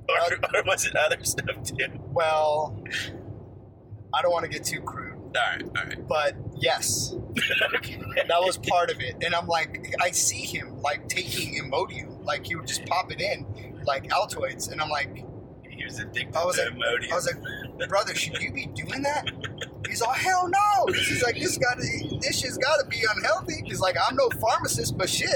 Or, 0.08 0.18
Uh, 0.18 0.36
or 0.54 0.62
was 0.62 0.86
it 0.86 0.96
other 0.96 1.22
stuff 1.24 1.62
too? 1.62 1.76
Well, 2.10 2.82
I 4.14 4.22
don't 4.22 4.32
want 4.32 4.44
to 4.44 4.50
get 4.50 4.64
too 4.64 4.80
crude, 4.80 5.03
right, 5.34 5.62
all 5.62 5.84
right. 5.86 6.08
but 6.08 6.34
yes, 6.56 7.14
that 7.34 8.40
was 8.40 8.58
part 8.58 8.90
of 8.90 9.00
it. 9.00 9.16
And 9.24 9.34
I'm 9.34 9.46
like, 9.46 9.94
I 10.00 10.10
see 10.10 10.44
him 10.44 10.80
like 10.80 11.08
taking 11.08 11.54
Imodium, 11.62 12.24
like 12.24 12.46
he 12.46 12.54
would 12.56 12.66
just 12.66 12.84
pop 12.86 13.10
it 13.12 13.20
in, 13.20 13.80
like 13.86 14.04
Altoids, 14.10 14.70
and 14.70 14.80
I'm 14.80 14.88
like, 14.90 15.24
He 15.68 15.84
was 15.84 15.98
addicted 15.98 16.36
I 16.36 16.44
was 16.44 16.56
to 16.56 16.62
like- 16.64 16.74
Imodium. 16.74 17.12
I 17.12 17.14
was 17.14 17.26
like, 17.78 17.88
brother, 17.88 18.14
should 18.14 18.40
you 18.40 18.52
be 18.52 18.66
doing 18.66 19.02
that? 19.02 19.28
He's 19.88 20.00
all, 20.00 20.12
hell 20.12 20.48
no. 20.48 20.92
He's 20.94 21.22
like, 21.22 21.34
this 21.34 21.58
got 21.58 21.76
this 21.76 22.40
shit's 22.40 22.56
got 22.56 22.76
to 22.80 22.86
be 22.88 23.02
unhealthy. 23.16 23.62
He's 23.64 23.80
like, 23.80 23.96
I'm 24.08 24.16
no 24.16 24.28
pharmacist, 24.40 24.96
but 24.96 25.08
shit. 25.10 25.28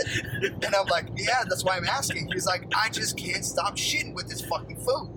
And 0.43 0.75
I'm 0.75 0.87
like, 0.87 1.07
yeah, 1.17 1.45
that's 1.49 1.65
why 1.65 1.77
I'm 1.77 1.85
asking. 1.85 2.31
He's 2.33 2.47
like, 2.47 2.65
I 2.75 2.89
just 2.89 3.17
can't 3.19 3.45
stop 3.45 3.77
shitting 3.77 4.15
with 4.15 4.27
this 4.29 4.41
fucking 4.41 4.77
food. 4.85 5.11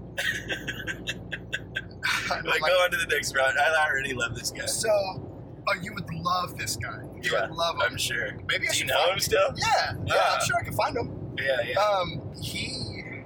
I'm 2.40 2.46
Like, 2.46 2.62
like, 2.62 2.72
go 2.72 2.78
on 2.84 2.92
to 2.92 2.98
the 2.98 3.06
next 3.08 3.36
round. 3.36 3.58
I 3.58 3.88
already 3.90 4.14
love 4.14 4.36
this 4.36 4.52
guy. 4.52 4.66
so, 4.66 4.90
oh, 4.90 5.76
you 5.82 5.94
would 5.94 6.10
love 6.14 6.58
this 6.58 6.76
guy. 6.76 7.00
You 7.22 7.32
Yeah, 7.34 7.48
would 7.48 7.56
love 7.56 7.76
him. 7.76 7.82
I'm 7.92 7.98
sure. 7.98 8.32
Maybe 8.48 8.54
I 8.54 8.58
Do 8.58 8.64
you 8.66 8.74
should 8.74 8.88
know 8.88 8.98
find 9.00 9.12
him 9.14 9.20
still? 9.20 9.54
Yeah, 9.56 9.94
yeah, 10.06 10.14
Ah. 10.18 10.36
I'm 10.40 10.46
sure 10.46 10.58
I 10.60 10.64
can 10.64 10.74
find 10.74 10.98
him. 10.98 11.36
Yeah, 11.38 11.62
yeah. 11.62 11.80
Um, 11.80 12.34
he. 12.42 12.68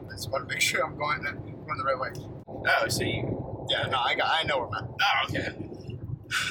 I 0.08 0.12
just 0.16 0.30
want 0.32 0.48
to 0.48 0.54
make 0.54 0.62
sure 0.62 0.84
I'm 0.86 0.98
going, 0.98 1.22
going 1.24 1.78
the 1.78 1.84
right 1.84 2.00
way. 2.00 2.12
Oh, 2.48 2.88
so 2.88 3.04
you. 3.04 3.66
Yeah, 3.70 3.88
no, 3.88 3.98
I 4.00 4.16
got, 4.16 4.28
I 4.32 4.44
know 4.44 4.60
where 4.60 4.68
I'm 4.68 4.84
at. 4.86 4.90
Oh, 4.90 5.26
okay. 5.30 5.70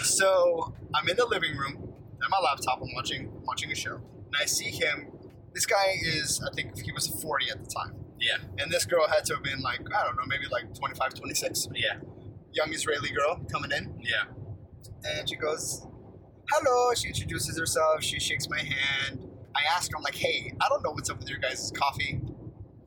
So 0.02 0.74
I'm 0.94 1.08
in 1.08 1.16
the 1.16 1.26
living 1.26 1.56
room 1.56 1.92
at 2.22 2.30
my 2.30 2.38
laptop. 2.38 2.80
I'm 2.82 2.94
watching 2.94 3.30
watching 3.44 3.70
a 3.70 3.74
show, 3.74 3.94
and 3.96 4.34
I 4.40 4.46
see 4.46 4.70
him. 4.70 5.08
This 5.54 5.66
guy 5.66 5.94
is, 6.02 6.40
I 6.44 6.52
think 6.54 6.80
he 6.80 6.90
was 6.92 7.06
40 7.06 7.50
at 7.50 7.62
the 7.64 7.70
time, 7.70 7.94
Yeah, 8.18 8.38
and 8.58 8.72
this 8.72 8.84
girl 8.84 9.06
had 9.06 9.24
to 9.26 9.34
have 9.34 9.44
been 9.44 9.60
like, 9.60 9.80
I 9.94 10.04
don't 10.04 10.16
know, 10.16 10.24
maybe 10.26 10.46
like 10.50 10.74
25, 10.74 11.14
26. 11.14 11.68
yeah, 11.76 11.94
Young 12.54 12.72
Israeli 12.72 13.10
girl 13.10 13.44
coming 13.52 13.72
in, 13.72 14.00
yeah. 14.00 14.24
and 15.04 15.28
she 15.28 15.36
goes, 15.36 15.86
"Hello." 16.50 16.94
She 16.94 17.08
introduces 17.08 17.58
herself. 17.58 18.02
She 18.02 18.18
shakes 18.20 18.48
my 18.48 18.60
hand. 18.60 19.28
I 19.56 19.62
ask 19.76 19.90
her, 19.90 19.96
I'm 19.96 20.02
like, 20.02 20.14
"Hey, 20.16 20.52
I 20.60 20.68
don't 20.68 20.82
know 20.82 20.90
what's 20.92 21.10
up 21.10 21.18
with 21.18 21.28
your 21.28 21.38
guys' 21.38 21.72
coffee, 21.76 22.20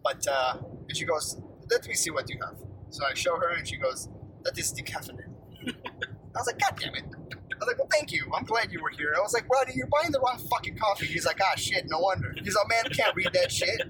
but," 0.03 0.25
uh, 0.27 0.57
and 0.87 0.97
she 0.97 1.05
goes, 1.05 1.39
"Let 1.69 1.87
me 1.87 1.93
see 1.93 2.11
what 2.11 2.29
you 2.29 2.39
have." 2.45 2.57
So 2.89 3.05
I 3.05 3.13
show 3.13 3.35
her, 3.37 3.49
and 3.49 3.67
she 3.67 3.77
goes, 3.77 4.09
"That 4.43 4.57
is 4.57 4.73
decaffeinated." 4.73 5.33
I 6.37 6.39
was 6.39 6.47
like, 6.47 6.59
God 6.59 6.77
damn 6.79 6.93
it. 6.93 7.03
I 7.33 7.55
was 7.59 7.67
like, 7.67 7.79
well, 7.79 7.87
thank 7.91 8.11
you. 8.11 8.31
I'm 8.35 8.45
glad 8.45 8.71
you 8.71 8.79
were 8.79 8.91
here. 8.91 9.13
I 9.17 9.21
was 9.21 9.33
like, 9.33 9.49
Roddy, 9.49 9.73
you're 9.75 9.87
buying 9.87 10.11
the 10.11 10.19
wrong 10.19 10.37
fucking 10.51 10.77
coffee. 10.77 11.07
He's 11.07 11.25
like, 11.25 11.39
ah, 11.41 11.55
shit, 11.55 11.85
no 11.87 11.99
wonder. 11.99 12.31
He's 12.43 12.55
like, 12.55 12.69
man, 12.69 12.83
I 12.85 12.89
can't 12.89 13.15
read 13.15 13.29
that 13.33 13.51
shit. 13.51 13.81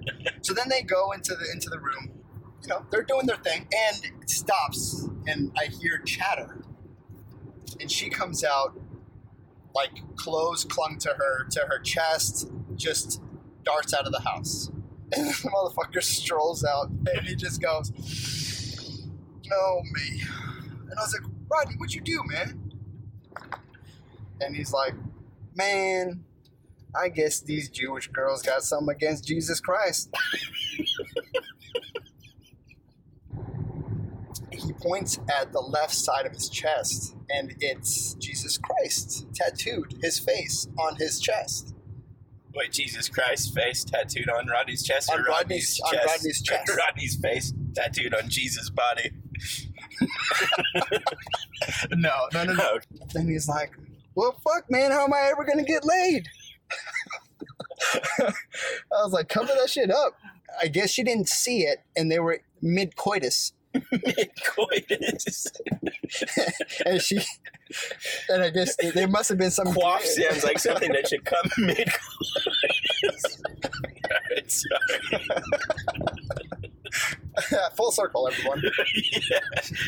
So 0.42 0.54
then 0.54 0.70
they 0.70 0.82
go 0.84 1.12
into 1.12 1.36
the 1.36 1.52
into 1.52 1.70
the 1.70 1.80
room. 1.80 2.22
You 2.68 2.74
know, 2.74 2.86
they're 2.92 3.04
doing 3.04 3.26
their 3.26 3.38
thing, 3.38 3.66
and 3.74 4.30
stops, 4.30 5.08
and 5.26 5.54
I 5.58 5.68
hear 5.68 6.00
chatter, 6.00 6.62
and 7.80 7.90
she 7.90 8.10
comes 8.10 8.44
out, 8.44 8.78
like 9.74 9.92
clothes 10.18 10.66
clung 10.66 10.98
to 11.00 11.14
her 11.18 11.46
to 11.52 11.62
her 11.62 11.80
chest, 11.80 12.50
just 12.76 13.22
darts 13.64 13.94
out 13.94 14.06
of 14.06 14.12
the 14.12 14.20
house, 14.20 14.70
and 15.14 15.30
the 15.30 15.32
motherfucker 15.32 16.04
strolls 16.04 16.66
out, 16.66 16.90
and 16.90 17.26
he 17.26 17.36
just 17.36 17.62
goes, 17.62 17.90
"No 19.46 19.82
me," 19.94 20.24
and 20.90 21.00
I 21.00 21.04
was 21.04 21.14
like, 21.14 21.32
Rodney, 21.50 21.76
what'd 21.78 21.94
you 21.94 22.02
do, 22.02 22.22
man? 22.26 22.74
And 24.42 24.54
he's 24.54 24.74
like, 24.74 24.94
man, 25.56 26.26
I 26.94 27.08
guess 27.08 27.40
these 27.40 27.70
Jewish 27.70 28.08
girls 28.08 28.42
got 28.42 28.64
something 28.64 28.94
against 28.94 29.26
Jesus 29.26 29.62
Christ. 29.62 30.14
he 34.52 34.67
points 34.80 35.20
at 35.40 35.52
the 35.52 35.60
left 35.62 35.94
side 35.94 36.26
of 36.26 36.32
his 36.34 36.50
chest, 36.50 37.16
and 37.30 37.56
it's 37.60 38.14
Jesus 38.16 38.58
Christ 38.58 39.26
tattooed 39.34 39.96
his 40.02 40.20
face 40.20 40.68
on 40.80 40.96
his 40.98 41.20
chest. 41.20 41.74
Wait, 42.56 42.72
Jesus 42.72 43.08
Christ 43.10 43.54
face 43.54 43.84
tattooed 43.84 44.30
on 44.30 44.48
Rodney's 44.48 44.84
chest 44.84 45.12
On 45.12 45.20
or 45.20 45.24
Rodney's- 45.26 45.80
on 45.86 45.94
chest? 45.94 46.06
Rodney's 46.08 46.42
chest. 46.46 46.72
Rodney's 46.78 47.16
face 47.18 47.54
tattooed 47.76 48.14
on 48.14 48.30
Jesus' 48.30 48.70
body. 48.70 49.12
No, 51.92 52.28
no, 52.34 52.44
no, 52.44 52.54
no. 52.54 52.80
And 53.16 53.30
he's 53.30 53.48
like, 53.50 53.72
well, 54.16 54.40
fuck, 54.44 54.70
man, 54.70 54.92
how 54.92 55.06
am 55.06 55.14
I 55.14 55.30
ever 55.32 55.44
going 55.44 55.58
to 55.58 55.64
get 55.64 55.84
laid? 55.84 56.28
I 58.20 58.32
was 59.04 59.12
like, 59.14 59.28
cover 59.30 59.48
that 59.60 59.70
shit 59.70 59.92
up. 59.92 60.14
I 60.62 60.68
guess 60.68 60.92
she 60.92 61.04
didn't 61.04 61.30
see 61.30 61.62
it, 61.62 61.80
and 61.96 62.12
they 62.12 62.20
were 62.20 62.42
mid 62.62 62.96
coitus. 62.96 63.54
Coitus. 64.46 65.48
And 66.86 67.02
she, 67.02 67.20
and 68.30 68.42
I 68.42 68.50
guess 68.50 68.76
there 68.94 69.10
must 69.10 69.28
have 69.28 69.38
been 69.38 69.52
some. 69.52 69.74
Quaff 69.74 70.02
sounds 70.04 70.44
like 70.44 70.58
something 70.58 70.92
that 70.94 71.10
should 71.10 71.26
come 71.26 71.50
mid 71.58 71.90
sorry. 74.48 74.80
Full 77.76 77.92
circle, 77.92 78.28
everyone. 78.32 78.64
yeah, 79.30 79.40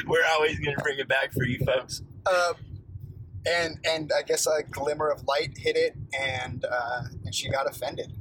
we're 0.08 0.26
always 0.32 0.60
going 0.60 0.76
to 0.76 0.84
bring 0.84 1.00
it 1.00 1.08
back 1.08 1.32
for 1.34 1.46
you 1.46 1.60
folks. 1.66 2.04
Uh, 2.26 2.54
and 3.48 3.80
and 3.86 4.12
I 4.16 4.22
guess 4.24 4.46
a 4.46 4.64
glimmer 4.70 5.10
of 5.10 5.24
light 5.28 5.58
hit 5.58 5.76
it, 5.76 5.96
and 6.20 6.64
uh, 6.66 7.04
and 7.26 7.34
she 7.34 7.50
got 7.50 7.70
offended, 7.70 8.12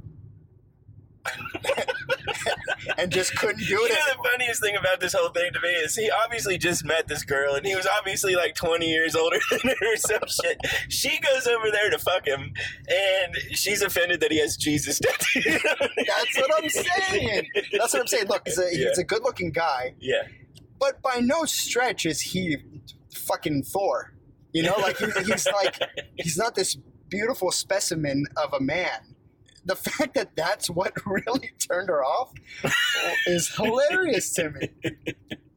and 2.97 3.11
just 3.11 3.35
couldn't 3.35 3.59
do 3.59 3.65
You 3.65 3.85
it. 3.85 3.89
know, 3.89 3.95
the 4.23 4.29
funniest 4.29 4.61
thing 4.61 4.75
about 4.75 4.99
this 4.99 5.13
whole 5.13 5.29
thing 5.29 5.51
to 5.53 5.59
me 5.61 5.69
is 5.69 5.95
he 5.95 6.09
obviously 6.23 6.57
just 6.57 6.85
met 6.85 7.07
this 7.07 7.23
girl 7.23 7.55
and 7.55 7.65
he 7.65 7.75
was 7.75 7.87
obviously 7.97 8.35
like 8.35 8.55
20 8.55 8.85
years 8.89 9.15
older 9.15 9.37
than 9.51 9.59
her 9.79 9.93
or 9.93 9.97
some 9.97 10.21
shit. 10.27 10.57
She 10.89 11.19
goes 11.19 11.47
over 11.47 11.71
there 11.71 11.89
to 11.89 11.99
fuck 11.99 12.25
him 12.27 12.53
and 12.87 13.35
she's 13.51 13.81
offended 13.81 14.19
that 14.21 14.31
he 14.31 14.39
has 14.39 14.57
Jesus 14.57 14.99
tattooed. 14.99 15.61
That's 15.63 16.37
what 16.37 16.63
I'm 16.63 16.69
saying. 16.69 17.47
That's 17.73 17.93
what 17.93 18.01
I'm 18.01 18.07
saying. 18.07 18.27
Look, 18.27 18.43
he's 18.45 18.57
a, 18.59 18.69
Yeah. 18.71 18.87
he's 18.89 18.97
a 18.97 19.03
good-looking 19.03 19.51
guy, 19.51 19.93
Yeah. 19.99 20.23
but 20.79 21.01
by 21.01 21.19
no 21.21 21.45
stretch 21.45 22.05
is 22.05 22.21
he 22.21 22.57
fucking 23.13 23.63
Thor. 23.63 24.13
You 24.53 24.63
know, 24.63 24.75
like 24.79 24.97
he, 24.97 25.05
he's 25.25 25.45
like 25.47 25.79
he's 26.15 26.35
not 26.37 26.55
this 26.55 26.75
beautiful 27.07 27.51
specimen 27.51 28.25
of 28.37 28.53
a 28.53 28.59
man. 28.59 29.15
The 29.65 29.75
fact 29.75 30.15
that 30.15 30.35
that's 30.35 30.69
what 30.69 30.93
really 31.05 31.51
turned 31.59 31.89
her 31.89 32.03
off 32.03 32.33
is 33.27 33.53
hilarious 33.55 34.33
to 34.33 34.51
me. 34.51 34.69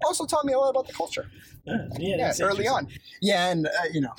Also 0.05 0.27
taught 0.27 0.45
me 0.45 0.53
a 0.53 0.59
lot 0.59 0.71
about 0.71 0.89
the 0.89 0.93
culture. 0.93 1.31
Yeah, 1.97 2.33
early 2.41 2.67
on. 2.67 2.89
Yeah, 3.21 3.53
and 3.53 3.69
uh, 3.69 3.71
you 3.93 4.01
know, 4.01 4.13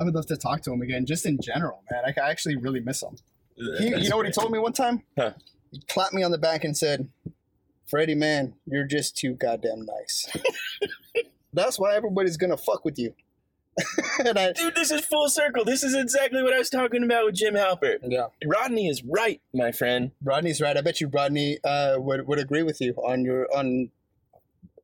I 0.00 0.04
would 0.04 0.14
love 0.14 0.24
to 0.28 0.38
talk 0.38 0.62
to 0.62 0.72
him 0.72 0.80
again, 0.80 1.04
just 1.04 1.26
in 1.26 1.38
general, 1.38 1.82
man. 1.90 2.02
I, 2.06 2.18
I 2.18 2.30
actually 2.30 2.56
really 2.56 2.80
miss 2.80 3.02
him. 3.02 3.16
He, 3.78 3.88
you 3.88 4.08
know 4.08 4.16
what 4.16 4.24
he 4.24 4.32
told 4.32 4.50
me 4.50 4.58
one 4.58 4.72
time? 4.72 5.02
Huh. 5.18 5.32
He 5.70 5.82
clapped 5.86 6.14
me 6.14 6.22
on 6.22 6.30
the 6.30 6.38
back 6.38 6.64
and 6.64 6.74
said, 6.74 7.10
"Freddie, 7.86 8.14
man, 8.14 8.54
you're 8.66 8.86
just 8.86 9.16
too 9.16 9.34
goddamn 9.34 9.84
nice. 9.84 10.28
That's 11.52 11.78
why 11.78 11.94
everybody's 11.94 12.38
gonna 12.38 12.56
fuck 12.56 12.84
with 12.84 12.98
you." 12.98 13.14
I, 14.18 14.52
Dude, 14.54 14.74
this 14.74 14.90
is 14.90 15.00
full 15.04 15.28
circle. 15.28 15.64
This 15.64 15.82
is 15.82 15.94
exactly 15.94 16.42
what 16.42 16.52
I 16.52 16.58
was 16.58 16.68
talking 16.70 17.02
about 17.02 17.24
with 17.24 17.34
Jim 17.34 17.54
Halpert. 17.54 17.98
yeah, 18.02 18.26
Rodney 18.44 18.86
is 18.88 19.02
right, 19.02 19.40
my 19.54 19.72
friend. 19.72 20.10
Rodney's 20.22 20.60
right. 20.60 20.76
I 20.76 20.82
bet 20.82 21.00
you 21.00 21.08
Rodney 21.08 21.58
uh, 21.64 21.96
would 21.98 22.26
would 22.28 22.38
agree 22.38 22.62
with 22.62 22.80
you 22.80 22.92
on 22.94 23.24
your 23.24 23.48
on 23.56 23.90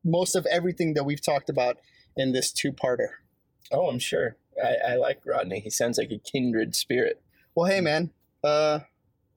most 0.03 0.35
of 0.35 0.45
everything 0.47 0.93
that 0.95 1.03
we've 1.03 1.21
talked 1.21 1.49
about 1.49 1.77
in 2.17 2.31
this 2.31 2.51
two-parter. 2.51 3.09
Oh, 3.71 3.87
I'm 3.89 3.99
sure. 3.99 4.37
I, 4.63 4.93
I 4.93 4.95
like 4.95 5.19
Rodney. 5.25 5.59
He 5.59 5.69
sounds 5.69 5.97
like 5.97 6.09
a 6.11 6.17
kindred 6.17 6.75
spirit. 6.75 7.21
Well, 7.53 7.69
hey, 7.69 7.81
man, 7.81 8.11
uh, 8.43 8.79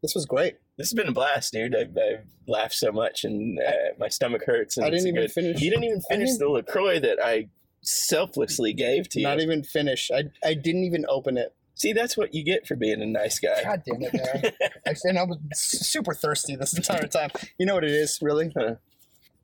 this 0.03 0.15
was 0.15 0.25
great. 0.25 0.57
This 0.79 0.89
has 0.91 0.95
been 0.95 1.09
a 1.09 1.13
blast, 1.13 1.53
dude. 1.53 1.77
I've, 1.77 1.97
I've 1.97 2.25
laughed 2.49 2.75
so 2.75 2.91
much 2.93 3.25
and 3.25 3.59
uh, 3.61 3.73
my 3.99 4.09
stomach 4.09 4.43
hurts. 4.47 4.77
And 4.77 4.87
I 4.87 4.91
didn't 4.91 5.09
even 5.09 5.21
good- 5.23 5.33
finish. 5.33 5.61
You 5.61 5.71
didn't 5.71 5.85
even 5.85 6.01
finish 6.03 6.31
didn't- 6.31 6.41
the 6.41 6.49
LaCroix 6.49 6.99
that 7.01 7.19
I 7.23 7.49
selflessly 7.83 8.73
gave 8.73 9.09
to 9.11 9.21
you. 9.21 9.27
Not 9.27 9.41
even 9.41 9.63
finished. 9.63 10.11
I 10.11 10.25
I 10.45 10.55
didn't 10.55 10.85
even 10.85 11.05
open 11.09 11.37
it. 11.37 11.55
See, 11.75 11.93
that's 11.93 12.17
what 12.17 12.35
you 12.35 12.45
get 12.45 12.67
for 12.67 12.77
being 12.77 13.03
a 13.03 13.07
nice 13.07 13.39
guy. 13.39 13.63
God 13.65 13.83
damn 13.85 14.03
it, 14.03 14.15
man. 14.15 14.53
I, 14.87 14.95
and 15.05 15.19
I 15.19 15.25
was 15.25 15.39
super 15.53 16.15
thirsty 16.15 16.55
this 16.55 16.77
entire 16.77 17.07
time. 17.07 17.31
You 17.59 17.67
know 17.67 17.75
what 17.75 17.85
it 17.85 17.91
is, 17.91 18.19
really? 18.23 18.53
Huh. 18.57 18.75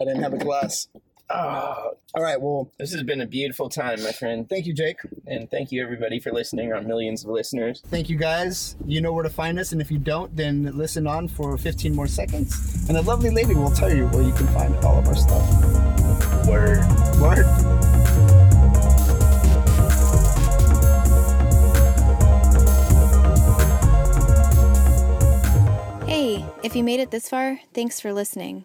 I 0.00 0.04
didn't 0.04 0.22
have 0.22 0.34
a 0.34 0.38
glass. 0.38 0.86
Oh, 1.30 1.92
All 2.14 2.22
right, 2.22 2.40
well, 2.40 2.72
this 2.78 2.92
has 2.92 3.02
been 3.02 3.20
a 3.20 3.26
beautiful 3.26 3.68
time, 3.68 4.02
my 4.02 4.12
friend. 4.12 4.48
thank 4.48 4.66
you, 4.66 4.72
Jake. 4.72 4.96
And 5.26 5.50
thank 5.50 5.70
you, 5.70 5.82
everybody, 5.82 6.20
for 6.20 6.32
listening, 6.32 6.72
our 6.72 6.80
millions 6.80 7.22
of 7.22 7.30
listeners. 7.30 7.82
Thank 7.88 8.08
you, 8.08 8.16
guys. 8.16 8.76
You 8.86 9.02
know 9.02 9.12
where 9.12 9.24
to 9.24 9.30
find 9.30 9.58
us, 9.58 9.72
and 9.72 9.80
if 9.80 9.90
you 9.90 9.98
don't, 9.98 10.34
then 10.34 10.70
listen 10.74 11.06
on 11.06 11.28
for 11.28 11.58
15 11.58 11.94
more 11.94 12.06
seconds. 12.06 12.86
And 12.88 12.96
a 12.96 13.02
lovely 13.02 13.30
lady 13.30 13.54
will 13.54 13.70
tell 13.70 13.92
you 13.92 14.06
where 14.06 14.22
you 14.22 14.32
can 14.32 14.46
find 14.48 14.74
all 14.76 14.98
of 14.98 15.06
our 15.06 15.16
stuff. 15.16 16.46
Word. 16.46 16.80
Word. 17.20 17.87
If 26.60 26.74
you 26.74 26.82
made 26.82 26.98
it 26.98 27.12
this 27.12 27.28
far, 27.28 27.60
thanks 27.72 28.00
for 28.00 28.12
listening. 28.12 28.64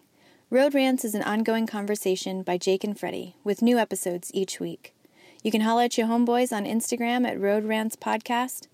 Road 0.50 0.74
Rants 0.74 1.04
is 1.04 1.14
an 1.14 1.22
ongoing 1.22 1.64
conversation 1.64 2.42
by 2.42 2.58
Jake 2.58 2.82
and 2.82 2.98
Freddie, 2.98 3.36
with 3.44 3.62
new 3.62 3.78
episodes 3.78 4.32
each 4.34 4.58
week. 4.58 4.96
You 5.44 5.52
can 5.52 5.60
holler 5.60 5.84
at 5.84 5.96
your 5.96 6.08
homeboys 6.08 6.52
on 6.52 6.64
Instagram 6.64 7.24
at 7.24 7.40
Road 7.40 7.64
Rants 7.64 7.94
Podcast, 7.94 8.66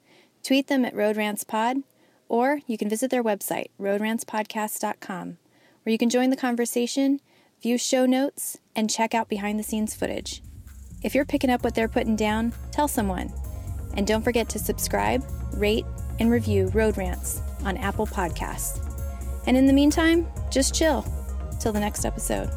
tweet 0.42 0.68
them 0.68 0.86
at 0.86 0.94
Road 0.94 1.18
Rants 1.18 1.44
Pod, 1.44 1.82
or 2.30 2.60
you 2.66 2.78
can 2.78 2.88
visit 2.88 3.10
their 3.10 3.22
website, 3.22 3.66
roadrantspodcast.com, 3.78 5.36
where 5.82 5.92
you 5.92 5.98
can 5.98 6.08
join 6.08 6.30
the 6.30 6.36
conversation, 6.36 7.20
view 7.60 7.76
show 7.76 8.06
notes, 8.06 8.56
and 8.74 8.88
check 8.88 9.14
out 9.14 9.28
behind 9.28 9.58
the 9.58 9.64
scenes 9.64 9.94
footage. 9.94 10.42
If 11.02 11.14
you're 11.14 11.26
picking 11.26 11.50
up 11.50 11.62
what 11.62 11.74
they're 11.74 11.88
putting 11.88 12.16
down, 12.16 12.54
tell 12.72 12.88
someone. 12.88 13.30
And 13.94 14.06
don't 14.06 14.22
forget 14.22 14.48
to 14.50 14.58
subscribe, 14.58 15.22
rate, 15.52 15.84
and 16.18 16.30
review 16.30 16.68
Road 16.68 16.96
Rants 16.96 17.42
on 17.66 17.76
Apple 17.76 18.06
Podcasts. 18.06 18.89
And 19.50 19.56
in 19.56 19.66
the 19.66 19.72
meantime, 19.72 20.28
just 20.48 20.76
chill 20.76 21.04
till 21.58 21.72
the 21.72 21.80
next 21.80 22.04
episode. 22.04 22.48